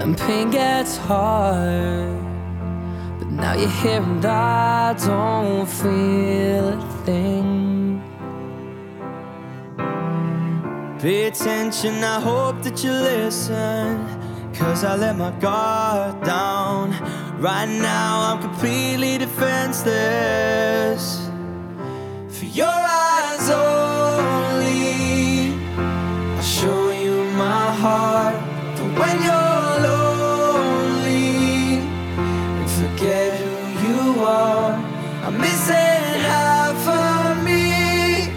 And 0.00 0.18
pain 0.18 0.50
gets 0.50 0.96
hard. 0.96 2.18
But 3.18 3.28
now 3.28 3.54
you're 3.54 3.68
here 3.68 4.02
and 4.02 4.24
I 4.24 4.94
don't 4.94 5.66
feel 5.66 6.68
a 6.68 6.80
thing. 7.04 8.02
Pay 10.98 11.26
attention, 11.26 12.02
I 12.02 12.20
hope 12.20 12.62
that 12.62 12.82
you 12.82 12.90
listen. 12.90 13.98
Cause 14.54 14.84
I 14.84 14.96
let 14.96 15.16
my 15.16 15.30
guard 15.32 16.22
down. 16.24 16.90
Right 17.40 17.68
now, 17.68 18.32
I'm 18.32 18.40
completely 18.40 19.18
defenseless. 19.18 21.28
For 22.28 22.46
your 22.46 22.68
eyes 22.68 23.50
only, 23.50 25.52
I'll 25.76 26.42
show 26.42 26.90
you 26.90 27.24
my 27.32 27.72
heart. 27.82 28.53
For 28.94 29.00
when 29.00 29.22
you're 29.22 29.80
lonely, 29.88 31.78
and 31.78 32.70
forget 32.70 33.40
who 33.40 33.88
you 33.88 34.24
are. 34.24 34.72
I'm 35.24 35.38
missing 35.40 35.74
half 35.74 36.86
of 36.86 37.44
me 37.44 38.28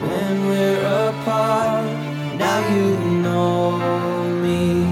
when 0.00 0.46
we're 0.46 1.10
apart. 1.10 1.86
Now 2.38 2.68
you 2.74 2.98
know 3.22 3.78
me 4.42 4.84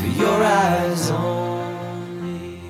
for 0.00 0.06
your 0.18 0.42
eyes 0.42 1.10
only. 1.10 2.60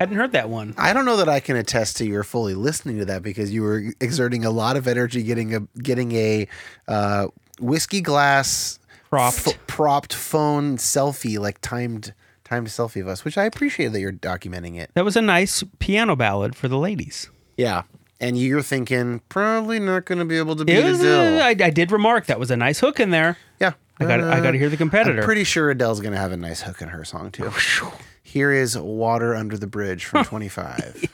hadn't 0.00 0.16
heard 0.16 0.32
that 0.32 0.48
one. 0.50 0.74
I 0.76 0.92
don't 0.92 1.04
know 1.04 1.16
that 1.16 1.28
I 1.28 1.40
can 1.40 1.56
attest 1.56 1.96
to 1.98 2.06
your 2.06 2.24
fully 2.24 2.54
listening 2.54 2.98
to 2.98 3.04
that 3.06 3.22
because 3.22 3.52
you 3.52 3.62
were 3.62 3.92
exerting 4.00 4.44
a 4.44 4.50
lot 4.50 4.76
of 4.76 4.86
energy 4.86 5.22
getting 5.22 5.54
a 5.54 5.60
getting 5.82 6.12
a 6.12 6.48
uh, 6.88 7.28
whiskey 7.60 8.00
glass 8.00 8.78
Propped. 9.14 9.44
ph- 9.44 9.56
propped 9.66 10.12
phone 10.14 10.76
selfie, 10.76 11.38
like 11.38 11.60
timed 11.60 12.14
timed 12.44 12.66
selfie 12.68 13.00
of 13.00 13.08
us, 13.08 13.24
which 13.24 13.38
I 13.38 13.44
appreciate 13.44 13.88
that 13.92 14.00
you're 14.00 14.12
documenting 14.12 14.78
it. 14.78 14.90
That 14.94 15.04
was 15.04 15.16
a 15.16 15.22
nice 15.22 15.62
piano 15.78 16.14
ballad 16.16 16.54
for 16.56 16.68
the 16.68 16.76
ladies. 16.78 17.30
Yeah. 17.56 17.82
And 18.20 18.38
you're 18.38 18.62
thinking 18.62 19.20
probably 19.28 19.78
not 19.80 20.04
going 20.04 20.18
to 20.18 20.24
be 20.24 20.38
able 20.38 20.54
to 20.56 20.64
beat 20.64 20.76
It 20.78 20.84
was, 20.84 21.00
Adele. 21.00 21.40
uh, 21.40 21.44
I, 21.44 21.48
I 21.50 21.70
did 21.70 21.90
remark 21.90 22.26
that 22.26 22.38
was 22.38 22.50
a 22.50 22.56
nice 22.56 22.80
hook 22.80 23.00
in 23.00 23.10
there. 23.10 23.36
yeah, 23.60 23.72
I 23.98 24.04
got 24.04 24.20
I 24.20 24.40
got 24.40 24.52
to 24.52 24.58
hear 24.58 24.68
the 24.68 24.76
competitor. 24.76 25.18
I'm 25.20 25.24
pretty 25.24 25.44
sure 25.44 25.70
Adele's 25.70 26.00
going 26.00 26.12
to 26.14 26.18
have 26.20 26.32
a 26.32 26.36
nice 26.36 26.62
hook 26.62 26.80
in 26.82 26.88
her 26.88 27.04
song 27.04 27.30
too. 27.30 27.50
Here 28.22 28.50
is 28.52 28.76
"Water 28.78 29.34
Under 29.34 29.56
the 29.58 29.66
Bridge" 29.66 30.04
from 30.06 30.24
25. 30.24 31.08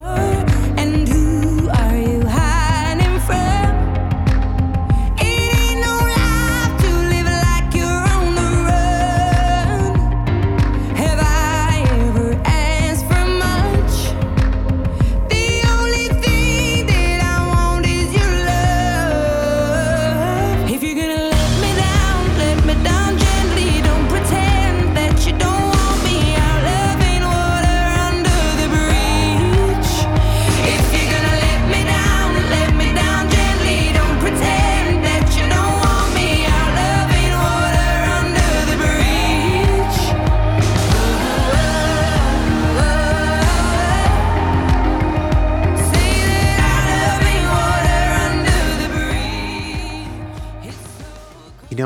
And 0.00 0.50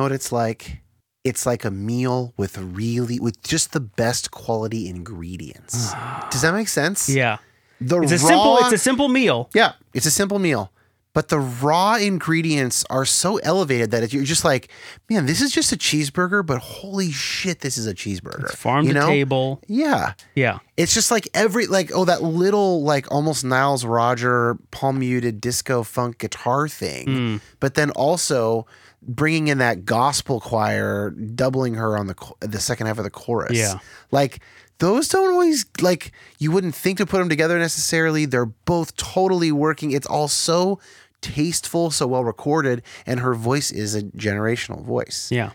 know 0.01 0.05
what 0.05 0.13
it's 0.13 0.33
like? 0.33 0.81
It's 1.25 1.45
like 1.45 1.67
a 1.67 1.71
meal 1.71 2.33
with 2.39 2.57
really 2.59 3.21
with 3.21 3.43
just 3.43 3.73
the 3.73 3.81
best 3.81 4.31
quality 4.31 4.89
ingredients. 4.89 5.93
Does 6.31 6.41
that 6.43 6.55
make 6.55 6.69
sense? 6.69 7.09
Yeah. 7.09 7.39
The 7.81 8.01
It's 8.01 8.13
a 8.13 8.17
raw, 8.19 8.29
simple 8.29 8.59
it's 8.61 8.73
a 8.73 8.79
simple 8.79 9.09
meal. 9.09 9.51
yeah, 9.55 9.73
it's 9.95 10.07
a 10.07 10.11
simple 10.11 10.39
meal, 10.39 10.71
but 11.15 11.29
the 11.29 11.39
raw 11.39 11.97
ingredients 11.97 12.85
are 12.91 13.05
so 13.07 13.39
elevated 13.39 13.91
that 13.91 14.13
you're 14.13 14.25
just 14.25 14.45
like, 14.45 14.69
man, 15.09 15.25
this 15.27 15.41
is 15.41 15.51
just 15.51 15.73
a 15.73 15.77
cheeseburger, 15.77 16.45
but 16.45 16.59
holy 16.59 17.11
shit, 17.11 17.61
this 17.61 17.79
is 17.79 17.87
a 17.87 17.95
cheeseburger. 17.95 18.45
It's 18.45 18.55
farm 18.55 18.87
you 18.87 18.93
to 18.93 19.01
know? 19.01 19.07
table. 19.07 19.61
Yeah. 19.67 20.13
Yeah. 20.35 20.59
It's 20.77 20.93
just 20.95 21.11
like 21.11 21.29
every 21.35 21.67
like 21.67 21.91
oh 21.95 22.05
that 22.07 22.23
little 22.23 22.83
like 22.83 23.11
almost 23.11 23.45
Nile 23.45 23.77
Rodgers 23.79 24.57
palm 24.71 24.99
muted 24.99 25.41
disco 25.41 25.83
funk 25.83 26.19
guitar 26.19 26.69
thing, 26.69 27.07
Hmm. 27.07 27.37
but 27.61 27.75
then 27.75 27.91
also 27.93 28.67
bringing 29.03 29.49
in 29.49 29.59
that 29.59 29.85
gospel 29.85 30.41
choir, 30.41 31.11
doubling 31.11 31.75
her 31.75 31.97
on 31.97 32.07
the 32.07 32.15
the 32.41 32.61
second 32.61 32.87
half 32.87 32.99
of 32.99 33.05
the 33.05 33.11
chorus. 33.11 33.57
Yeah. 33.57 33.79
like 34.11 34.41
those 34.79 35.09
don't 35.09 35.31
always 35.33 35.67
like 35.81 36.13
you 36.39 36.51
wouldn't 36.51 36.75
think 36.75 36.99
to 36.99 37.07
put 37.07 37.19
them 37.19 37.29
together 37.29 37.59
necessarily. 37.59 38.25
They're 38.27 38.47
both 38.47 38.97
totally 38.97 39.53
working. 39.53 39.93
It's 39.93 40.07
all 40.07 40.29
so 40.29 40.81
tasteful, 41.21 41.91
so 41.91 42.07
well 42.07 42.25
recorded, 42.25 42.83
and 43.07 43.21
her 43.21 43.35
voice 43.35 43.71
is 43.71 43.95
a 43.95 44.03
generational 44.03 44.83
voice. 44.83 45.31
Yeah. 45.31 45.51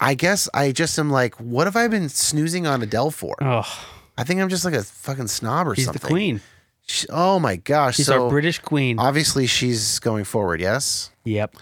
I 0.00 0.14
guess 0.14 0.48
I 0.54 0.72
just 0.72 0.98
am 0.98 1.10
like, 1.10 1.34
what 1.36 1.66
have 1.66 1.76
I 1.76 1.86
been 1.88 2.08
snoozing 2.08 2.66
on 2.66 2.82
Adele 2.82 3.10
for? 3.10 3.36
Oh, 3.42 3.86
I 4.16 4.24
think 4.24 4.40
I'm 4.40 4.48
just 4.48 4.64
like 4.64 4.74
a 4.74 4.82
fucking 4.82 5.28
snob 5.28 5.68
or 5.68 5.74
she's 5.76 5.84
something. 5.84 6.00
the 6.00 6.08
queen. 6.08 6.40
She- 6.86 7.06
oh 7.10 7.38
my 7.38 7.56
gosh. 7.56 7.96
She's 7.96 8.06
so 8.06 8.24
our 8.24 8.30
British 8.30 8.58
queen. 8.58 8.98
obviously 8.98 9.46
she's 9.46 9.98
going 10.00 10.24
forward, 10.24 10.60
yes? 10.60 11.10
yep. 11.24 11.54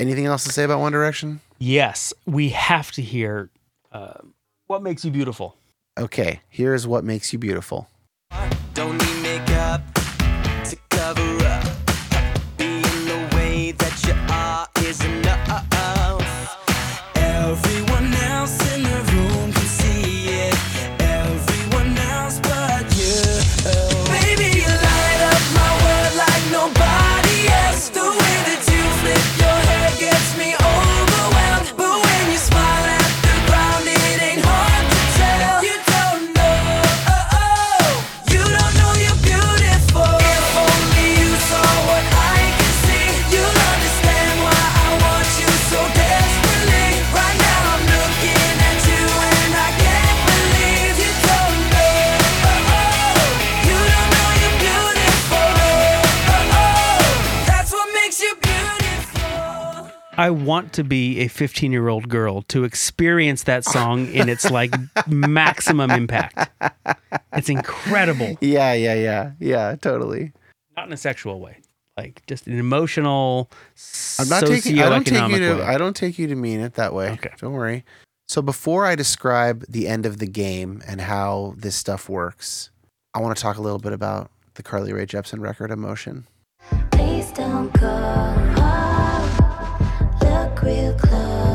Anything 0.00 0.26
else 0.26 0.44
to 0.44 0.50
say 0.50 0.64
about 0.64 0.80
One 0.80 0.92
Direction? 0.92 1.40
Yes, 1.58 2.12
we 2.24 2.50
have 2.50 2.92
to 2.92 3.02
hear 3.02 3.50
uh, 3.90 4.18
what 4.68 4.82
makes 4.82 5.04
you 5.04 5.10
beautiful. 5.10 5.56
Okay, 5.98 6.40
here's 6.48 6.86
what 6.86 7.02
makes 7.04 7.32
you 7.32 7.38
beautiful. 7.38 7.88
Don't 8.74 8.97
I 60.18 60.30
want 60.30 60.72
to 60.72 60.82
be 60.82 61.20
a 61.20 61.28
15 61.28 61.70
year 61.70 61.86
old 61.86 62.08
girl 62.08 62.42
to 62.42 62.64
experience 62.64 63.44
that 63.44 63.64
song 63.64 64.08
in 64.08 64.28
its 64.28 64.50
like 64.50 64.74
maximum 65.06 65.92
impact. 65.92 66.50
It's 67.34 67.48
incredible. 67.48 68.36
Yeah, 68.40 68.72
yeah, 68.72 68.94
yeah. 68.94 69.32
Yeah, 69.38 69.76
totally. 69.80 70.32
Not 70.76 70.88
in 70.88 70.92
a 70.92 70.96
sexual 70.96 71.38
way, 71.40 71.58
like 71.96 72.26
just 72.26 72.48
an 72.48 72.58
emotional, 72.58 73.48
I'm 74.18 74.28
not 74.28 74.44
taking 74.44 74.80
I 74.80 74.88
don't 74.88 75.06
take 75.06 75.28
you 75.28 75.38
to 75.38 75.54
way. 75.54 75.62
I 75.62 75.78
don't 75.78 75.94
take 75.94 76.18
you 76.18 76.26
to 76.26 76.34
mean 76.34 76.58
it 76.60 76.74
that 76.74 76.92
way. 76.92 77.10
Okay. 77.12 77.30
Don't 77.38 77.52
worry. 77.52 77.84
So 78.26 78.42
before 78.42 78.86
I 78.86 78.96
describe 78.96 79.64
the 79.68 79.86
end 79.86 80.04
of 80.04 80.18
the 80.18 80.26
game 80.26 80.82
and 80.86 81.00
how 81.00 81.54
this 81.56 81.76
stuff 81.76 82.08
works, 82.08 82.70
I 83.14 83.20
want 83.20 83.36
to 83.36 83.42
talk 83.42 83.56
a 83.56 83.62
little 83.62 83.78
bit 83.78 83.92
about 83.92 84.32
the 84.54 84.64
Carly 84.64 84.92
Rae 84.92 85.06
Jepsen 85.06 85.40
record 85.40 85.70
Emotion. 85.70 86.26
Please 86.90 87.30
don't 87.30 87.72
go. 87.80 88.48
Look 88.58 89.47
real 90.62 90.92
close. 90.94 91.47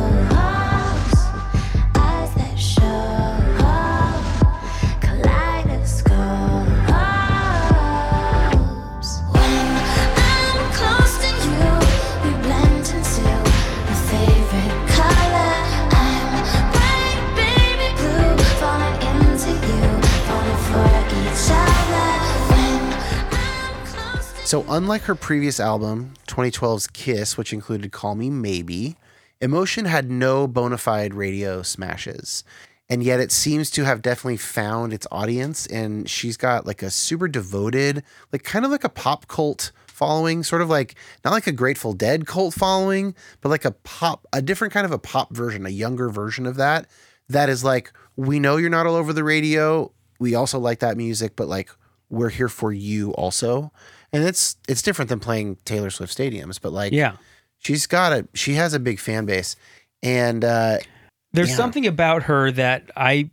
So, 24.54 24.64
unlike 24.70 25.02
her 25.06 25.16
previous 25.16 25.60
album, 25.60 26.14
2012's 26.28 26.86
Kiss, 26.86 27.38
which 27.38 27.54
included 27.54 27.92
Call 27.92 28.14
Me 28.14 28.30
Maybe, 28.30 28.98
Emotion 29.42 29.86
had 29.86 30.12
no 30.12 30.46
bona 30.46 30.78
fide 30.78 31.16
radio 31.16 31.64
smashes. 31.64 32.44
And 32.88 33.02
yet 33.02 33.20
it 33.20 33.32
seems 33.32 33.72
to 33.72 33.84
have 33.84 34.04
definitely 34.04 34.38
found 34.38 34.94
its 34.94 35.08
audience. 35.12 35.66
And 35.66 36.08
she's 36.08 36.38
got 36.38 36.68
like 36.68 36.84
a 36.84 36.92
super 36.92 37.28
devoted, 37.28 38.04
like 38.32 38.44
kind 38.44 38.64
of 38.64 38.70
like 38.70 38.84
a 38.84 38.90
pop 38.90 39.28
cult 39.28 39.72
following, 39.88 40.44
sort 40.44 40.62
of 40.62 40.70
like 40.70 40.94
not 41.26 41.32
like 41.32 41.48
a 41.48 41.52
Grateful 41.52 41.94
Dead 41.94 42.28
cult 42.28 42.54
following, 42.54 43.16
but 43.42 43.50
like 43.50 43.66
a 43.66 43.72
pop, 43.72 44.28
a 44.34 44.42
different 44.44 44.72
kind 44.72 44.86
of 44.86 44.92
a 44.92 45.00
pop 45.00 45.36
version, 45.36 45.66
a 45.66 45.70
younger 45.70 46.10
version 46.10 46.46
of 46.46 46.58
that. 46.58 46.86
That 47.28 47.50
is 47.50 47.64
like, 47.64 47.92
we 48.16 48.40
know 48.40 48.58
you're 48.58 48.70
not 48.70 48.86
all 48.86 48.94
over 48.94 49.14
the 49.14 49.24
radio. 49.24 49.92
We 50.20 50.36
also 50.36 50.60
like 50.60 50.78
that 50.82 50.96
music, 50.96 51.36
but 51.36 51.48
like, 51.48 51.72
we're 52.10 52.30
here 52.30 52.50
for 52.50 52.72
you 52.72 53.14
also 53.14 53.72
and 54.14 54.24
it's 54.24 54.56
it's 54.70 54.82
different 54.82 55.10
than 55.10 55.20
playing 55.20 55.58
Taylor 55.66 55.90
Swift 55.90 56.16
stadiums, 56.18 56.60
but 56.62 56.72
like 56.72 56.94
Yeah. 56.94 57.18
she's 57.60 57.88
got 57.88 58.14
a 58.14 58.28
she 58.34 58.54
has 58.54 58.74
a 58.74 58.80
big 58.80 59.00
fan 59.00 59.26
base, 59.26 59.56
and 60.02 60.44
uh, 60.46 60.78
There's 61.34 61.50
Yeah. 61.50 61.56
something 61.56 61.88
about 61.88 62.24
her 62.24 62.52
that 62.52 62.92
I 62.96 63.32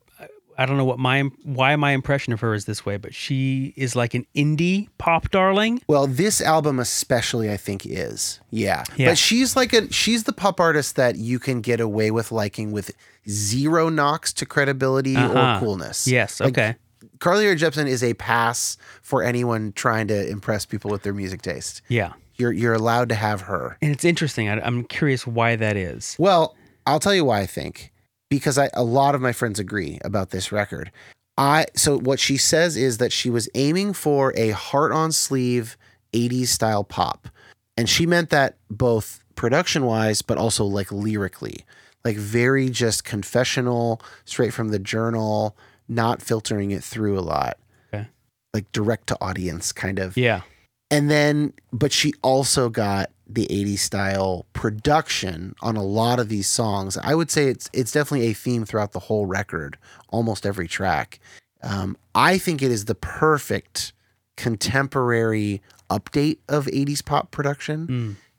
I 0.59 0.67
don't 0.67 0.77
know 0.77 0.85
what 0.85 0.99
my 0.99 1.23
why 1.43 1.75
my 1.77 1.93
impression 1.93 2.33
of 2.35 2.41
her 2.41 2.53
is 2.55 2.65
this 2.67 2.85
way, 2.85 2.97
but 2.99 3.15
she 3.15 3.73
is 3.77 3.95
like 3.97 4.13
an 4.15 4.27
indie 4.35 4.89
pop 4.99 5.31
darling. 5.31 5.81
well, 5.89 6.07
this 6.07 6.41
album 6.43 6.79
especially 6.79 7.51
I 7.51 7.57
think 7.57 7.85
is 7.87 8.41
yeah. 8.51 8.85
Yeah. 8.97 9.11
but 9.11 9.19
she's 9.19 9.55
like 9.57 9.73
a 9.73 9.91
she's 9.93 10.25
the 10.25 10.33
pop 10.35 10.61
artist 10.61 10.97
that 10.97 11.17
you 11.17 11.39
can 11.39 11.61
get 11.63 11.79
away 11.81 12.11
with 12.11 12.31
liking 12.33 12.73
with 12.73 12.91
zero 13.29 13.89
knocks 13.91 14.33
to 14.35 14.47
credibility 14.47 15.17
or 15.17 15.21
Uh-huh. 15.37 15.61
coolness. 15.61 16.07
Yes, 16.07 16.41
Like, 16.41 16.51
okay. 16.59 16.77
Carly 17.21 17.47
Rae 17.47 17.55
Jepsen 17.55 17.87
is 17.87 18.03
a 18.03 18.15
pass 18.15 18.79
for 19.03 19.23
anyone 19.23 19.73
trying 19.73 20.09
to 20.09 20.29
impress 20.29 20.65
people 20.65 20.91
with 20.91 21.03
their 21.03 21.13
music 21.13 21.43
taste. 21.43 21.83
Yeah. 21.89 22.15
You're 22.37 22.53
you're 22.53 22.75
allowed 22.75 23.11
to 23.11 23.15
have 23.15 23.43
her. 23.43 23.77
And 23.83 23.93
it's 23.93 24.05
interesting. 24.05 24.49
I, 24.49 24.59
I'm 24.61 24.85
curious 24.85 25.27
why 25.27 25.57
that 25.57 25.77
is. 25.77 26.17
Well, 26.19 26.57
I'll 26.87 26.99
tell 26.99 27.15
you 27.15 27.27
why 27.27 27.41
I 27.41 27.47
think 27.47 27.93
because 28.31 28.57
I 28.57 28.71
a 28.73 28.83
lot 28.83 29.15
of 29.15 29.21
my 29.21 29.33
friends 29.33 29.59
agree 29.59 29.99
about 30.03 30.31
this 30.31 30.51
record. 30.51 30.91
I 31.37 31.67
so 31.77 31.99
what 31.99 32.19
she 32.19 32.39
says 32.39 32.79
is 32.79 32.97
that 32.99 33.13
she 33.13 33.29
was 33.29 33.49
aiming 33.55 33.93
for 33.93 34.33
a 34.37 34.51
heart 34.51 34.93
on 34.93 35.13
sleeve 35.13 35.77
80s 36.15 36.49
style 36.49 36.85
pop. 36.85 37.29
And 37.77 37.89
she 37.89 38.07
meant 38.07 38.31
that 38.31 38.57
both 38.71 39.23
production 39.35 39.85
wise 39.85 40.23
but 40.23 40.39
also 40.39 40.65
like 40.65 40.91
lyrically. 40.91 41.67
Like 42.03 42.17
very 42.17 42.71
just 42.71 43.05
confessional, 43.05 44.01
straight 44.25 44.55
from 44.55 44.69
the 44.69 44.79
journal, 44.79 45.55
not 45.91 46.23
filtering 46.23 46.71
it 46.71 46.83
through 46.83 47.19
a 47.19 47.21
lot. 47.21 47.59
Okay. 47.93 48.07
Like 48.55 48.71
direct 48.73 49.09
to 49.09 49.19
audience 49.21 49.73
kind 49.73 49.99
of. 49.99 50.17
Yeah. 50.17 50.43
And 50.91 51.11
then, 51.11 51.53
but 51.73 51.93
she 51.93 52.13
also 52.23 52.69
got 52.69 53.11
the 53.27 53.47
80s 53.47 53.79
style 53.81 54.47
production 54.53 55.55
on 55.61 55.77
a 55.77 55.85
lot 55.85 56.19
of 56.19 56.29
these 56.29 56.49
songs. 56.49 56.97
I 56.97 57.15
would 57.15 57.31
say 57.31 57.47
it's 57.47 57.69
it's 57.73 57.93
definitely 57.93 58.29
a 58.29 58.33
theme 58.33 58.65
throughout 58.65 58.93
the 58.93 58.99
whole 59.01 59.27
record, 59.27 59.77
almost 60.09 60.47
every 60.47 60.67
track. 60.67 61.21
Um, 61.63 61.97
I 62.15 62.39
think 62.39 62.63
it 62.63 62.71
is 62.71 62.87
the 62.87 62.95
perfect 62.95 63.93
contemporary 64.37 65.61
update 65.91 66.39
of 66.49 66.67
80s 66.67 67.05
pop 67.05 67.31
production. 67.31 67.87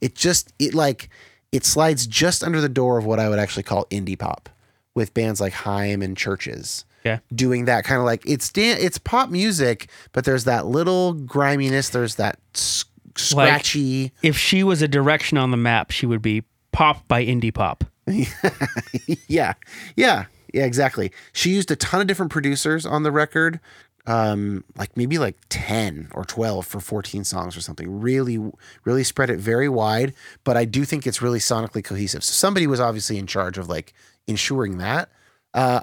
It 0.02 0.16
just 0.16 0.52
it 0.60 0.74
like 0.74 1.10
it 1.52 1.64
slides 1.64 2.08
just 2.08 2.44
under 2.44 2.60
the 2.60 2.70
door 2.70 2.98
of 2.98 3.06
what 3.06 3.20
I 3.20 3.30
would 3.30 3.40
actually 3.40 3.64
call 3.64 3.86
indie 3.86 4.20
pop 4.20 4.50
with 4.94 5.14
bands 5.14 5.40
like 5.40 5.54
Haim 5.54 6.02
and 6.02 6.18
CHVRCHES 6.18 6.84
Yeah. 7.04 7.20
doing 7.34 7.66
that 7.66 7.84
kind 7.84 8.00
of 8.00 8.06
like 8.06 8.24
it's 8.26 8.52
dan- 8.52 8.78
it's 8.80 8.98
pop 8.98 9.30
music, 9.30 9.90
but 10.12 10.24
there's 10.26 10.44
that 10.46 10.68
little 10.68 11.14
griminess. 11.14 11.90
There's 11.90 12.16
that 12.16 12.38
s- 12.56 12.86
scratchy. 13.16 14.12
If 14.22 14.38
she 14.38 14.64
was 14.64 14.82
a 14.82 14.88
direction 14.88 15.38
on 15.38 15.52
the 15.52 15.58
map, 15.58 15.92
she 15.92 16.06
would 16.06 16.22
be 16.22 16.44
pop 16.72 17.08
by 17.08 17.26
indie 17.26 17.54
pop. 17.54 17.84
yeah, 19.28 19.54
yeah, 19.96 20.26
yeah, 20.54 20.66
exactly. 20.66 21.12
She 21.34 21.52
used 21.52 21.72
a 21.72 21.76
ton 21.76 22.02
of 22.02 22.08
different 22.08 22.32
producers 22.32 22.86
on 22.86 23.04
the 23.04 23.12
record, 23.12 23.60
um, 24.08 24.64
like 24.78 24.96
maybe 24.98 25.18
like 25.18 25.38
ten 25.50 26.08
or 26.14 26.26
twelve 26.26 26.66
for 26.66 26.80
fourteen 26.80 27.24
songs 27.24 27.56
or 27.56 27.62
something. 27.62 28.02
Really, 28.02 28.40
really 28.84 29.04
spread 29.04 29.30
it 29.30 29.40
very 29.40 29.70
wide. 29.70 30.14
But 30.44 30.58
I 30.58 30.66
do 30.66 30.84
think 30.86 31.06
it's 31.08 31.22
really 31.22 31.40
sonically 31.40 31.84
cohesive. 31.84 32.24
So 32.24 32.34
somebody 32.34 32.68
was 32.68 32.80
obviously 32.80 33.18
in 33.18 33.28
charge 33.28 33.58
of 33.58 33.70
like 33.70 33.94
ensuring 34.28 34.78
that. 34.80 35.10
Uh, 35.54 35.82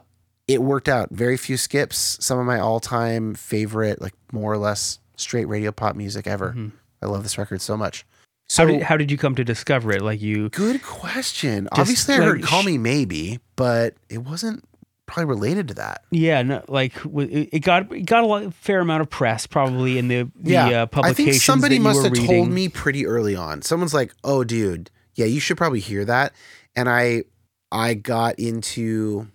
it 0.48 0.62
worked 0.62 0.88
out. 0.88 1.10
Very 1.10 1.36
few 1.36 1.56
skips. 1.56 2.18
Some 2.20 2.38
of 2.38 2.46
my 2.46 2.58
all-time 2.58 3.34
favorite, 3.34 4.00
like 4.00 4.14
more 4.32 4.52
or 4.52 4.58
less 4.58 4.98
straight 5.16 5.44
radio 5.44 5.70
pop 5.70 5.94
music 5.94 6.26
ever. 6.26 6.56
I 7.02 7.06
love 7.06 7.22
this 7.22 7.38
record 7.38 7.60
so 7.60 7.76
much. 7.76 8.04
So 8.48 8.64
how 8.64 8.72
did 8.72 8.82
how 8.82 8.96
did 8.96 9.10
you 9.10 9.18
come 9.18 9.34
to 9.34 9.44
discover 9.44 9.92
it? 9.92 10.00
Like 10.00 10.22
you 10.22 10.48
Good 10.48 10.82
question. 10.82 11.68
Obviously, 11.72 12.14
I 12.14 12.18
heard 12.18 12.42
"Call 12.42 12.62
Me 12.62 12.78
Maybe," 12.78 13.40
but 13.56 13.94
it 14.08 14.18
wasn't 14.18 14.64
probably 15.04 15.26
related 15.26 15.68
to 15.68 15.74
that. 15.74 16.04
Yeah, 16.10 16.42
no, 16.42 16.64
like 16.66 16.94
it 17.04 17.60
got 17.60 17.92
it 17.92 18.06
got 18.06 18.24
a 18.24 18.26
lot, 18.26 18.54
fair 18.54 18.80
amount 18.80 19.02
of 19.02 19.10
press 19.10 19.46
probably 19.46 19.98
in 19.98 20.08
the 20.08 20.30
the 20.34 20.56
uh, 20.56 20.86
I 20.94 21.12
think 21.12 21.34
somebody 21.34 21.78
must 21.78 22.02
have 22.04 22.12
reading. 22.12 22.26
told 22.26 22.48
me 22.48 22.68
pretty 22.68 23.06
early 23.06 23.36
on. 23.36 23.60
Someone's 23.60 23.92
like, 23.92 24.14
"Oh, 24.24 24.44
dude, 24.44 24.90
yeah, 25.14 25.26
you 25.26 25.40
should 25.40 25.58
probably 25.58 25.80
hear 25.80 26.06
that." 26.06 26.32
And 26.74 26.88
I, 26.88 27.24
I 27.72 27.94
got 27.94 28.38
into, 28.38 29.26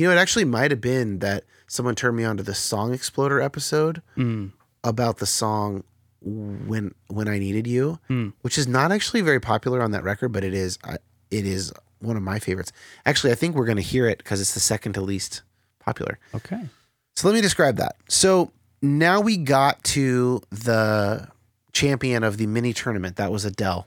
you 0.00 0.06
know, 0.06 0.12
it 0.14 0.18
actually 0.18 0.46
might 0.46 0.70
have 0.70 0.80
been 0.80 1.18
that 1.18 1.44
someone 1.66 1.94
turned 1.94 2.16
me 2.16 2.24
on 2.24 2.38
to 2.38 2.42
the 2.42 2.54
Song 2.54 2.94
Exploder 2.94 3.40
episode 3.40 4.00
Mm. 4.16 4.52
about 4.82 5.18
the 5.18 5.26
song 5.26 5.84
"When 6.22 6.94
When 7.08 7.28
I 7.28 7.38
Needed 7.38 7.66
You," 7.66 7.98
Mm. 8.08 8.32
which 8.40 8.56
is 8.56 8.66
not 8.66 8.92
actually 8.92 9.20
very 9.20 9.40
popular 9.40 9.82
on 9.82 9.90
that 9.90 10.02
record, 10.02 10.30
but 10.32 10.42
it 10.42 10.54
is. 10.54 10.78
I 10.84 10.96
it 11.30 11.46
is 11.46 11.72
one 11.98 12.16
of 12.16 12.22
my 12.22 12.38
favorites. 12.38 12.72
Actually, 13.04 13.32
I 13.32 13.34
think 13.36 13.54
we're 13.54 13.66
going 13.66 13.76
to 13.76 13.82
hear 13.82 14.08
it 14.08 14.18
because 14.18 14.40
it's 14.40 14.54
the 14.54 14.60
second 14.60 14.94
to 14.94 15.02
least 15.02 15.42
popular. 15.80 16.18
Okay. 16.34 16.68
So 17.14 17.28
let 17.28 17.34
me 17.34 17.42
describe 17.42 17.76
that. 17.76 17.96
So 18.08 18.52
now 18.80 19.20
we 19.20 19.36
got 19.36 19.84
to 19.84 20.40
the 20.50 21.28
champion 21.72 22.24
of 22.24 22.38
the 22.38 22.46
mini 22.46 22.72
tournament. 22.72 23.16
That 23.16 23.30
was 23.30 23.44
Adele. 23.44 23.86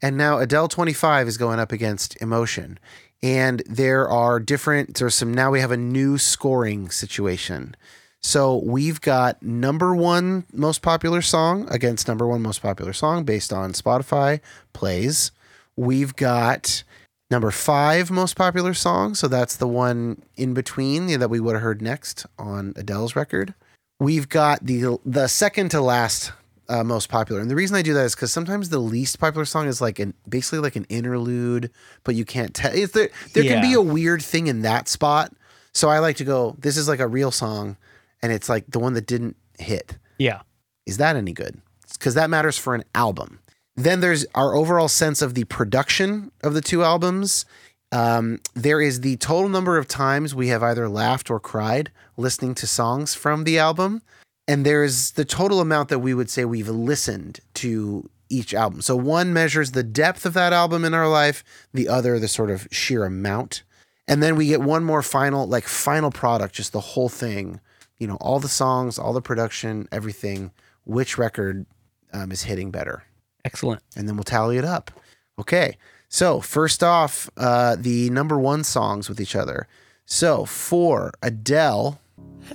And 0.00 0.16
now 0.16 0.38
Adele 0.38 0.68
25 0.68 1.28
is 1.28 1.36
going 1.36 1.60
up 1.60 1.70
against 1.72 2.16
Emotion. 2.22 2.78
And 3.22 3.62
there 3.66 4.08
are 4.08 4.38
different, 4.38 4.94
there's 4.96 5.14
some, 5.14 5.34
now 5.34 5.50
we 5.50 5.60
have 5.60 5.72
a 5.72 5.76
new 5.76 6.18
scoring 6.18 6.90
situation. 6.90 7.74
So 8.22 8.56
we've 8.56 9.00
got 9.00 9.42
number 9.42 9.94
one 9.94 10.44
most 10.52 10.82
popular 10.82 11.22
song 11.22 11.68
against 11.70 12.08
number 12.08 12.26
one 12.26 12.42
most 12.42 12.62
popular 12.62 12.92
song 12.92 13.24
based 13.24 13.52
on 13.52 13.72
Spotify 13.72 14.40
plays. 14.72 15.30
We've 15.76 16.14
got 16.16 16.82
number 17.30 17.50
five 17.50 18.10
most 18.10 18.36
popular 18.36 18.74
song. 18.74 19.14
So 19.14 19.28
that's 19.28 19.56
the 19.56 19.68
one 19.68 20.22
in 20.36 20.54
between 20.54 21.06
that 21.18 21.30
we 21.30 21.40
would 21.40 21.54
have 21.54 21.62
heard 21.62 21.82
next 21.82 22.26
on 22.38 22.72
Adele's 22.76 23.14
record. 23.14 23.54
We've 24.00 24.28
got 24.28 24.64
the 24.64 24.98
the 25.04 25.26
second 25.26 25.70
to 25.70 25.80
last 25.80 26.32
uh, 26.68 26.84
most 26.84 27.08
popular, 27.08 27.40
and 27.40 27.50
the 27.50 27.56
reason 27.56 27.76
I 27.76 27.82
do 27.82 27.94
that 27.94 28.04
is 28.04 28.14
because 28.14 28.32
sometimes 28.32 28.68
the 28.68 28.78
least 28.78 29.18
popular 29.18 29.44
song 29.44 29.66
is 29.66 29.80
like 29.80 29.98
an 29.98 30.14
basically 30.28 30.58
like 30.58 30.76
an 30.76 30.84
interlude, 30.88 31.70
but 32.04 32.14
you 32.14 32.24
can't 32.24 32.54
tell. 32.54 32.72
There 32.72 33.08
there 33.32 33.44
can 33.44 33.62
be 33.62 33.74
a 33.74 33.80
weird 33.80 34.22
thing 34.22 34.46
in 34.46 34.62
that 34.62 34.88
spot. 34.88 35.32
So 35.72 35.88
I 35.88 35.98
like 35.98 36.16
to 36.16 36.24
go. 36.24 36.56
This 36.58 36.76
is 36.76 36.88
like 36.88 37.00
a 37.00 37.06
real 37.06 37.30
song, 37.30 37.76
and 38.22 38.32
it's 38.32 38.48
like 38.48 38.64
the 38.68 38.78
one 38.78 38.94
that 38.94 39.06
didn't 39.06 39.36
hit. 39.58 39.96
Yeah. 40.18 40.42
Is 40.86 40.96
that 40.98 41.16
any 41.16 41.32
good? 41.32 41.60
Because 41.92 42.14
that 42.14 42.30
matters 42.30 42.58
for 42.58 42.74
an 42.74 42.84
album. 42.94 43.40
Then 43.76 44.00
there's 44.00 44.26
our 44.34 44.54
overall 44.54 44.88
sense 44.88 45.22
of 45.22 45.34
the 45.34 45.44
production 45.44 46.32
of 46.42 46.54
the 46.54 46.60
two 46.60 46.82
albums. 46.82 47.44
Um, 47.92 48.40
there 48.54 48.80
is 48.80 49.00
the 49.00 49.16
total 49.16 49.48
number 49.48 49.78
of 49.78 49.86
times 49.88 50.34
we 50.34 50.48
have 50.48 50.62
either 50.62 50.88
laughed 50.88 51.30
or 51.30 51.40
cried 51.40 51.90
listening 52.16 52.54
to 52.56 52.66
songs 52.66 53.14
from 53.14 53.44
the 53.44 53.58
album. 53.58 54.02
And 54.48 54.64
there's 54.64 55.12
the 55.12 55.26
total 55.26 55.60
amount 55.60 55.90
that 55.90 55.98
we 55.98 56.14
would 56.14 56.30
say 56.30 56.44
we've 56.44 56.68
listened 56.68 57.40
to 57.54 58.08
each 58.30 58.54
album. 58.54 58.80
So 58.80 58.96
one 58.96 59.32
measures 59.32 59.72
the 59.72 59.82
depth 59.82 60.26
of 60.26 60.32
that 60.34 60.52
album 60.52 60.84
in 60.84 60.94
our 60.94 61.08
life, 61.08 61.44
the 61.72 61.86
other, 61.86 62.18
the 62.18 62.28
sort 62.28 62.50
of 62.50 62.66
sheer 62.70 63.04
amount. 63.04 63.62
And 64.06 64.22
then 64.22 64.36
we 64.36 64.46
get 64.46 64.62
one 64.62 64.84
more 64.84 65.02
final, 65.02 65.46
like 65.46 65.64
final 65.64 66.10
product, 66.10 66.54
just 66.54 66.72
the 66.72 66.80
whole 66.80 67.10
thing, 67.10 67.60
you 67.98 68.06
know, 68.06 68.16
all 68.16 68.40
the 68.40 68.48
songs, 68.48 68.98
all 68.98 69.12
the 69.12 69.20
production, 69.20 69.86
everything, 69.92 70.50
which 70.84 71.18
record 71.18 71.66
um, 72.14 72.32
is 72.32 72.44
hitting 72.44 72.70
better. 72.70 73.04
Excellent. 73.44 73.82
And 73.96 74.08
then 74.08 74.16
we'll 74.16 74.24
tally 74.24 74.56
it 74.56 74.64
up. 74.64 74.90
Okay. 75.38 75.76
So, 76.08 76.40
first 76.40 76.82
off, 76.82 77.28
uh, 77.36 77.76
the 77.78 78.08
number 78.10 78.38
one 78.38 78.64
songs 78.64 79.10
with 79.10 79.20
each 79.20 79.36
other. 79.36 79.68
So, 80.06 80.46
for 80.46 81.12
Adele, 81.22 82.00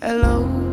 Hello, 0.01 0.72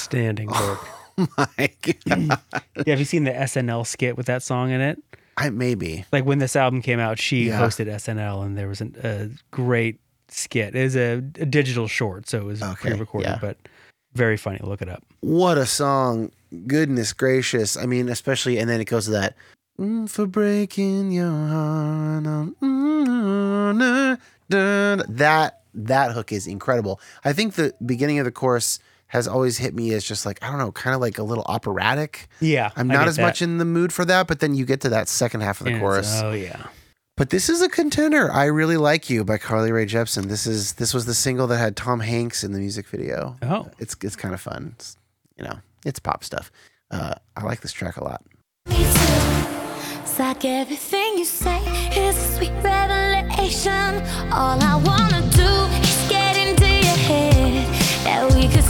Outstanding 0.08 0.48
work. 0.50 0.80
my 1.38 1.70
God. 1.82 1.96
yeah, 2.86 2.88
have 2.88 3.00
you 3.00 3.06
seen 3.06 3.26
the 3.26 3.32
SNL 3.32 3.86
skit 3.86 4.16
with 4.16 4.28
that 4.28 4.42
song 4.42 4.72
in 4.72 4.80
it? 4.80 5.02
I 5.36 5.50
maybe. 5.50 6.06
Like 6.14 6.26
when 6.26 6.40
this 6.40 6.56
album 6.56 6.82
came 6.82 7.00
out, 7.00 7.20
she 7.20 7.48
Yeah. 7.48 7.60
hosted 7.60 7.88
SNL, 7.88 8.46
and 8.46 8.58
there 8.58 8.68
was 8.70 8.80
an, 8.82 8.96
a 9.04 9.30
great 9.52 10.00
skit. 10.30 10.76
It 10.76 10.84
was 10.84 10.96
a, 10.96 11.16
a 11.18 11.46
digital 11.46 11.88
short, 11.90 12.30
so 12.30 12.38
it 12.40 12.46
was 12.46 12.64
Okay, 12.64 12.90
pre-recorded, 12.92 13.28
yeah. 13.28 13.38
but 13.42 13.58
very 14.14 14.38
funny. 14.38 14.60
Look 14.64 14.82
it 14.82 14.88
up. 14.90 15.04
What 15.20 15.58
a 15.58 15.66
song. 15.66 16.32
Goodness 16.68 17.12
gracious. 17.12 17.76
I 17.76 17.86
mean, 17.86 18.08
especially, 18.08 18.58
and 18.58 18.70
then 18.70 18.80
it 18.80 18.86
goes 18.86 19.06
to 19.06 19.12
that. 19.12 19.36
"Mm, 19.78 20.10
for 20.10 20.26
breaking 20.26 21.12
your 21.12 21.30
heart. 21.30 22.26
um, 22.26 22.56
mm, 22.62 23.76
na, 23.78 24.16
da, 24.50 24.96
da." 24.96 25.04
That 25.10 25.62
that 25.74 26.12
hook 26.14 26.32
is 26.32 26.48
incredible. 26.48 27.02
I 27.26 27.34
think 27.34 27.56
the 27.56 27.74
beginning 27.86 28.18
of 28.20 28.26
the 28.26 28.32
chorus 28.32 28.80
has 29.08 29.28
always 29.28 29.58
hit 29.58 29.74
me 29.74 29.94
as 29.94 30.04
just 30.04 30.26
like 30.26 30.42
I 30.44 30.50
don't 30.50 30.58
know, 30.60 30.72
kind 30.72 30.94
of 30.94 31.02
like 31.02 31.18
a 31.18 31.24
little 31.24 31.46
operatic. 31.48 32.28
Yeah, 32.40 32.72
I'm 32.76 32.88
not 32.88 33.08
as 33.08 33.16
that. 33.16 33.22
much 33.22 33.42
in 33.42 33.58
the 33.58 33.66
mood 33.66 33.94
for 33.94 34.06
that, 34.06 34.28
but 34.28 34.40
then 34.40 34.54
you 34.56 34.66
get 34.66 34.82
to 34.82 34.90
that 34.90 35.08
second 35.10 35.42
half 35.42 35.62
of 35.62 35.66
the 35.66 35.72
And 35.72 35.82
chorus. 35.82 36.22
Oh 36.22 36.34
yeah. 36.34 36.68
But 37.16 37.32
this 37.32 37.50
is 37.50 37.64
a 37.64 37.70
contender. 37.70 38.32
I 38.32 38.46
really 38.46 38.78
like 38.78 39.10
you 39.10 39.24
by 39.24 39.40
Carly 39.40 39.72
Rae 39.72 39.88
Jepsen. 39.88 40.26
This 40.26 40.46
is 40.46 40.74
this 40.74 40.94
was 40.94 41.06
the 41.08 41.16
single 41.16 41.48
that 41.48 41.58
had 41.58 41.76
Tom 41.76 42.00
Hanks 42.02 42.44
in 42.44 42.52
the 42.52 42.60
music 42.60 42.88
video. 42.88 43.36
Oh. 43.42 43.70
it's 43.80 43.96
it's 44.04 44.16
kind 44.16 44.34
of 44.36 44.42
fun. 44.42 44.74
It's, 44.76 44.98
you 45.36 45.44
know, 45.44 45.58
it's 45.84 46.00
pop 46.00 46.24
stuff. 46.24 46.52
Uh, 46.92 47.16
I 47.36 47.44
like 47.44 47.62
this 47.62 47.72
track 47.74 47.98
a 47.98 48.04
lot. 48.04 48.22
It's 48.68 50.20
like 50.20 50.46
everything 50.46 51.18
you 51.18 51.26
say 51.26 51.60
is 51.96 52.18
a 52.18 52.36
sweet 52.36 52.52
revelation. 52.64 54.02
All 54.32 54.58
I 54.62 54.76
wanna 54.84 55.22
do 55.32 55.52
is 55.82 56.10
get 56.10 56.36
into 56.38 56.68
your 56.68 56.98
head. 57.10 57.68
That 58.04 58.34
we 58.34 58.48
could 58.48 58.64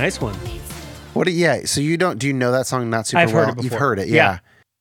nice 0.00 0.20
one. 0.20 0.34
What? 1.14 1.24
do- 1.24 1.32
Yeah. 1.32 1.64
So 1.64 1.80
you 1.80 1.96
don't? 1.96 2.18
Do 2.18 2.26
you 2.26 2.32
know 2.32 2.52
that 2.52 2.66
song? 2.66 2.88
Not 2.90 3.06
super 3.06 3.20
I've 3.20 3.30
heard 3.30 3.46
well. 3.48 3.58
it 3.58 3.64
You've 3.64 3.72
heard 3.74 3.98
it. 3.98 4.08
Yeah. 4.08 4.38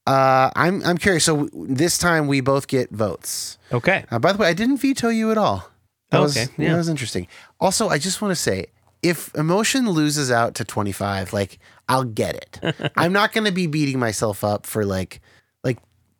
Yeah. 0.07 0.13
Uh, 0.13 0.49
I'm 0.55 0.84
I'm 0.84 0.97
curious. 0.97 1.26
So 1.26 1.45
w- 1.45 1.67
this 1.76 1.97
time 1.97 2.28
we 2.28 2.41
both 2.41 2.67
get 2.67 2.89
votes. 2.91 3.57
Okay. 3.72 4.05
Uh, 4.09 4.17
by 4.20 4.32
the 4.32 4.38
way, 4.39 4.47
I 4.47 4.53
didn't 4.53 4.78
veto 4.78 5.09
you 5.09 5.32
at 5.32 5.38
all. 5.38 5.70
That 6.11 6.22
was, 6.22 6.36
Okay, 6.36 6.51
yeah. 6.57 6.72
That 6.72 6.78
was 6.78 6.89
interesting. 6.89 7.28
Also, 7.59 7.89
I 7.89 7.99
just 7.99 8.20
want 8.20 8.32
to 8.32 8.36
say, 8.36 8.65
if 9.03 9.34
emotion 9.36 9.88
loses 9.91 10.32
out 10.32 10.55
to 10.55 10.63
25, 10.63 11.34
like 11.34 11.59
I'll 11.88 12.03
get 12.03 12.36
it. 12.36 12.91
I'm 12.97 13.13
not 13.13 13.32
going 13.32 13.45
to 13.45 13.51
be 13.51 13.67
beating 13.67 13.99
myself 13.99 14.43
up 14.43 14.65
for 14.65 14.84
like, 14.86 15.22
like 15.63 15.78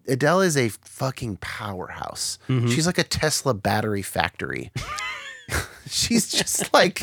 Adele 0.08 0.42
is 0.42 0.56
a 0.58 0.70
fucking 0.70 1.38
powerhouse. 1.38 2.38
Mm-hmm. 2.48 2.68
She's 2.70 2.86
like 2.86 3.00
a 3.00 3.04
Tesla 3.04 3.56
battery 3.56 4.04
factory. 4.04 4.72
She's 5.90 6.30
just 6.30 6.74
like 6.74 7.02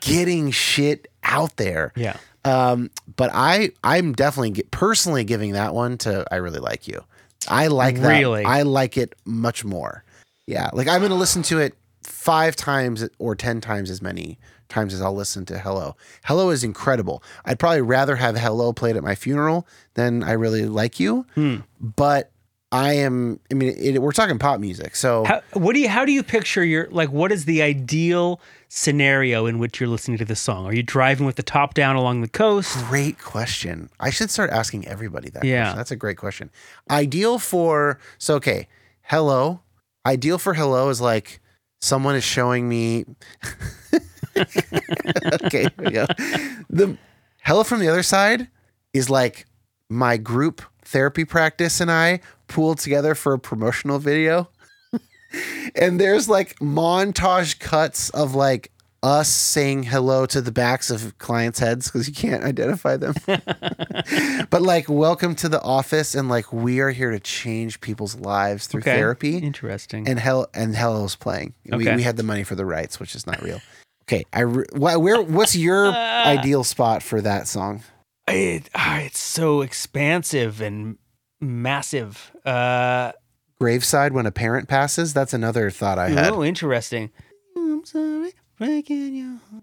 getting 0.00 0.50
shit 0.50 1.08
out 1.22 1.56
there. 1.56 1.92
Yeah. 1.96 2.16
Um, 2.44 2.90
but 3.16 3.30
I, 3.32 3.70
I'm 3.84 4.12
definitely 4.12 4.52
gi- 4.52 4.64
personally 4.70 5.24
giving 5.24 5.52
that 5.52 5.74
one 5.74 5.98
to 5.98 6.26
I 6.30 6.36
really 6.36 6.58
like 6.58 6.88
you. 6.88 7.04
I 7.48 7.68
like 7.68 7.96
that. 8.00 8.08
Really? 8.08 8.44
I 8.44 8.62
like 8.62 8.96
it 8.96 9.14
much 9.24 9.64
more. 9.64 10.04
Yeah, 10.46 10.70
like 10.72 10.88
I'm 10.88 11.00
gonna 11.00 11.14
listen 11.14 11.42
to 11.44 11.60
it 11.60 11.74
five 12.02 12.56
times 12.56 13.08
or 13.18 13.34
ten 13.34 13.60
times 13.60 13.90
as 13.90 14.02
many 14.02 14.38
times 14.68 14.94
as 14.94 15.00
I'll 15.00 15.14
listen 15.14 15.44
to 15.46 15.58
Hello. 15.58 15.96
Hello 16.24 16.50
is 16.50 16.64
incredible. 16.64 17.22
I'd 17.44 17.58
probably 17.58 17.82
rather 17.82 18.16
have 18.16 18.36
Hello 18.36 18.72
played 18.72 18.96
at 18.96 19.04
my 19.04 19.14
funeral 19.14 19.66
than 19.94 20.22
I 20.22 20.32
really 20.32 20.66
like 20.66 20.98
you. 20.98 21.26
Hmm. 21.34 21.58
But 21.80 22.30
I 22.72 22.94
am. 22.94 23.38
I 23.50 23.54
mean, 23.54 23.76
it, 23.78 24.00
we're 24.00 24.12
talking 24.12 24.38
pop 24.38 24.58
music, 24.58 24.96
so 24.96 25.24
How, 25.24 25.42
what 25.52 25.74
do 25.74 25.80
you? 25.80 25.90
How 25.90 26.06
do 26.06 26.12
you 26.12 26.22
picture 26.22 26.64
your 26.64 26.88
like? 26.90 27.10
What 27.10 27.30
is 27.30 27.44
the 27.44 27.60
ideal 27.60 28.40
scenario 28.68 29.44
in 29.44 29.58
which 29.58 29.78
you're 29.78 29.90
listening 29.90 30.16
to 30.18 30.24
this 30.24 30.40
song? 30.40 30.64
Are 30.64 30.74
you 30.74 30.82
driving 30.82 31.26
with 31.26 31.36
the 31.36 31.42
top 31.42 31.74
down 31.74 31.96
along 31.96 32.22
the 32.22 32.28
coast? 32.28 32.74
Great 32.86 33.18
question. 33.20 33.90
I 34.00 34.08
should 34.08 34.30
start 34.30 34.50
asking 34.50 34.88
everybody 34.88 35.28
that. 35.30 35.44
Yeah. 35.44 35.64
question. 35.64 35.76
that's 35.76 35.90
a 35.90 35.96
great 35.96 36.16
question. 36.16 36.50
Ideal 36.90 37.38
for 37.38 37.98
so 38.16 38.36
okay, 38.36 38.68
hello. 39.02 39.60
Ideal 40.06 40.38
for 40.38 40.54
hello 40.54 40.88
is 40.88 40.98
like 40.98 41.40
someone 41.82 42.16
is 42.16 42.24
showing 42.24 42.70
me. 42.70 43.04
okay, 45.44 45.62
here 45.62 45.72
we 45.76 45.90
go. 45.90 46.06
The 46.70 46.96
hello 47.42 47.64
from 47.64 47.80
the 47.80 47.88
other 47.88 48.02
side 48.02 48.48
is 48.94 49.10
like 49.10 49.44
my 49.90 50.16
group 50.16 50.62
therapy 50.84 51.24
practice 51.26 51.80
and 51.80 51.90
I 51.90 52.20
pooled 52.52 52.78
together 52.78 53.14
for 53.14 53.32
a 53.32 53.38
promotional 53.38 53.98
video. 53.98 54.48
and 55.74 55.98
there's 56.00 56.28
like 56.28 56.58
montage 56.58 57.58
cuts 57.58 58.10
of 58.10 58.34
like 58.34 58.70
us 59.02 59.28
saying 59.28 59.82
hello 59.82 60.26
to 60.26 60.40
the 60.40 60.52
backs 60.52 60.88
of 60.90 61.18
clients' 61.18 61.58
heads 61.58 61.88
because 61.90 62.06
you 62.06 62.14
can't 62.14 62.44
identify 62.44 62.96
them. 62.96 63.14
but 64.50 64.62
like, 64.62 64.88
welcome 64.88 65.34
to 65.34 65.48
the 65.48 65.60
office, 65.60 66.14
and 66.14 66.28
like, 66.28 66.52
we 66.52 66.78
are 66.78 66.90
here 66.90 67.10
to 67.10 67.18
change 67.18 67.80
people's 67.80 68.14
lives 68.16 68.68
through 68.68 68.80
Okay. 68.82 68.94
therapy. 68.94 69.38
Interesting. 69.38 70.06
And 70.06 70.20
hell, 70.20 70.46
and 70.54 70.76
Hello's 70.76 71.16
playing. 71.16 71.54
We, 71.66 71.74
Okay. 71.88 71.96
we 71.96 72.02
had 72.04 72.16
the 72.16 72.22
money 72.22 72.44
for 72.44 72.54
the 72.54 72.64
rights, 72.64 73.00
which 73.00 73.16
is 73.16 73.26
not 73.26 73.42
real. 73.42 73.60
Okay, 74.04 74.24
I 74.32 74.40
re- 74.42 74.66
wh- 74.72 75.00
where 75.00 75.20
what's 75.22 75.56
your 75.56 75.86
ideal 75.92 76.62
spot 76.62 77.02
for 77.02 77.20
that 77.22 77.48
song? 77.48 77.82
it, 78.28 78.70
ah, 78.76 78.98
it's 79.00 79.18
so 79.18 79.62
expansive 79.62 80.60
and 80.60 80.96
massive. 81.42 82.32
Uh, 82.44 83.12
Graveside 83.60 84.12
when 84.12 84.26
a 84.26 84.30
parent 84.32 84.68
passes. 84.68 85.12
That's 85.14 85.32
another 85.34 85.70
thought 85.70 85.98
I 85.98 86.08
had. 86.10 86.32
oh, 86.32 86.42
interesting. 86.42 87.10
I'm 87.56 87.84
sorry, 87.84 88.32
breaking 88.58 89.14
your 89.14 89.38
heart. 89.50 89.62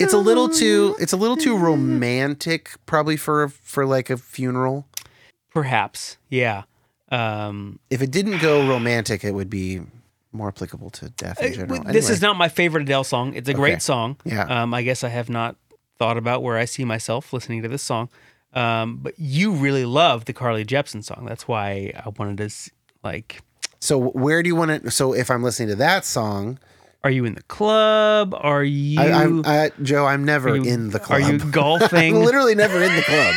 It's 0.00 0.12
a 0.12 0.18
little 0.18 0.48
too. 0.48 0.96
It's 1.00 1.12
a 1.12 1.16
little 1.16 1.36
too 1.36 1.56
romantic, 1.56 2.70
probably 2.86 3.16
for 3.16 3.48
for 3.48 3.86
like 3.86 4.10
a 4.10 4.16
funeral. 4.16 4.86
Perhaps, 5.50 6.16
yeah. 6.28 6.62
Um, 7.10 7.78
If 7.90 8.00
it 8.02 8.10
didn't 8.10 8.38
go 8.40 8.66
romantic, 8.66 9.22
it 9.22 9.32
would 9.32 9.50
be 9.50 9.80
more 10.32 10.48
applicable 10.48 10.88
to 10.90 11.10
death 11.10 11.40
in 11.42 11.52
Uh, 11.52 11.56
general. 11.56 11.82
This 11.84 12.08
is 12.08 12.22
not 12.22 12.36
my 12.36 12.48
favorite 12.48 12.82
Adele 12.82 13.04
song. 13.04 13.34
It's 13.34 13.48
a 13.48 13.52
Okay. 13.52 13.58
great 13.60 13.82
song. 13.82 14.16
Yeah. 14.24 14.44
Um, 14.44 14.72
I 14.72 14.82
guess 14.82 15.04
I 15.04 15.10
have 15.10 15.28
not 15.28 15.56
thought 15.98 16.16
about 16.16 16.42
where 16.42 16.56
I 16.56 16.64
see 16.64 16.84
myself 16.86 17.32
listening 17.34 17.60
to 17.62 17.68
this 17.68 17.82
song. 17.82 18.08
Um, 18.54 18.96
but 18.98 19.14
you 19.18 19.52
really 19.52 19.84
love 19.84 20.26
the 20.26 20.32
Carly 20.32 20.64
Jepsen 20.64 21.02
song. 21.02 21.24
That's 21.26 21.48
why 21.48 21.92
I 21.96 22.08
wanted 22.18 22.36
to 22.48 22.70
like. 23.02 23.40
So 23.80 23.98
where 23.98 24.42
do 24.42 24.48
you 24.48 24.56
want 24.56 24.82
to? 24.84 24.90
So 24.90 25.12
if 25.14 25.30
I'm 25.30 25.42
listening 25.42 25.68
to 25.70 25.76
that 25.76 26.04
song, 26.04 26.58
Are 27.02 27.10
you 27.10 27.24
in 27.24 27.34
the 27.34 27.42
club? 27.44 28.34
Are 28.38 28.62
you? 28.62 29.00
I, 29.00 29.10
I'm 29.24 29.42
I, 29.46 29.70
Joe. 29.82 30.06
I'm 30.06 30.24
never 30.24 30.54
you- 30.54 30.64
in 30.64 30.90
the 30.90 31.00
club. 31.00 31.22
Are 31.22 31.32
you 31.32 31.38
golfing? 31.50 32.16
I'm 32.16 32.22
literally 32.22 32.54
never 32.54 32.82
in 32.82 32.94
the 32.94 33.02
club. 33.02 33.34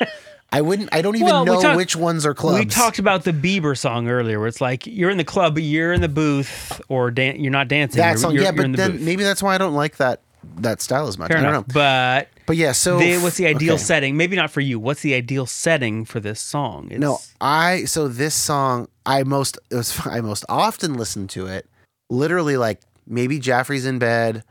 I 0.52 0.60
wouldn't. 0.60 0.88
I 0.92 1.00
don't 1.02 1.16
even 1.16 1.26
Well, 1.26 1.44
know 1.44 1.60
talked- 1.60 1.76
which 1.76 1.96
ones 1.96 2.24
are 2.26 2.34
clubs. 2.34 2.58
We 2.58 2.66
talked 2.66 2.98
about 2.98 3.24
the 3.24 3.32
Bieber 3.32 3.76
song 3.76 4.08
earlier, 4.08 4.38
where 4.38 4.48
it's 4.48 4.60
like 4.60 4.86
you're 4.86 5.10
in 5.10 5.16
the 5.18 5.24
club, 5.24 5.54
but 5.54 5.62
you're 5.62 5.92
in 5.92 6.00
the 6.00 6.08
booth, 6.08 6.80
or 6.88 7.10
dan- 7.10 7.40
you're 7.42 7.50
not 7.52 7.68
dancing. 7.68 7.98
that 7.98 8.10
you're, 8.10 8.16
song. 8.18 8.32
you're- 8.32 8.44
yeah, 8.44 8.52
you're 8.52 8.62
but 8.64 8.70
the 8.72 8.76
then 8.76 8.92
booth. 8.92 9.00
maybe 9.00 9.22
that's 9.24 9.42
why 9.42 9.54
I 9.54 9.58
don't 9.58 9.74
like 9.74 9.96
that 9.96 10.20
that 10.58 10.80
style 10.80 11.08
as 11.08 11.18
much. 11.18 11.28
Fair 11.28 11.38
I 11.38 11.40
don't 11.42 11.50
enough. 11.50 11.68
know. 11.68 11.74
But 11.74 12.28
But 12.46 12.56
yeah. 12.56 12.72
So 12.72 12.98
the, 12.98 13.18
what's 13.18 13.36
the 13.36 13.46
ideal 13.46 13.74
okay. 13.74 13.82
setting? 13.82 14.16
Maybe 14.16 14.36
not 14.36 14.50
for 14.50 14.60
you. 14.60 14.78
What's 14.78 15.02
the 15.02 15.14
ideal 15.14 15.46
setting 15.46 16.04
for 16.04 16.20
this 16.20 16.40
song? 16.40 16.88
It's, 16.90 17.00
No, 17.00 17.18
I 17.40 17.84
so 17.84 18.08
this 18.08 18.34
song 18.34 18.88
I 19.04 19.22
most 19.24 19.58
it 19.70 19.74
was 19.76 20.00
I 20.06 20.20
most 20.20 20.44
often 20.48 20.94
listen 20.94 21.26
to 21.28 21.46
it 21.46 21.68
literally 22.08 22.56
like 22.56 22.80
maybe 23.06 23.38
Jaffrey's 23.38 23.84
in 23.86 23.98
bed 23.98 24.44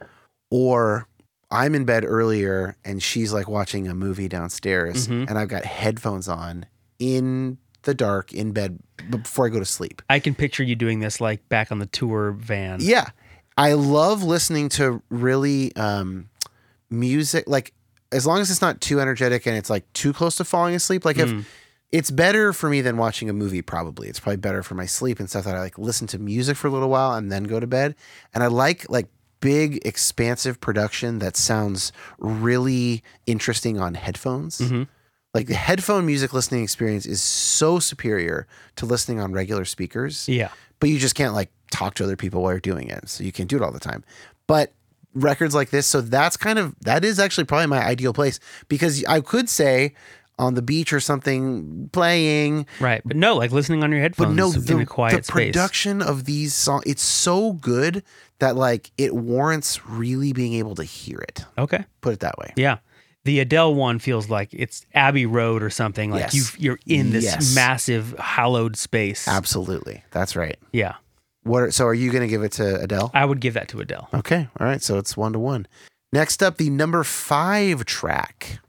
or 0.51 1.07
I'm 1.51 1.73
in 1.75 1.85
bed 1.85 2.03
earlier 2.05 2.75
and 2.83 3.01
she's 3.01 3.31
like 3.31 3.47
watching 3.47 3.87
a 3.87 3.95
movie 3.95 4.27
downstairs 4.27 5.07
Mhm. 5.07 5.29
and 5.29 5.37
I've 5.39 5.47
got 5.47 5.63
headphones 5.63 6.27
on 6.27 6.65
in 6.99 7.57
the 7.83 7.93
dark 7.93 8.33
in 8.33 8.51
bed 8.51 8.79
before 9.09 9.45
I 9.45 9.49
go 9.49 9.59
to 9.59 9.65
sleep. 9.65 10.01
I 10.09 10.19
can 10.19 10.35
picture 10.35 10.63
you 10.63 10.75
doing 10.75 10.99
this 10.99 11.21
like 11.21 11.47
back 11.49 11.71
on 11.71 11.79
the 11.79 11.85
tour 11.85 12.31
van. 12.31 12.79
Yeah. 12.81 13.09
I 13.57 13.73
love 13.73 14.21
listening 14.23 14.67
to 14.69 15.01
really 15.09 15.73
um 15.77 16.29
music 16.89 17.45
like 17.47 17.73
as 18.11 18.25
long 18.25 18.39
as 18.39 18.49
it's 18.51 18.61
not 18.61 18.81
too 18.81 18.99
energetic 18.99 19.45
and 19.45 19.55
it's 19.57 19.69
like 19.69 19.91
too 19.93 20.13
close 20.13 20.35
to 20.37 20.43
falling 20.45 20.75
asleep 20.75 21.03
like 21.05 21.17
Mm. 21.17 21.39
if 21.41 21.47
it's 21.91 22.11
better 22.11 22.51
for 22.53 22.69
me 22.69 22.81
than 22.81 22.97
watching 22.97 23.29
a 23.29 23.33
movie 23.33 23.61
probably 23.61 24.07
it's 24.07 24.19
probably 24.19 24.37
better 24.37 24.63
for 24.63 24.75
my 24.75 24.85
sleep 24.85 25.19
and 25.19 25.29
stuff 25.29 25.45
that 25.45 25.55
i 25.55 25.59
like 25.59 25.77
listen 25.77 26.07
to 26.07 26.19
music 26.19 26.57
for 26.57 26.67
a 26.67 26.71
little 26.71 26.89
while 26.89 27.13
and 27.13 27.31
then 27.31 27.43
go 27.45 27.59
to 27.59 27.67
bed 27.67 27.95
and 28.33 28.43
i 28.43 28.47
like 28.47 28.89
like 28.89 29.07
big 29.39 29.79
expansive 29.85 30.59
production 30.59 31.19
that 31.19 31.35
sounds 31.37 31.91
really 32.17 33.03
interesting 33.27 33.79
on 33.79 33.93
headphones 33.93 34.59
Mhm. 34.59 34.87
like 35.33 35.47
the 35.47 35.53
headphone 35.55 36.05
music 36.05 36.33
listening 36.33 36.63
experience 36.63 37.05
is 37.05 37.21
so 37.21 37.79
superior 37.79 38.47
to 38.77 38.85
listening 38.85 39.19
on 39.19 39.31
regular 39.33 39.65
speakers 39.65 40.27
Yeah. 40.27 40.49
but 40.79 40.89
you 40.89 40.97
just 40.99 41.15
can't 41.15 41.33
like 41.33 41.51
talk 41.71 41.93
to 41.95 42.03
other 42.03 42.15
people 42.15 42.41
while 42.41 42.53
you're 42.53 42.59
doing 42.59 42.87
it. 42.89 43.09
So 43.09 43.23
you 43.23 43.31
can't 43.33 43.49
do 43.49 43.57
it 43.57 43.61
all 43.61 43.71
the 43.71 43.79
time. 43.81 44.03
But 44.47 44.71
records 45.15 45.55
like 45.55 45.69
this, 45.71 45.87
so 45.87 46.01
that's 46.01 46.37
kind 46.37 46.59
of 46.59 46.75
that 46.81 47.03
is 47.03 47.19
actually 47.19 47.45
probably 47.45 47.67
my 47.67 47.83
ideal 47.83 48.13
place 48.13 48.39
because 48.67 49.03
I 49.05 49.21
could 49.21 49.49
say 49.49 49.93
on 50.37 50.53
the 50.53 50.61
beach 50.61 50.91
or 50.91 50.99
something 50.99 51.89
playing, 51.93 52.65
Right. 52.81 53.01
But 53.05 53.15
no, 53.15 53.35
like 53.37 53.51
listening 53.51 53.83
on 53.83 53.91
your 53.91 54.01
but 54.01 54.27
headphones 54.27 54.35
no, 54.69 54.75
in 54.75 54.81
a 54.81 54.85
quiet 54.85 55.15
the 55.17 55.23
space. 55.23 55.47
production 55.53 56.01
of 56.01 56.25
these 56.25 56.53
songs, 56.53 56.83
it's 56.85 57.01
so 57.01 57.53
good 57.53 58.03
that 58.39 58.57
like 58.57 58.91
it 58.97 59.15
warrants 59.15 59.85
really 59.87 60.33
being 60.33 60.53
able 60.55 60.75
to 60.75 60.83
hear 60.83 61.19
it. 61.19 61.45
Okay. 61.57 61.85
Put 62.01 62.13
it 62.13 62.19
that 62.19 62.37
way. 62.37 62.51
Yeah. 62.57 62.79
The 63.23 63.39
Adele 63.39 63.73
one 63.75 63.97
feels 63.97 64.29
like 64.29 64.49
it's 64.51 64.85
Abbey 64.93 65.25
Road 65.25 65.63
or 65.63 65.69
something. 65.69 66.11
Like 66.11 66.33
Yes. 66.33 66.35
you 66.35 66.43
you're 66.71 66.79
in 66.85 67.11
this 67.11 67.23
Yes. 67.23 67.55
massive 67.55 68.13
hallowed 68.19 68.75
space. 68.75 69.27
Absolutely. 69.29 70.03
That's 70.11 70.35
right. 70.35 70.57
Yeah. 70.73 70.95
What 71.45 71.61
are, 71.63 71.71
so 71.71 71.85
are 71.85 71.93
you 71.93 72.11
going 72.11 72.23
to 72.23 72.27
give 72.27 72.41
it 72.41 72.53
to 72.53 72.81
Adele? 72.81 73.11
I 73.13 73.23
would 73.23 73.39
give 73.39 73.53
that 73.53 73.67
to 73.69 73.79
Adele. 73.79 74.09
Okay. 74.13 74.47
All 74.59 74.65
right. 74.65 74.81
So 74.81 74.97
it's 74.97 75.15
one 75.15 75.33
to 75.33 75.39
one. 75.39 75.67
Next 76.11 76.41
up, 76.41 76.57
the 76.57 76.71
number 76.71 77.03
five 77.03 77.85
track. 77.85 78.59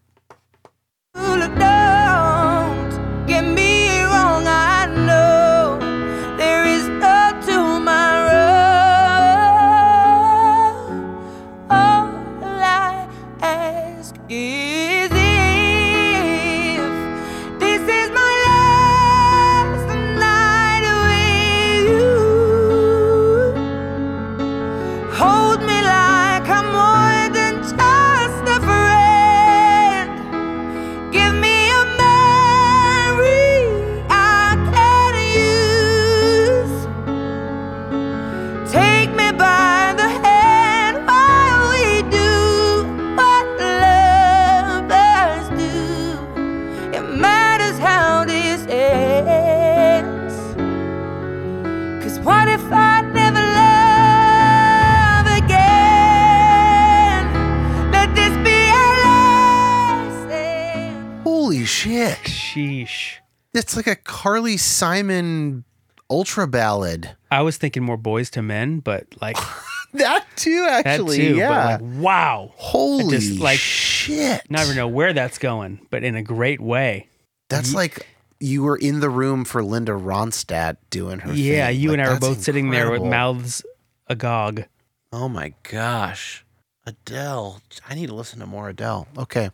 Carly 64.26 64.56
Simon 64.56 65.62
ultra 66.10 66.48
ballad. 66.48 67.14
I 67.30 67.42
was 67.42 67.58
thinking 67.58 67.84
more 67.84 67.96
Boyz 67.96 68.36
II 68.36 68.42
Men, 68.42 68.80
but 68.80 69.06
like 69.20 69.36
That 69.92 70.26
too, 70.34 70.62
that 70.62 70.84
actually. 70.84 71.18
too. 71.18 71.36
yeah. 71.36 71.78
But 71.78 71.84
like, 71.84 72.02
wow. 72.02 72.50
Holy 72.56 73.18
just, 73.18 73.38
like, 73.38 73.60
shit! 73.60 74.42
Never 74.50 74.74
know 74.74 74.88
where 74.88 75.12
that's 75.12 75.38
going, 75.38 75.78
but 75.90 76.02
in 76.02 76.16
a 76.16 76.24
great 76.24 76.60
way. 76.60 77.06
That's 77.50 77.72
like 77.72 78.04
you 78.40 78.64
were 78.64 78.76
in 78.76 78.98
the 78.98 79.08
room 79.10 79.44
for 79.44 79.62
Linda 79.62 79.92
Ronstadt 79.92 80.78
doing 80.90 81.20
her. 81.20 81.32
Yeah, 81.32 81.68
thing. 81.68 81.80
you 81.80 81.90
Like, 81.90 82.00
and 82.00 82.08
I 82.08 82.12
were 82.12 82.18
both 82.18 82.42
sitting 82.42 82.70
there 82.70 82.90
with 82.90 83.04
mouths 83.04 83.64
agog. 84.08 84.64
Oh 85.12 85.28
my 85.28 85.54
gosh. 85.62 86.44
Adele. 86.84 87.62
I 87.88 87.94
need 87.94 88.08
to 88.08 88.14
listen 88.16 88.40
to 88.40 88.46
more 88.46 88.70
Adele. 88.70 89.06
Okay. 89.16 89.50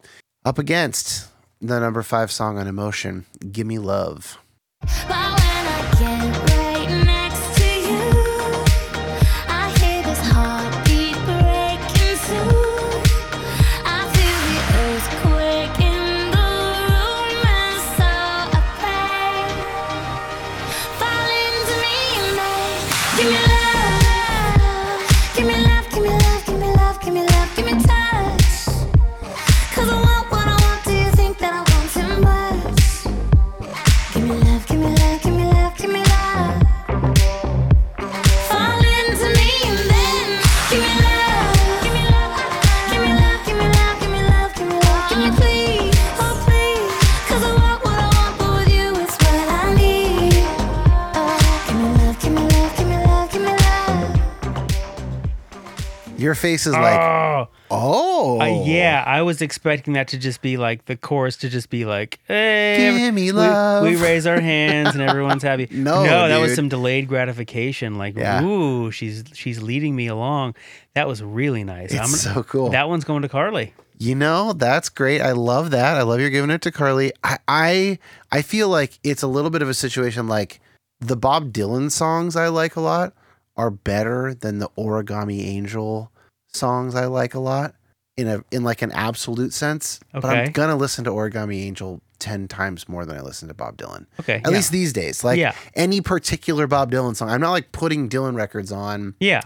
Up 0.47 0.59
against 0.59 1.29
the 1.61 1.79
number 1.79 2.03
five 2.03 2.33
song 2.33 2.57
on 2.57 2.67
Emotion, 2.67 3.27
Gimme 3.53 3.79
Love. 3.79 4.39
But 4.83 5.31
when 5.39 5.67
I 5.77 5.95
Your 56.23 56.35
face 56.37 56.67
is 56.67 56.73
like, 56.73 57.01
Oh, 57.01 57.49
oh. 57.71 58.41
uh, 58.41 58.65
yeah. 58.65 59.03
I 59.07 59.23
was 59.23 59.43
expecting 59.43 59.95
that 59.95 60.09
to 60.09 60.19
just 60.19 60.41
be 60.41 60.57
like 60.57 60.85
the 60.85 60.97
chorus 60.97 61.37
to 61.39 61.49
just 61.49 61.69
be 61.69 61.85
like, 61.85 62.21
"Hey, 62.29 62.77
Give 62.79 63.13
me 63.15 63.25
we- 63.25 63.33
love." 63.33 63.83
We, 63.83 63.97
raise 63.97 64.27
our 64.27 64.41
hands 64.53 64.95
and 64.95 65.03
everyone's 65.03 65.43
happy. 65.43 65.69
No, 65.73 66.05
no, 66.05 66.29
that 66.29 66.39
was 66.39 66.55
some 66.55 66.69
delayed 66.69 67.09
gratification. 67.09 67.99
Like, 67.99 68.17
Yeah. 68.17 68.43
ooh, 68.45 68.91
she's 68.93 69.25
she's 69.35 69.61
leading 69.63 69.97
me 69.97 70.07
along. 70.07 70.55
That 70.95 71.09
was 71.09 71.23
really 71.23 71.65
nice. 71.65 71.93
It's 71.93 72.21
so 72.21 72.43
cool. 72.45 72.71
That 72.71 72.89
one's 72.89 73.05
going 73.05 73.23
to 73.23 73.29
Carly. 73.29 73.75
You 73.99 74.15
know, 74.15 74.53
that's 74.53 74.89
great. 74.89 75.21
I 75.21 75.33
love 75.33 75.71
that. 75.71 75.97
I 75.97 76.03
love 76.03 76.21
you're 76.21 76.31
giving 76.31 76.51
it 76.51 76.63
to 76.63 76.71
Carly. 76.73 77.13
I, 77.25 77.39
I 77.49 77.99
I 78.31 78.43
feel 78.43 78.69
like 78.69 78.99
it's 79.03 79.23
a 79.23 79.29
little 79.29 79.51
bit 79.51 79.63
of 79.63 79.69
a 79.69 79.75
situation 79.75 80.27
like 80.29 80.61
the 81.01 81.17
Bob 81.17 81.53
Dylan 81.53 81.91
songs 81.91 82.37
I 82.37 82.49
like 82.49 82.77
a 82.77 82.81
lot 82.81 83.13
are 83.57 83.71
better 83.71 84.35
than 84.35 84.59
the 84.59 84.69
Origami 84.79 85.41
Angel 85.45 86.11
songs 86.53 86.95
I 86.95 87.07
like 87.07 87.35
a 87.35 87.39
lot 87.41 87.75
in 88.17 88.29
a 88.29 88.45
in 88.51 88.63
like 88.65 88.83
an 88.83 88.93
absolute 88.93 89.53
sense. 89.53 90.01
But 90.13 90.25
I'm 90.27 90.53
gonna 90.53 90.77
listen 90.77 91.05
to 91.05 91.11
Origami 91.11 91.63
Angel 91.65 92.01
ten 92.19 92.47
times 92.49 92.89
more 92.89 93.05
than 93.05 93.17
I 93.17 93.21
listen 93.21 93.49
to 93.49 93.55
Bob 93.55 93.77
Dylan. 93.77 94.07
Okay, 94.21 94.35
At 94.37 94.43
yeah. 94.45 94.49
least 94.51 94.71
these 94.73 94.93
days. 94.93 95.25
Like 95.25 95.39
Yeah. 95.39 95.55
any 95.75 96.01
particular 96.01 96.67
Bob 96.67 96.93
Dylan 96.93 97.17
song. 97.17 97.31
I'm 97.31 97.41
not 97.41 97.51
like 97.53 97.73
putting 97.73 98.09
Dylan 98.09 98.37
records 98.37 98.71
on 98.71 99.15
Yeah, 99.19 99.41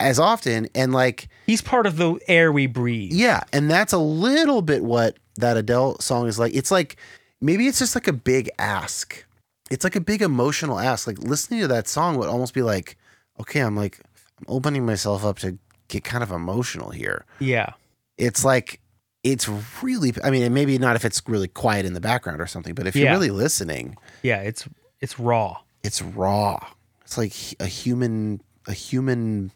as 0.00 0.18
often 0.18 0.68
and 0.74 0.92
like 0.92 1.28
he's 1.46 1.60
part 1.62 1.86
of 1.86 1.96
the 1.96 2.18
air 2.28 2.50
we 2.52 2.66
breathe. 2.66 3.12
yeah, 3.12 3.40
and 3.52 3.70
that's 3.70 3.92
a 3.92 3.98
little 3.98 4.62
bit 4.62 4.82
what 4.84 5.18
that 5.36 5.56
Adele 5.56 5.98
song 6.00 6.26
is 6.28 6.38
like. 6.38 6.54
It's 6.54 6.70
like 6.70 6.96
maybe 7.40 7.66
it's 7.66 7.78
just 7.80 7.94
like 7.94 8.06
a 8.08 8.12
big 8.12 8.48
ask. 8.58 9.24
It's 9.70 9.82
like 9.84 9.96
a 9.96 10.00
big 10.00 10.22
emotional 10.22 10.78
ask. 10.78 11.06
Like 11.06 11.18
listening 11.18 11.60
to 11.60 11.68
that 11.68 11.88
song 11.88 12.16
would 12.18 12.28
almost 12.28 12.54
be 12.54 12.62
like, 12.62 12.96
okay, 13.40 13.60
I'm 13.60 13.76
like 13.76 14.00
I'm 14.38 14.46
opening 14.48 14.84
myself 14.86 15.24
up 15.24 15.38
to 15.40 15.58
get 15.88 16.04
kind 16.04 16.22
of 16.22 16.30
emotional 16.30 16.90
here. 16.90 17.24
yeah. 17.40 17.72
It's 18.16 18.44
like 18.44 18.80
it's 19.24 19.48
really 19.82 20.12
I 20.22 20.30
mean, 20.30 20.52
maybe 20.54 20.78
not 20.78 20.96
if 20.96 21.04
it's 21.04 21.20
really 21.26 21.48
quiet 21.48 21.84
in 21.86 21.94
the 21.94 22.00
background 22.00 22.40
or 22.40 22.46
something, 22.46 22.74
but 22.74 22.86
if 22.86 22.94
you're 22.94 23.10
really 23.10 23.30
listening, 23.30 23.96
Yeah, 24.22 24.40
it's 24.42 24.68
it's 25.00 25.18
raw. 25.18 25.58
it's 25.82 26.00
raw. 26.00 26.58
It's 27.02 27.18
like 27.18 27.32
a 27.60 27.66
human 27.66 28.40
a 28.66 28.72
human 28.72 29.50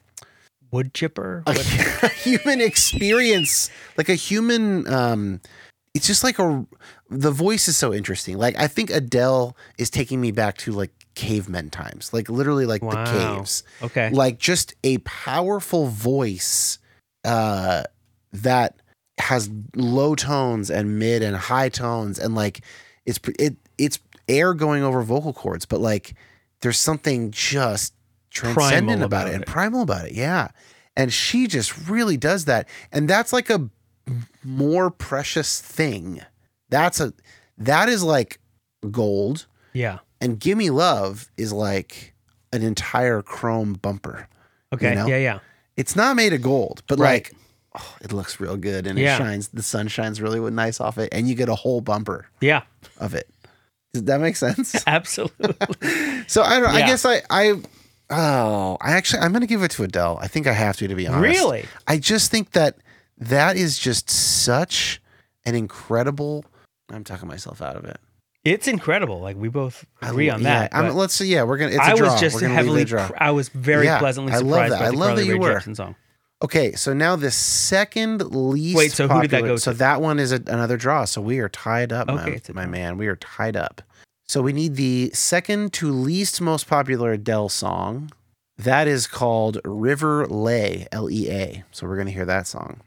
Wood 0.71 0.93
chipper. 0.93 1.43
a, 1.47 1.51
a 2.03 2.09
human 2.09 2.61
experience 2.61 3.71
like 3.97 4.09
a 4.11 4.15
human 4.15 4.87
um 4.93 5.41
it's 5.95 6.07
just 6.07 6.23
like 6.23 6.39
a 6.39 6.67
the 7.09 7.31
voice 7.31 7.69
is 7.69 7.77
so 7.79 7.95
interesting 7.95 8.37
like 8.37 8.55
i 8.59 8.67
think 8.67 8.91
adele 8.91 9.57
is 9.79 9.89
taking 9.89 10.21
me 10.21 10.31
back 10.31 10.59
to 10.59 10.73
like 10.73 10.91
cavemen 11.19 11.71
times. 11.71 12.13
Like 12.13 12.29
literally 12.29 12.65
like 12.65 12.81
the 12.81 13.05
caves. 13.05 13.63
Okay. 13.83 14.11
like 14.11 14.39
just 14.39 14.75
a 14.85 14.99
powerful 14.99 15.87
voice 15.87 16.79
uh 17.25 17.83
that 18.33 18.81
has 19.19 19.51
low 19.75 20.15
tones 20.15 20.71
and 20.71 20.99
mid 20.99 21.23
and 21.23 21.37
high 21.37 21.69
tones 21.69 22.19
and 22.19 22.35
like 22.35 22.61
it's 23.05 23.19
it 23.39 23.57
it's 23.77 23.99
air 24.29 24.55
going 24.55 24.85
over 24.85 25.03
vocal 25.03 25.33
cords 25.33 25.67
but 25.67 25.81
like 25.81 26.15
there's 26.61 26.79
something 26.79 27.33
just 27.33 27.95
transcendent 28.31 29.03
about, 29.03 29.23
about 29.23 29.29
it 29.29 29.35
and 29.35 29.47
primal 29.47 29.83
about 29.83 30.07
it. 30.07 30.13
Yeah. 30.13 30.49
And 30.97 31.13
she 31.13 31.47
just 31.47 31.89
really 31.89 32.17
does 32.17 32.47
that. 32.47 32.69
And 32.93 33.09
that's 33.09 33.33
like 33.33 33.51
a 33.51 33.69
more 34.45 34.91
precious 34.91 35.61
thing. 35.61 36.23
That's 36.69 37.01
a 37.01 37.13
that 37.59 37.89
is 37.89 38.03
like 38.03 38.41
gold. 38.91 39.47
Yeah. 39.73 39.99
And 40.21 40.39
gimme 40.41 40.71
love 40.71 41.31
is 41.37 41.53
like 41.53 42.15
an 42.53 42.63
entire 42.63 43.23
chrome 43.23 43.75
bumper 43.75 44.29
Okay. 44.73 44.95
know? 44.95 45.07
Yeah, 45.07 45.17
yeah. 45.19 45.39
it's 45.77 45.95
not 45.97 46.17
made 46.17 46.33
of 46.33 46.43
gold, 46.43 46.83
but 46.87 46.99
Right. 46.99 47.25
like 47.25 47.33
oh, 47.79 47.97
it 48.01 48.13
looks 48.13 48.41
real 48.41 48.57
good 48.57 48.87
and 48.87 48.99
Yeah. 48.99 49.15
it 49.15 49.19
shines. 49.19 49.49
The 49.49 49.63
sun 49.63 49.89
shines 49.89 50.21
really 50.21 50.41
nice 50.51 50.81
off 50.81 50.99
it, 50.99 51.09
and 51.13 51.29
you 51.29 51.35
get 51.35 51.49
a 51.49 51.55
whole 51.55 51.81
bumper 51.81 52.27
Yeah. 52.41 52.63
of 52.99 53.15
it. 53.15 53.29
Does 53.95 54.05
that 54.05 54.21
make 54.21 54.37
sense? 54.37 54.83
Absolutely. 54.87 55.55
so 56.27 56.43
I 56.43 56.61
don't. 56.61 56.69
I 56.71 56.87
guess 56.87 57.05
I 57.07 57.23
I 57.31 57.55
oh 58.11 58.77
I 58.81 58.93
actually 58.93 59.21
I'm 59.23 59.33
gonna 59.33 59.47
give 59.47 59.63
it 59.63 59.71
to 59.73 59.85
Adele. 59.85 60.19
I 60.21 60.29
think 60.29 60.47
I 60.47 60.53
have 60.53 60.77
to 60.79 60.89
to 60.89 60.95
be 60.95 61.07
honest. 61.07 61.23
Really? 61.23 61.65
I 61.87 61.99
just 61.99 62.31
think 62.31 62.53
that 62.53 62.77
that 63.19 63.57
is 63.57 63.79
just 63.79 64.11
such 64.11 65.01
an 65.45 65.55
incredible. 65.55 66.45
I'm 66.91 67.05
talking 67.05 67.29
myself 67.29 67.61
out 67.63 67.77
of 67.77 67.85
it. 67.85 67.99
It's 68.45 68.69
incredible. 68.69 69.21
Like 69.21 69.37
we 69.37 69.49
both 69.49 69.85
agree 70.01 70.29
lo- 70.29 70.35
on 70.37 70.43
yeah, 70.43 70.61
that. 70.61 70.75
I'm- 70.75 70.95
let's 70.95 71.15
see. 71.15 71.27
Yeah, 71.27 71.43
we're 71.43 71.59
gonna. 71.59 71.71
It's 71.73 71.79
a 71.81 71.83
I 71.83 71.95
draw. 71.97 72.13
was 72.13 72.21
just 72.21 72.37
We're 72.37 72.43
gonna 72.43 72.55
leave 72.55 72.61
it 72.61 72.67
heavily. 72.67 72.85
draw. 72.85 73.07
pr- 73.09 73.15
I 73.19 73.31
was 73.33 73.49
very 73.51 73.85
Yeah, 73.87 73.99
pleasantly 73.99 74.33
I 74.33 74.37
love 74.39 74.47
surprised 74.49 74.73
that. 74.75 74.79
by 74.81 74.85
I 74.87 74.89
love 74.91 74.99
Carly 75.09 75.23
that 75.23 75.27
you 75.27 75.33
Rae 75.35 75.39
were. 75.55 75.61
Jepsen 75.61 75.77
song. 75.77 75.95
Okay, 76.41 76.73
so 76.75 76.93
now 76.95 77.17
the 77.17 77.33
second 77.33 78.23
least. 78.33 78.77
Wait, 78.77 78.93
so 78.93 79.09
who 79.09 79.21
did 79.23 79.31
that 79.33 79.39
popular- 79.39 79.55
go 79.55 79.57
So 79.57 79.73
that 79.73 80.01
one 80.01 80.19
is 80.21 80.31
a, 80.31 80.37
another 80.47 80.77
draw. 80.77 81.05
So 81.05 81.21
we 81.21 81.41
are 81.41 81.49
tied 81.49 81.93
up, 81.93 82.09
Okay, 82.09 82.17
my, 82.31 82.37
it's 82.37 82.49
a 82.49 82.55
my 82.55 82.67
man. 82.67 82.97
We 82.97 83.09
are 83.09 83.17
tied 83.17 83.57
up. 83.57 83.83
So 84.25 84.41
we 84.41 84.53
need 84.53 84.77
the 84.77 85.11
second 85.15 85.73
to 85.75 85.91
least 85.91 86.41
most 86.41 86.69
popular 86.69 87.13
Adele 87.13 87.49
song. 87.49 88.13
That 88.57 88.87
is 88.87 89.07
called 89.09 89.61
River 89.65 90.27
Lay, 90.29 90.87
L 90.93 91.11
E 91.11 91.29
A. 91.31 91.65
So 91.73 91.87
we're 91.89 91.97
gonna 91.97 92.11
hear 92.13 92.25
that 92.27 92.47
song. 92.47 92.81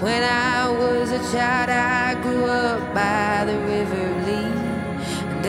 When 0.00 0.22
I 0.22 0.70
was 0.70 1.10
a 1.10 1.18
child, 1.32 1.68
I 1.70 2.14
grew 2.22 2.44
up 2.44 2.94
by 2.94 3.44
the 3.46 3.58
river 3.60 3.96
Lea. 3.96 3.96
And 3.96 3.99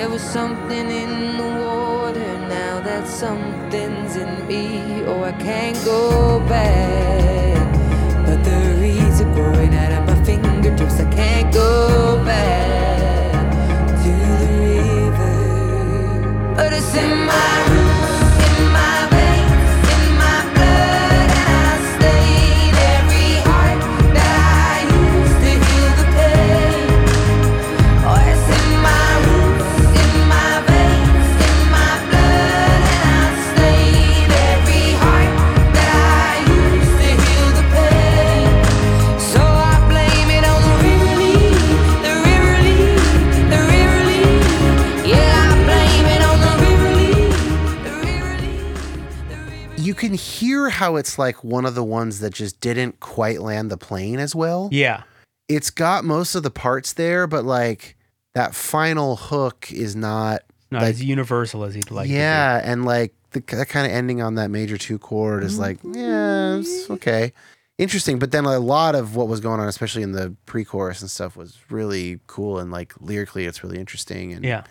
there 0.01 0.09
was 0.09 0.23
something 0.23 0.89
in 0.89 1.37
the 1.37 1.43
water, 1.63 2.33
now 2.49 2.79
that 2.79 3.07
something's 3.07 4.15
in 4.15 4.47
me. 4.47 5.03
Oh, 5.05 5.21
I 5.23 5.31
can't 5.33 5.77
go 5.85 6.39
back. 6.49 7.71
But 8.25 8.43
the 8.43 8.77
reeds 8.81 9.21
are 9.21 9.31
growing 9.35 9.75
out 9.75 9.91
of 9.91 10.07
my 10.07 10.17
fingertips. 10.23 10.99
I 10.99 11.07
can't 11.11 11.53
go 11.53 12.17
back 12.25 13.51
to 14.03 14.13
the 14.41 14.51
river. 14.65 15.35
But 16.55 16.73
it's 16.73 16.95
in 16.95 17.11
my 17.31 17.53
roots, 17.69 17.90
can 50.12 50.18
hear 50.18 50.70
how 50.70 50.97
it's 50.97 51.18
like 51.18 51.43
one 51.43 51.66
of 51.66 51.74
the 51.76 51.84
ones 51.84 52.20
that 52.20 52.34
just 52.34 52.59
didn't 52.59 52.99
quite 52.99 53.41
land 53.41 53.72
the 53.72 53.78
plane 53.78 54.20
as 54.20 54.36
well. 54.36 54.68
Yeah. 54.72 55.03
It's 55.47 55.70
got 55.70 56.03
most 56.03 56.36
of 56.36 56.43
the 56.43 56.51
parts 56.51 56.93
there, 56.93 57.28
but 57.28 57.45
like 57.45 57.95
that 58.36 58.53
final 58.53 59.16
hook 59.16 59.72
is 59.72 59.95
not 59.95 60.41
Not 60.70 60.82
like 60.82 60.91
as 60.91 61.03
universal 61.03 61.64
as 61.64 61.74
he'd 61.76 61.91
like. 61.91 62.09
yeah, 62.09 62.59
and 62.64 62.84
like 62.86 63.14
the 63.32 63.39
that 63.55 63.70
kind 63.70 63.86
of 63.86 63.93
ending 63.93 64.22
on 64.22 64.36
that 64.36 64.51
major 64.51 64.78
two 64.78 64.99
chord 64.99 65.43
is 65.43 65.57
like, 65.57 65.78
mm-hmm. 65.80 65.93
yeah, 65.95 66.55
it's 66.57 66.89
okay. 66.89 67.32
Interesting, 67.78 68.20
but 68.20 68.32
then 68.32 68.45
a 68.45 68.59
lot 68.59 68.95
of 68.95 69.16
what 69.16 69.28
was 69.28 69.39
going 69.39 69.59
on, 69.59 69.68
especially 69.68 70.03
in 70.03 70.12
the 70.12 70.36
pre-chorus 70.45 71.01
and 71.01 71.09
stuff, 71.09 71.36
was 71.36 71.57
really 71.70 72.20
cool 72.28 72.59
and 72.59 72.70
like 72.72 72.93
lyrically, 72.99 73.45
it's 73.45 73.64
really 73.64 73.80
interesting 73.80 74.34
and 74.34 74.43
Yeah. 74.45 74.64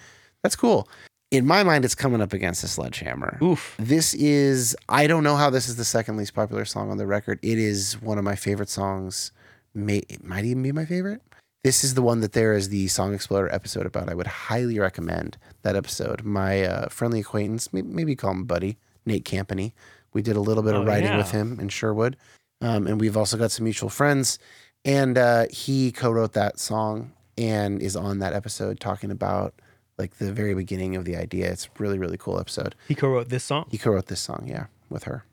that's 0.42 0.54
cool. 0.56 0.88
In 1.30 1.46
my 1.46 1.62
mind, 1.62 1.84
it's 1.84 1.94
coming 1.94 2.20
up 2.20 2.32
against 2.32 2.64
a 2.64 2.68
sledgehammer. 2.68 3.38
Oof. 3.40 3.76
This 3.78 4.14
is 4.14 4.76
I 4.88 5.06
don't 5.06 5.22
know 5.22 5.36
how 5.36 5.48
this 5.48 5.68
is 5.68 5.76
the 5.76 5.84
second 5.84 6.16
least 6.16 6.34
popular 6.34 6.64
song 6.64 6.90
on 6.90 6.96
the 6.98 7.06
record. 7.06 7.38
It 7.42 7.58
is 7.58 8.00
one 8.02 8.18
of 8.18 8.24
my 8.24 8.34
favorite 8.34 8.68
songs. 8.68 9.30
May 9.72 9.98
it 10.08 10.24
might 10.24 10.44
even 10.44 10.62
be 10.64 10.72
my 10.72 10.84
favorite. 10.84 11.22
This 11.62 11.84
is 11.84 11.94
the 11.94 12.02
one 12.02 12.20
that 12.22 12.32
there 12.32 12.54
is 12.54 12.70
the 12.70 12.88
Song 12.88 13.12
Exploder 13.14 13.52
episode 13.54 13.84
about. 13.84 14.08
I 14.08 14.14
would 14.14 14.26
highly 14.26 14.78
recommend 14.78 15.36
that 15.62 15.76
episode. 15.76 16.24
My 16.24 16.62
uh, 16.64 16.88
friendly 16.88 17.20
acquaintance, 17.20 17.70
maybe, 17.70 17.86
maybe 17.86 18.16
call 18.16 18.30
him 18.30 18.44
Buddy, 18.44 18.78
Nate 19.04 19.26
Campany. 19.26 19.72
We 20.14 20.22
did 20.22 20.36
a 20.36 20.40
little 20.40 20.62
bit 20.62 20.74
of 20.74 20.82
Oh, 20.82 20.86
writing 20.86 21.08
yeah. 21.10 21.18
with 21.18 21.30
him 21.32 21.60
in 21.60 21.68
Sherwood, 21.68 22.16
um, 22.62 22.86
and 22.86 22.98
we've 22.98 23.16
also 23.16 23.36
got 23.36 23.52
some 23.52 23.64
mutual 23.64 23.90
friends. 23.90 24.38
And 24.86 25.18
uh, 25.18 25.46
he 25.50 25.92
co-wrote 25.92 26.32
that 26.32 26.58
song 26.58 27.12
and 27.36 27.80
is 27.82 27.94
on 27.94 28.18
that 28.20 28.32
episode 28.32 28.80
talking 28.80 29.10
about 29.10 29.54
like 30.00 30.16
the 30.18 30.32
very 30.32 30.54
beginning 30.54 30.96
of 30.96 31.04
the 31.04 31.14
idea. 31.16 31.50
It's 31.52 31.66
a 31.66 31.68
really 31.78 31.98
really 31.98 32.16
cool 32.16 32.40
episode. 32.40 32.74
He 32.88 32.94
co-wrote 32.94 33.28
this 33.28 33.44
song. 33.44 33.66
He 33.70 33.78
co-wrote 33.78 34.06
this 34.06 34.20
song, 34.20 34.46
yeah, 34.48 34.66
with 34.88 35.04
her. 35.04 35.24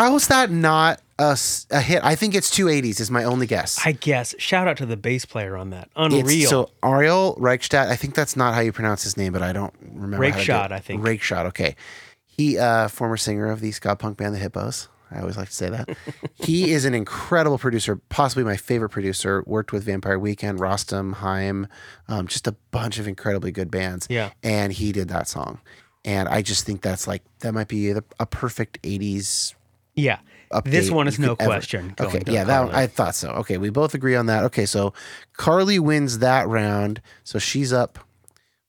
How's 0.00 0.28
that 0.28 0.50
not 0.50 1.02
a 1.18 1.36
hit? 1.82 2.02
I 2.02 2.14
think 2.14 2.34
it's 2.34 2.50
280s 2.50 3.00
is 3.00 3.10
my 3.10 3.22
only 3.24 3.46
guess. 3.46 3.78
I 3.84 3.92
guess. 3.92 4.34
Shout 4.38 4.66
out 4.66 4.78
to 4.78 4.86
the 4.86 4.96
bass 4.96 5.26
player 5.26 5.58
on 5.58 5.68
that. 5.70 5.90
It's- 5.94 6.20
Unreal. 6.22 6.48
so 6.48 6.70
Ariel 6.82 7.36
Rechtshaid, 7.38 7.86
I 7.86 7.96
think 7.96 8.14
that's 8.14 8.34
not 8.34 8.54
how 8.54 8.60
you 8.60 8.72
pronounce 8.72 9.02
his 9.02 9.18
name, 9.18 9.34
but 9.34 9.42
I 9.42 9.52
don't 9.52 9.74
remember. 9.92 10.24
how 10.24 10.38
to 10.38 10.42
do 10.42 10.52
Rakeshot. 10.52 10.72
I 10.72 10.78
think. 10.78 11.02
Rakeshot. 11.02 11.44
Okay, 11.48 11.76
he 12.24 12.58
uh, 12.58 12.88
former 12.88 13.18
singer 13.18 13.50
of 13.50 13.60
the 13.60 13.72
ska 13.72 13.94
punk 13.94 14.16
band 14.16 14.34
the 14.34 14.38
Hippos. 14.38 14.88
I 15.10 15.20
always 15.20 15.36
like 15.36 15.48
to 15.48 15.54
say 15.54 15.68
that. 15.68 15.94
he 16.36 16.72
is 16.72 16.86
an 16.86 16.94
incredible 16.94 17.58
producer, 17.58 17.96
possibly 18.08 18.42
my 18.42 18.56
favorite 18.56 18.88
producer. 18.88 19.44
Worked 19.46 19.70
with 19.70 19.84
Vampire 19.84 20.18
Weekend, 20.18 20.60
Rostam, 20.60 21.16
Haim, 21.16 21.66
um, 22.08 22.26
just 22.26 22.46
a 22.46 22.52
bunch 22.70 22.98
of 22.98 23.06
incredibly 23.06 23.52
good 23.52 23.70
bands. 23.70 24.06
Yeah. 24.08 24.30
and 24.42 24.72
he 24.72 24.92
did 24.92 25.08
that 25.08 25.28
song, 25.28 25.60
and 26.06 26.26
I 26.26 26.40
just 26.40 26.64
think 26.64 26.80
that's 26.80 27.06
like 27.06 27.22
that 27.40 27.52
might 27.52 27.68
be 27.68 27.92
the, 27.92 28.02
a 28.18 28.24
perfect 28.24 28.80
'80s 28.82 29.54
yeah. 30.00 30.18
This 30.64 30.90
one 30.90 31.06
is 31.06 31.18
no 31.18 31.36
question. 31.36 31.94
Okay, 32.00 32.22
yeah, 32.26 32.42
that 32.42 32.56
Carly. 32.62 32.74
I 32.74 32.86
thought 32.88 33.14
so. 33.14 33.30
Okay, 33.30 33.56
we 33.56 33.70
both 33.70 33.94
agree 33.94 34.16
on 34.16 34.26
that. 34.26 34.42
Okay, 34.44 34.66
so 34.66 34.92
Carly 35.34 35.78
wins 35.78 36.18
that 36.18 36.48
round, 36.48 37.00
so 37.22 37.38
she's 37.38 37.72
up 37.72 38.00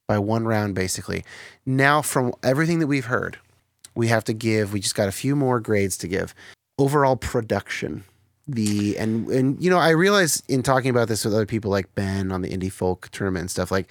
by 0.07 0.19
one 0.19 0.45
round 0.45 0.75
basically. 0.75 1.23
Now, 1.65 2.01
from 2.03 2.33
everything 2.43 2.79
that 2.79 2.87
we've 2.87 3.05
heard, 3.05 3.39
we 3.95 4.09
have 4.09 4.23
to 4.25 4.33
give. 4.33 4.73
We 4.73 4.79
just 4.79 4.93
got 4.93 5.07
a 5.07 5.11
few 5.11 5.35
more 5.35 5.59
grades 5.59 5.97
to 5.97 6.07
give. 6.07 6.35
Overall 6.77 7.15
production, 7.15 8.03
the 8.47 8.95
and 8.97 9.27
and 9.29 9.63
you 9.63 9.69
know, 9.69 9.79
I 9.79 9.89
realize 9.89 10.43
in 10.47 10.61
talking 10.61 10.91
about 10.91 11.07
this 11.07 11.25
with 11.25 11.33
other 11.33 11.47
people 11.47 11.71
like 11.71 11.93
Ben 11.95 12.31
on 12.31 12.41
the 12.41 12.49
indie 12.49 12.71
folk 12.71 13.09
tournament 13.11 13.41
and 13.41 13.51
stuff 13.51 13.71
like 13.71 13.87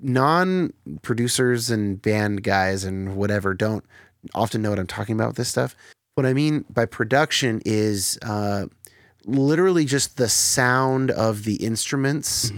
non 0.00 0.72
producers 1.02 1.70
and 1.70 2.00
band 2.00 2.44
guys 2.44 2.84
and 2.84 3.16
whatever 3.16 3.52
don't 3.52 3.84
often 4.34 4.62
know 4.62 4.70
what 4.70 4.78
I'm 4.78 4.86
talking 4.86 5.14
about 5.14 5.28
with 5.28 5.36
this 5.36 5.48
stuff. 5.48 5.76
What 6.16 6.24
I 6.24 6.32
mean 6.32 6.64
by 6.70 6.86
production 6.86 7.60
is 7.66 8.18
uh, 8.22 8.66
literally 9.26 9.84
just 9.84 10.16
the 10.16 10.30
sound 10.30 11.10
of 11.10 11.44
the 11.44 11.56
instruments 11.56 12.50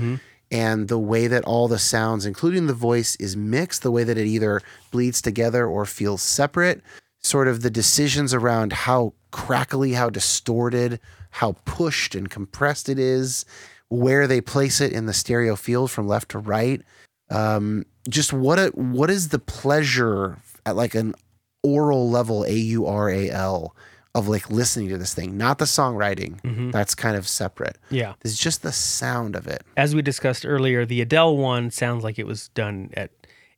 and 0.53 0.87
the 0.87 0.99
way 0.99 1.27
that 1.27 1.43
all 1.43 1.67
the 1.67 1.79
sounds, 1.79 2.25
including 2.25 2.69
the 2.69 2.73
voice, 2.73 3.17
is 3.17 3.37
mixed, 3.37 3.83
the 3.83 3.91
way 3.91 4.05
that 4.05 4.17
it 4.17 4.29
either 4.29 4.61
bleeds 4.93 5.21
together 5.21 5.67
or 5.67 5.85
feels 5.85 6.23
separate, 6.23 6.83
sort 7.21 7.49
of 7.49 7.63
the 7.63 7.71
decisions 7.71 8.33
around 8.33 8.73
how 8.73 9.13
crackly, 9.33 9.95
how 9.95 10.09
distorted, 10.09 11.01
how 11.31 11.57
pushed 11.65 12.15
and 12.15 12.31
compressed 12.31 12.89
it 12.89 12.99
is, 13.01 13.45
where 13.89 14.29
they 14.29 14.41
place 14.41 14.81
it 14.81 14.93
in 14.93 15.07
the 15.07 15.13
stereo 15.13 15.57
field 15.57 15.91
from 15.91 16.07
left 16.07 16.31
to 16.31 16.39
right. 16.39 16.81
Um, 17.29 17.87
just 18.09 18.33
what 18.33 18.61
a 18.61 18.69
what 18.69 19.11
is 19.11 19.31
the 19.31 19.41
pleasure 19.41 20.39
at 20.65 20.77
like 20.77 20.95
an 20.95 21.15
oral 21.63 22.11
level, 22.11 22.45
A 22.45 22.53
U 22.53 22.87
R 22.87 23.09
A 23.11 23.31
L, 23.31 23.75
of 24.15 24.29
like 24.29 24.51
listening 24.51 24.89
to 24.89 24.99
this 24.99 25.15
thing, 25.15 25.37
not 25.37 25.59
the 25.59 25.65
songwriting. 25.65 26.41
Mm-hmm. 26.43 26.71
That's 26.71 26.95
kind 26.95 27.17
of 27.17 27.27
separate. 27.29 27.79
Yeah. 27.91 28.15
It's 28.25 28.39
just 28.39 28.63
the 28.63 28.73
sound 28.73 29.37
of 29.37 29.47
it. 29.47 29.63
As 29.77 29.95
we 29.95 30.03
discussed 30.03 30.45
earlier, 30.47 30.85
the 30.85 31.01
Adele 31.01 31.37
one 31.37 31.71
sounds 31.71 32.05
like 32.05 32.19
it 32.19 32.27
was 32.27 32.49
done 32.49 32.91
at 32.95 33.11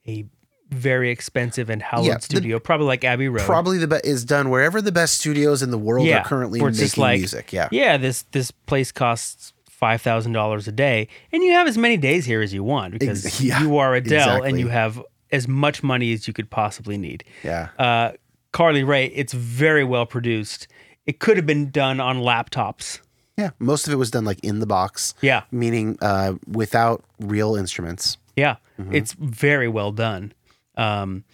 a 0.07 0.27
very 0.71 1.11
expensive 1.11 1.69
and 1.69 1.83
hallowed 1.83 2.07
Yeah, 2.07 2.15
the- 2.15 2.23
studio, 2.23 2.59
probably 2.59 2.87
like 2.87 3.05
Abbey 3.05 3.29
Road. 3.29 3.45
Probably 3.45 3.79
the 3.79 3.89
best 3.89 4.05
is 4.05 4.25
done 4.25 4.51
wherever 4.51 4.81
the 4.81 4.93
best 4.93 5.19
studios 5.19 5.63
in 5.63 5.71
the 5.71 5.79
world 5.79 6.07
yeah, 6.07 6.21
are 6.21 6.25
currently 6.25 6.61
making 6.61 7.03
like, 7.03 7.19
music. 7.19 7.53
Yeah. 7.53 7.69
yeah. 7.73 7.97
This 7.97 8.23
this 8.31 8.51
place 8.51 8.93
costs 8.93 9.53
five 9.69 10.01
thousand 10.03 10.33
dollars 10.33 10.69
a 10.69 10.73
day, 10.73 11.09
and 11.33 11.43
you 11.43 11.53
have 11.53 11.67
as 11.67 11.77
many 11.77 11.97
days 11.97 12.25
here 12.25 12.43
as 12.43 12.55
you 12.55 12.63
want 12.63 12.93
because 12.93 13.41
yeah, 13.43 13.61
you 13.63 13.79
are 13.79 13.95
Adele 13.95 14.43
and 14.43 14.61
you 14.61 14.69
have 14.69 15.03
as 15.33 15.47
much 15.49 15.83
money 15.83 16.13
as 16.13 16.27
you 16.27 16.33
could 16.35 16.51
possibly 16.51 16.97
need. 16.99 17.25
Yeah. 17.45 17.69
Uh, 17.79 18.13
Carly 18.53 18.83
Rae, 18.85 19.07
it's 19.07 19.33
very 19.33 19.85
well 19.85 20.07
produced. 20.07 20.67
It 21.07 21.19
could 21.21 21.37
have 21.37 21.47
been 21.47 21.71
done 21.71 22.01
on 22.01 22.19
laptops. 22.19 23.01
Yeah. 23.37 23.51
Most 23.59 23.87
of 23.87 23.93
it 23.93 23.97
was 23.97 24.11
done 24.11 24.25
like 24.25 24.41
in 24.45 24.59
the 24.61 24.67
box. 24.67 25.15
Yeah. 25.23 25.43
Meaning 25.51 25.99
uh, 26.03 26.35
without 26.47 27.05
real 27.19 27.57
instruments. 27.57 28.17
Yeah, 28.37 28.57
Mm-hmm. 28.81 28.95
it's 28.95 29.13
very 29.13 29.69
well 29.69 29.93
done. 29.93 30.33
Um, 30.77 31.25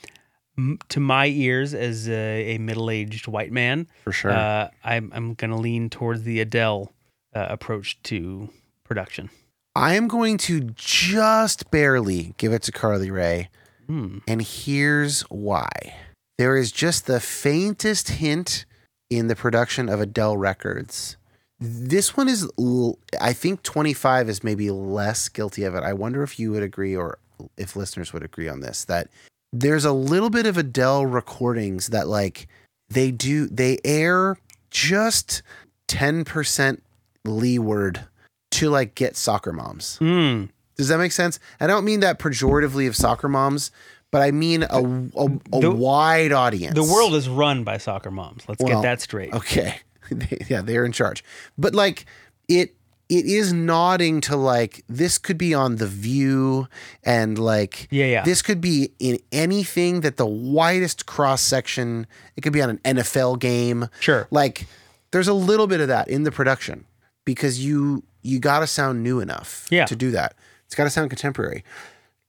m- 0.59 0.79
to 0.89 0.99
my 0.99 1.27
ears, 1.27 1.75
as 1.75 2.09
a, 2.09 2.55
a 2.57 2.59
middle-aged 2.59 3.29
white 3.29 3.53
man, 3.53 3.87
For 4.03 4.11
sure. 4.13 4.33
uh, 4.33 4.69
I'm 4.83 5.13
I'm 5.15 5.35
gonna 5.35 5.59
lean 5.59 5.89
towards 5.89 6.23
the 6.25 6.41
Adele 6.41 6.91
uh, 7.35 7.47
approach 7.49 8.03
to 8.05 8.49
production. 8.83 9.31
I 9.77 9.95
am 9.95 10.09
going 10.09 10.39
to 10.39 10.61
just 10.75 11.71
barely 11.71 12.35
give 12.39 12.53
it 12.53 12.63
to 12.63 12.73
Carly 12.73 13.11
Rae. 13.13 13.49
Hmm. 13.87 14.19
And 14.27 14.43
here's 14.43 15.23
why. 15.23 15.95
There 16.39 16.57
is 16.57 16.73
just 16.73 17.07
the 17.07 17.21
faintest 17.21 18.09
hint 18.11 18.67
in 19.11 19.29
the 19.29 19.37
production 19.37 19.89
of 19.89 20.01
Adele 20.01 20.37
records. 20.37 21.17
This 21.59 22.17
one 22.17 22.29
is, 22.29 22.47
l- 22.59 22.99
I 23.21 23.33
think 23.33 23.63
25 23.63 24.29
is 24.29 24.45
maybe 24.45 24.71
less 24.71 25.29
guilty 25.29 25.65
of 25.65 25.75
it. 25.75 25.83
I 25.83 25.95
wonder 25.95 26.23
if 26.23 26.39
you 26.39 26.51
would 26.53 26.63
agree 26.63 26.95
or 26.95 27.19
if 27.57 27.77
listeners 27.77 28.13
would 28.13 28.23
agree 28.23 28.49
on 28.49 28.61
this 28.61 28.85
that 28.87 29.09
there's 29.53 29.85
a 29.85 29.93
little 29.93 30.31
bit 30.31 30.47
of 30.47 30.57
Adele 30.59 31.07
recordings 31.07 31.89
that 31.89 32.09
like 32.09 32.49
they 32.91 33.11
do, 33.11 33.47
they 33.47 33.79
air 33.85 34.37
just 34.71 35.43
10% 35.89 36.81
leeward 37.25 38.05
to 38.53 38.71
like 38.71 38.95
get 38.95 39.17
soccer 39.17 39.53
moms. 39.53 39.99
Mm. 40.01 40.51
Does 40.77 40.89
that 40.89 40.99
make 40.99 41.13
sense? 41.13 41.39
I 41.61 41.67
don't 41.67 41.85
mean 41.85 42.01
that 42.01 42.19
pejoratively 42.19 42.87
of 42.89 42.95
soccer 42.97 43.29
moms, 43.29 43.71
but 44.11 44.23
I 44.23 44.31
mean 44.31 44.63
a, 44.63 44.67
a, 44.83 45.27
a 45.53 45.61
The- 45.61 45.71
wide 45.71 46.33
audience. 46.33 46.75
The 46.75 46.83
world 46.85 47.15
is 47.15 47.29
run 47.29 47.65
by 47.65 47.79
soccer 47.79 48.11
moms. 48.11 48.45
Let's 48.49 48.63
Well, 48.63 48.81
get 48.81 48.83
that 48.83 49.01
straight. 49.01 49.33
Okay. 49.33 49.77
Yeah, 50.49 50.63
they're 50.63 50.85
in 50.85 50.93
charge. 50.93 51.25
But 51.59 51.75
like 51.75 52.07
it 52.49 52.77
it 53.09 53.25
is 53.27 53.53
nodding 53.53 54.21
to 54.23 54.37
like 54.37 54.85
this 54.89 55.19
could 55.19 55.37
be 55.39 55.53
on 55.53 55.77
the 55.77 55.87
view 55.89 56.69
and 57.03 57.37
like 57.39 57.89
Yeah, 57.91 58.07
yeah. 58.07 58.23
this 58.23 58.41
could 58.41 58.61
be 58.61 58.93
in 59.01 59.19
anything 59.33 60.03
that 60.03 60.17
the 60.17 60.25
widest 60.27 61.07
cross 61.07 61.41
section 61.43 62.07
it 62.37 62.43
could 62.43 62.53
be 62.53 62.63
on 62.63 62.71
an 62.71 62.79
NFL 62.85 63.41
game 63.41 63.89
Sure. 63.99 64.29
like 64.31 64.67
there's 65.11 65.27
a 65.29 65.35
little 65.35 65.67
bit 65.67 65.81
of 65.81 65.89
that 65.89 66.07
in 66.07 66.23
the 66.23 66.31
production 66.31 66.85
because 67.25 67.65
you 67.65 68.05
you 68.23 68.39
got 68.39 68.61
to 68.61 68.67
sound 68.69 69.03
new 69.03 69.19
enough 69.19 69.67
Yeah. 69.71 69.87
to 69.87 69.97
do 69.97 70.13
that 70.13 70.37
it's 70.67 70.75
got 70.75 70.85
to 70.85 70.91
sound 70.91 71.11
contemporary 71.11 71.65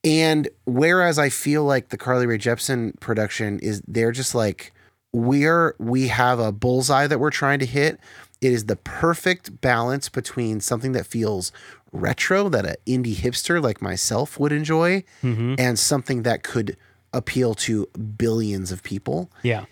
and 0.04 0.48
whereas 0.64 1.18
I 1.18 1.28
feel 1.28 1.64
like 1.64 1.88
the 1.88 1.96
Carly 1.96 2.26
Rae 2.26 2.38
Jepsen 2.38 2.98
production 3.00 3.58
is 3.60 3.82
they're 3.86 4.12
just 4.12 4.34
like 4.34 4.72
we're 5.12 5.74
we 5.78 6.08
have 6.08 6.38
a 6.38 6.52
bullseye 6.52 7.06
that 7.06 7.18
we're 7.18 7.30
trying 7.30 7.58
to 7.58 7.66
hit. 7.66 7.98
It 8.40 8.52
is 8.52 8.66
the 8.66 8.76
perfect 8.76 9.60
balance 9.60 10.08
between 10.08 10.60
something 10.60 10.92
that 10.92 11.06
feels 11.06 11.50
retro 11.90 12.48
that 12.50 12.64
an 12.64 12.76
indie 12.86 13.16
hipster 13.16 13.62
like 13.62 13.82
myself 13.82 14.38
would 14.38 14.52
enjoy 14.52 15.02
mm-hmm. 15.22 15.54
and 15.58 15.78
something 15.78 16.22
that 16.22 16.42
could 16.42 16.76
appeal 17.12 17.54
to 17.54 17.86
billions 18.16 18.70
of 18.70 18.82
people. 18.82 19.32
Yeah. 19.42 19.64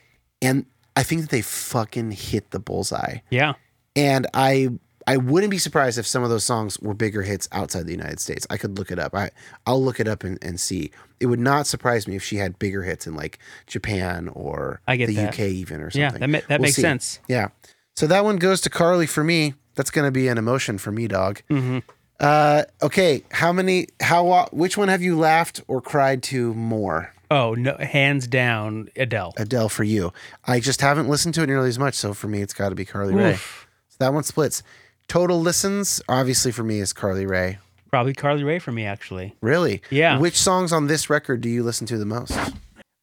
And 0.43 0.67
I 0.97 1.03
think 1.03 1.21
that 1.21 1.31
they 1.31 1.43
fucking 1.43 2.11
hit 2.11 2.51
the 2.51 2.59
bullseye. 2.59 3.19
Yeah. 3.31 3.55
And 3.95 4.27
I 4.35 4.71
I 5.07 5.17
wouldn't 5.17 5.51
be 5.51 5.59
surprised 5.59 5.99
if 5.99 6.07
some 6.07 6.25
of 6.25 6.31
those 6.31 6.45
songs 6.45 6.81
were 6.81 6.95
bigger 6.95 7.23
hits 7.23 7.49
outside 7.53 7.87
the 7.87 7.93
United 7.93 8.19
States. 8.19 8.47
I 8.51 8.57
could 8.57 8.77
look 8.77 8.91
it 8.91 8.99
up. 8.99 9.15
I 9.15 9.31
I'll 9.65 9.83
look 9.83 10.01
it 10.01 10.09
up 10.09 10.25
and, 10.25 10.39
and 10.43 10.59
see. 10.59 10.91
It 11.21 11.27
would 11.27 11.39
not 11.41 11.67
surprise 11.67 12.09
me 12.09 12.17
if 12.17 12.25
she 12.25 12.37
had 12.37 12.59
bigger 12.59 12.83
hits 12.83 13.07
in 13.07 13.15
like 13.15 13.39
Japan 13.67 14.29
or 14.29 14.81
I 14.87 14.97
get 14.97 15.07
the 15.07 15.15
that. 15.17 15.35
UK 15.35 15.41
even 15.41 15.81
or 15.81 15.91
something. 15.91 16.21
Yeah, 16.21 16.29
that 16.29 16.49
that 16.49 16.61
makes 16.61 16.75
see. 16.75 16.83
sense. 16.83 17.21
Yeah. 17.29 17.49
So 17.95 18.07
that 18.09 18.25
one 18.25 18.37
goes 18.37 18.61
to 18.63 18.71
Carly 18.71 19.07
for 19.07 19.23
me. 19.23 19.55
That's 19.77 19.91
gonna 19.91 20.11
be 20.11 20.29
an 20.29 20.39
emotion 20.39 20.79
for 20.79 20.91
me, 20.91 21.07
dog. 21.07 21.41
Mm-hmm. 21.51 21.79
Uh, 22.19 22.65
okay. 22.83 23.23
How 23.31 23.53
many? 23.53 23.89
How? 24.01 24.49
Which 24.53 24.77
one 24.77 24.89
have 24.89 25.03
you 25.03 25.19
laughed 25.19 25.61
or 25.69 25.81
cried 25.81 26.23
to 26.25 26.53
more? 26.55 27.13
Oh 27.31 27.55
no, 27.55 27.77
hands 27.77 28.27
down, 28.27 28.89
Adele. 28.97 29.35
Adele 29.37 29.69
for 29.69 29.85
you. 29.85 30.13
I 30.47 30.61
just 30.61 30.81
haven't 30.81 31.09
listened 31.09 31.35
to 31.35 31.43
it 31.43 31.47
nearly 31.47 31.69
as 31.69 31.79
much, 31.79 31.95
so 31.95 32.15
for 32.15 32.29
me, 32.29 32.41
it's 32.41 32.55
got 32.55 32.71
to 32.71 32.75
be 32.75 32.85
Carly 32.85 33.15
Rae. 33.15 33.33
Oof. 33.33 33.69
So 33.89 33.97
that 34.01 34.13
one 34.15 34.23
splits. 34.23 34.63
Total 35.09 35.41
listens, 35.41 36.01
obviously 36.09 36.53
for 36.53 36.63
me, 36.65 36.81
is 36.81 36.93
Carly 36.93 37.27
Rae. 37.27 37.59
Probably 37.91 38.13
Carly 38.13 38.43
Rae 38.45 38.59
for 38.59 38.73
me, 38.73 38.85
actually. 38.85 39.35
Really? 39.41 39.81
Yeah. 39.91 40.19
Which 40.19 40.37
songs 40.37 40.73
on 40.73 40.89
this 40.89 41.09
record 41.09 41.41
do 41.41 41.49
you 41.49 41.63
listen 41.63 41.87
to 41.87 41.97
the 41.99 42.05
most? 42.05 42.37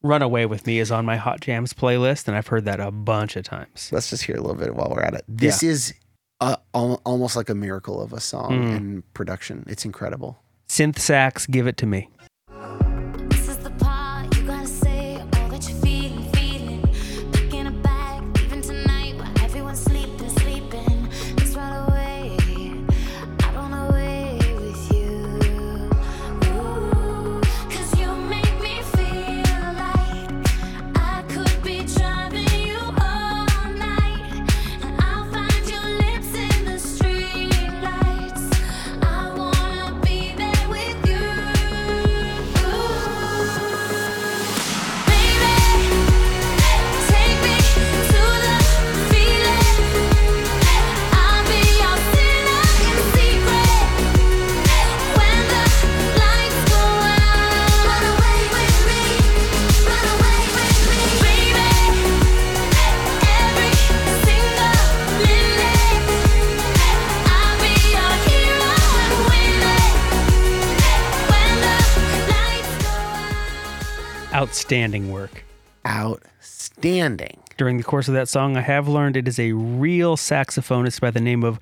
Runaway 0.03 0.45
with 0.45 0.67
Me 0.67 0.79
is 0.79 0.91
on 0.91 1.05
my 1.05 1.15
Hot 1.15 1.39
Jams 1.39 1.73
playlist, 1.73 2.27
and 2.27 2.35
I've 2.35 2.47
heard 2.47 2.65
that 2.65 2.81
a 2.81 2.91
bunch 2.91 3.37
of 3.37 3.45
times. 3.45 3.89
Let's 3.91 4.09
just 4.09 4.23
hear 4.23 4.35
a 4.35 4.41
little 4.41 4.57
bit 4.57 4.75
while 4.75 4.89
we're 4.93 5.01
at 5.01 5.13
it. 5.13 5.23
This 5.29 5.63
is 5.63 5.93
a, 6.41 6.57
al- 6.75 7.01
almost 7.05 7.37
like 7.37 7.49
a 7.49 7.55
miracle 7.55 8.01
of 8.01 8.11
a 8.11 8.19
song 8.19 8.51
Mm. 8.51 8.75
and 8.75 9.13
production. 9.13 9.63
It's 9.67 9.85
incredible. 9.85 10.43
Synth 10.67 10.99
sax, 10.99 11.45
give 11.45 11.67
it 11.67 11.77
to 11.77 11.85
me. 11.85 12.09
Outstanding 74.73 75.11
work. 75.11 75.43
Outstanding. 75.87 77.37
During 77.57 77.77
the 77.77 77.83
course 77.83 78.07
of 78.07 78.15
that 78.15 78.27
song, 78.27 78.57
I 78.57 78.61
have 78.61 78.87
learned 78.87 79.15
it 79.15 79.27
is 79.27 79.37
a 79.37 79.51
real 79.51 80.17
saxophonist 80.17 80.99
by 80.99 81.11
the 81.11 81.21
name 81.21 81.43
of 81.43 81.59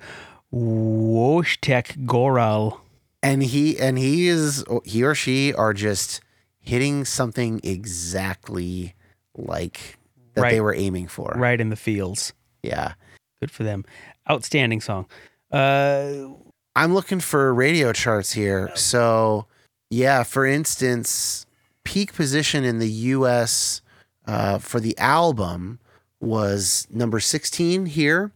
Wojtek 0.50 2.06
Goral. 2.06 2.80
And 3.22 3.42
he 3.42 3.78
and 3.78 3.98
he 3.98 4.28
is 4.28 4.64
he 4.84 5.04
or 5.04 5.14
she 5.14 5.52
are 5.52 5.74
just 5.74 6.22
hitting 6.58 7.04
something 7.04 7.60
exactly 7.62 8.94
like 9.36 9.98
that 10.32 10.50
they 10.50 10.62
were 10.62 10.74
aiming 10.74 11.08
for. 11.08 11.34
Right 11.36 11.60
in 11.60 11.68
the 11.68 11.76
fields. 11.76 12.32
Yeah. 12.62 12.94
Good 13.40 13.50
for 13.50 13.62
them. 13.62 13.84
Outstanding 14.30 14.80
song. 14.80 15.04
Uh, 15.50 16.28
I'm 16.74 16.94
looking 16.94 17.20
for 17.20 17.52
radio 17.52 17.92
charts 17.92 18.32
here. 18.32 18.70
So, 18.74 19.44
yeah, 19.90 20.22
for 20.22 20.46
instance, 20.46 21.44
peak 21.84 22.14
position 22.14 22.64
in 22.64 22.78
the 22.78 22.88
US 22.88 23.82
uh, 24.26 24.58
for 24.58 24.80
the 24.80 24.96
album 24.98 25.78
was 26.20 26.86
number 26.90 27.20
16 27.20 27.86
here. 27.86 28.32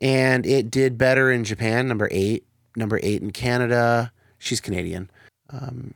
And 0.00 0.46
it 0.46 0.70
did 0.70 0.96
better 0.96 1.32
in 1.32 1.44
Japan, 1.44 1.88
number 1.88 2.08
eight, 2.12 2.46
number 2.76 3.00
eight 3.02 3.20
in 3.20 3.32
Canada. 3.32 4.12
She's 4.38 4.60
Canadian. 4.60 5.10
Um, 5.50 5.94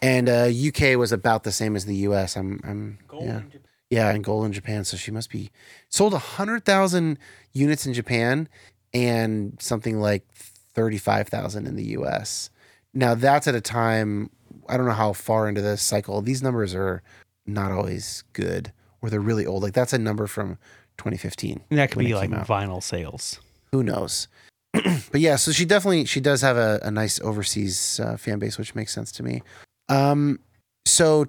and 0.00 0.28
uh, 0.28 0.48
UK 0.50 0.96
was 0.96 1.12
about 1.12 1.44
the 1.44 1.52
same 1.52 1.76
as 1.76 1.84
the 1.84 1.96
US. 1.96 2.36
I'm, 2.36 2.60
I'm 2.64 2.98
yeah. 3.26 3.42
Yeah, 3.90 4.08
and 4.08 4.24
gold 4.24 4.46
in 4.46 4.52
Japan. 4.52 4.84
So 4.84 4.96
she 4.96 5.10
must 5.10 5.28
be 5.28 5.50
sold 5.90 6.14
100,000 6.14 7.18
units 7.52 7.86
in 7.86 7.92
Japan 7.92 8.48
and 8.94 9.58
something 9.60 10.00
like 10.00 10.26
35,000 10.74 11.66
in 11.66 11.76
the 11.76 11.84
US. 11.98 12.48
Now, 12.94 13.14
that's 13.14 13.46
at 13.46 13.54
a 13.54 13.60
time, 13.60 14.30
I 14.68 14.76
don't 14.76 14.86
know 14.86 14.92
how 14.92 15.12
far 15.12 15.48
into 15.48 15.60
this 15.60 15.82
cycle. 15.82 16.20
These 16.22 16.42
numbers 16.42 16.74
are 16.74 17.02
not 17.46 17.72
always 17.72 18.24
good 18.32 18.72
or 19.00 19.10
they're 19.10 19.20
really 19.20 19.46
old. 19.46 19.62
Like, 19.62 19.74
that's 19.74 19.92
a 19.92 19.98
number 19.98 20.26
from 20.26 20.58
2015. 20.98 21.60
And 21.70 21.78
that 21.78 21.90
could 21.90 21.98
be 21.98 22.14
like 22.14 22.30
vinyl 22.30 22.82
sales. 22.82 23.40
Who 23.72 23.82
knows? 23.82 24.28
but 24.72 25.20
yeah, 25.20 25.36
so 25.36 25.52
she 25.52 25.64
definitely 25.64 26.04
she 26.06 26.20
does 26.20 26.40
have 26.40 26.56
a, 26.56 26.80
a 26.82 26.90
nice 26.90 27.20
overseas 27.20 28.00
uh, 28.00 28.16
fan 28.16 28.38
base, 28.38 28.58
which 28.58 28.74
makes 28.74 28.92
sense 28.92 29.12
to 29.12 29.22
me. 29.22 29.42
Um, 29.88 30.38
so 30.86 31.26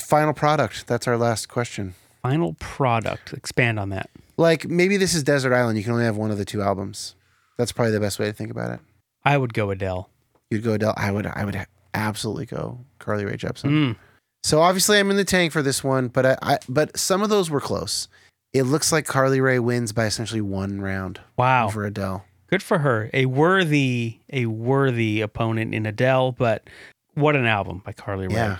final 0.00 0.32
product. 0.32 0.86
That's 0.86 1.06
our 1.06 1.16
last 1.16 1.48
question. 1.48 1.94
Final 2.22 2.54
product. 2.54 3.32
Expand 3.32 3.78
on 3.78 3.90
that. 3.90 4.08
Like 4.36 4.66
maybe 4.68 4.96
this 4.96 5.14
is 5.14 5.22
Desert 5.22 5.52
Island. 5.52 5.76
You 5.76 5.84
can 5.84 5.92
only 5.92 6.04
have 6.04 6.16
one 6.16 6.30
of 6.30 6.38
the 6.38 6.44
two 6.44 6.62
albums. 6.62 7.14
That's 7.58 7.72
probably 7.72 7.92
the 7.92 8.00
best 8.00 8.18
way 8.18 8.26
to 8.26 8.32
think 8.32 8.50
about 8.50 8.72
it. 8.72 8.80
I 9.24 9.36
would 9.36 9.52
go 9.52 9.70
Adele. 9.70 10.08
You'd 10.50 10.62
go 10.62 10.74
Adele. 10.74 10.94
I 10.96 11.10
would. 11.10 11.26
I 11.26 11.44
would 11.44 11.66
absolutely 11.96 12.46
go 12.46 12.84
Carly 12.98 13.24
Rae 13.24 13.36
Jepsen. 13.36 13.70
Mm. 13.70 13.96
So 14.44 14.60
obviously 14.60 14.98
I'm 14.98 15.10
in 15.10 15.16
the 15.16 15.24
tank 15.24 15.52
for 15.52 15.62
this 15.62 15.82
one, 15.82 16.08
but 16.08 16.24
I, 16.24 16.36
I 16.42 16.58
but 16.68 16.96
some 16.96 17.22
of 17.22 17.30
those 17.30 17.50
were 17.50 17.60
close. 17.60 18.08
It 18.52 18.62
looks 18.62 18.92
like 18.92 19.06
Carly 19.06 19.40
Rae 19.40 19.58
wins 19.58 19.92
by 19.92 20.06
essentially 20.06 20.40
one 20.40 20.80
round 20.80 21.20
Wow. 21.36 21.66
over 21.66 21.84
Adele. 21.84 22.24
Good 22.48 22.62
for 22.62 22.78
her. 22.78 23.10
A 23.12 23.26
worthy, 23.26 24.20
a 24.32 24.46
worthy 24.46 25.20
opponent 25.20 25.74
in 25.74 25.84
Adele, 25.84 26.32
but 26.32 26.68
what 27.14 27.34
an 27.34 27.44
album 27.46 27.82
by 27.84 27.92
Carly 27.92 28.28
Rae. 28.28 28.34
Yeah. 28.34 28.58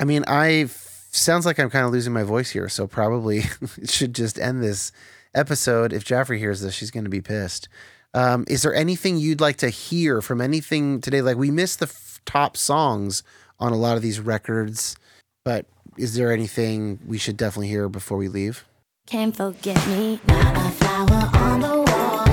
I 0.00 0.04
mean, 0.04 0.24
I 0.26 0.68
sounds 1.10 1.46
like 1.46 1.58
I'm 1.58 1.70
kind 1.70 1.86
of 1.86 1.92
losing 1.92 2.12
my 2.12 2.24
voice 2.24 2.50
here, 2.50 2.68
so 2.68 2.86
probably 2.86 3.38
it 3.80 3.90
should 3.90 4.14
just 4.14 4.38
end 4.40 4.62
this 4.62 4.90
episode. 5.34 5.92
If 5.92 6.04
Jaffrey 6.04 6.38
hears 6.38 6.60
this, 6.60 6.74
she's 6.74 6.90
going 6.90 7.04
to 7.04 7.10
be 7.10 7.20
pissed. 7.20 7.68
Um, 8.14 8.44
is 8.48 8.62
there 8.62 8.74
anything 8.74 9.18
you'd 9.18 9.40
like 9.40 9.58
to 9.58 9.68
hear 9.68 10.20
from 10.20 10.40
anything 10.40 11.00
today? 11.00 11.22
Like 11.22 11.36
we 11.36 11.50
missed 11.50 11.78
the 11.80 11.86
top 12.24 12.56
songs 12.56 13.22
on 13.58 13.72
a 13.72 13.76
lot 13.76 13.96
of 13.96 14.02
these 14.02 14.20
records, 14.20 14.96
but 15.44 15.66
is 15.96 16.14
there 16.14 16.32
anything 16.32 17.00
we 17.06 17.18
should 17.18 17.36
definitely 17.36 17.68
hear 17.68 17.88
before 17.88 18.18
we 18.18 18.28
leave? 18.28 18.64
Can't 19.06 19.34
forget 19.34 19.84
me, 19.88 20.20
not 20.28 20.56
a 20.56 20.70
flower 20.70 21.30
on 21.34 21.60
the 21.60 21.76
wall. 21.76 22.28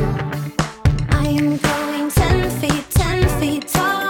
I 1.09 1.27
am 1.27 1.57
growing 1.57 2.09
ten 2.11 2.49
feet, 2.59 2.85
ten 2.91 3.39
feet 3.39 3.67
tall. 3.67 4.04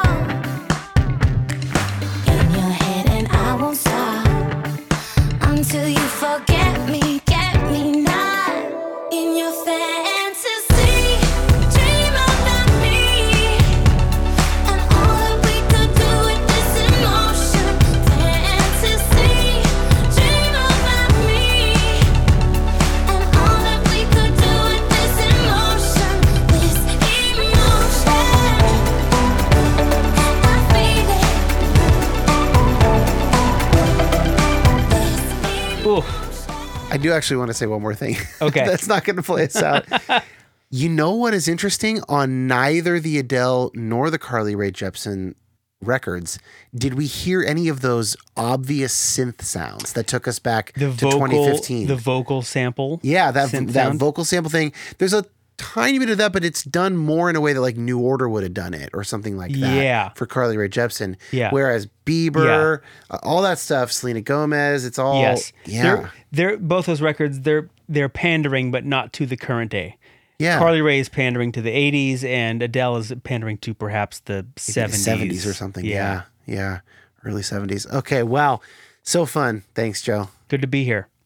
I 36.96 36.98
do 36.98 37.12
actually 37.12 37.38
want 37.38 37.50
to 37.50 37.54
say 37.54 37.66
one 37.66 37.82
more 37.82 37.94
thing. 37.94 38.16
Okay. 38.42 38.66
That's 38.66 38.88
not 38.88 39.04
going 39.04 39.18
to 39.18 39.22
play 39.24 39.44
us 39.46 39.58
out. 39.62 39.86
you 40.70 40.88
know 40.88 41.12
what 41.12 41.34
is 41.34 41.48
interesting? 41.50 42.02
On 42.08 42.48
neither 42.48 43.00
the 43.02 43.18
Adele 43.20 43.72
nor 43.74 44.10
the 44.10 44.18
Carly 44.18 44.56
Rae 44.56 44.72
Jepsen 44.72 45.36
records 45.82 46.40
did 46.74 46.94
we 46.96 47.06
hear 47.06 47.44
any 47.44 47.68
of 47.68 47.82
those 47.82 48.16
obvious 48.36 48.96
synth 48.96 49.42
sounds 49.42 49.94
that 49.94 50.08
took 50.08 50.28
us 50.28 50.40
back 50.40 50.72
The 50.74 50.86
to 50.88 50.92
vocal, 50.92 51.20
2015. 51.28 51.88
the 51.88 51.96
vocal 51.96 52.42
sample. 52.42 53.00
yeah, 53.04 53.30
that 53.32 53.52
that 53.52 53.70
sound. 53.72 54.00
vocal 54.00 54.24
sample 54.26 54.50
thing. 54.50 54.72
There's 54.98 55.14
a 55.14 55.26
tiny 55.58 56.00
bit 56.00 56.10
of 56.10 56.18
that, 56.18 56.34
but 56.34 56.44
it's 56.44 56.64
done 56.64 56.98
more 56.98 57.30
in 57.30 57.36
a 57.36 57.42
way 57.42 57.54
that 57.54 57.62
like 57.62 57.78
New 57.78 58.00
Order 58.00 58.28
would 58.30 58.44
have 58.44 58.54
done 58.54 58.74
it 58.74 58.90
or 58.94 59.04
something 59.04 59.38
like 59.38 59.52
that. 59.52 59.84
Yeah. 59.84 60.10
For 60.16 60.26
Carly 60.26 60.58
Rae 60.58 60.70
Jepsen. 60.70 61.16
Yeah. 61.32 61.50
Whereas 61.52 61.88
Bieber, 62.06 62.82
uh, 63.10 63.18
all 63.24 63.42
that 63.44 63.60
stuff, 63.60 63.92
Selena 63.92 64.22
Gomez, 64.22 64.86
it's 64.86 65.00
all 65.00 65.22
yes. 65.22 65.52
yeah. 65.66 65.84
They're, 65.84 66.12
they're 66.32 66.58
both 66.58 66.86
those 66.86 67.02
records. 67.02 67.42
They're 67.42 67.70
they're 67.88 68.10
pandering, 68.10 68.72
but 68.72 68.86
not 68.86 69.14
to 69.14 69.26
the 69.26 69.38
current 69.38 69.72
day. 69.72 69.98
yeah. 70.40 70.58
Carly 70.58 70.82
Rae 70.82 71.00
is 71.00 71.08
pandering 71.10 71.52
to 71.54 71.62
the 71.62 71.70
80s, 71.70 72.24
and 72.24 72.62
Adele 72.64 72.98
is 72.98 73.14
pandering 73.24 73.58
to 73.60 73.74
perhaps 73.74 74.20
the 74.22 74.46
70s. 74.56 75.30
70s 75.30 75.48
or 75.50 75.54
something. 75.54 75.86
Yeah. 75.86 76.24
Yeah. 76.46 76.80
Early 77.24 77.42
70s. 77.42 77.92
Okay. 77.92 78.24
Wow. 78.24 78.60
So 79.04 79.26
fun. 79.26 79.64
Thanks, 79.76 80.02
Joe. 80.02 80.30
Good 80.48 80.62
to 80.62 80.68
be 80.68 80.84
here. 80.84 81.08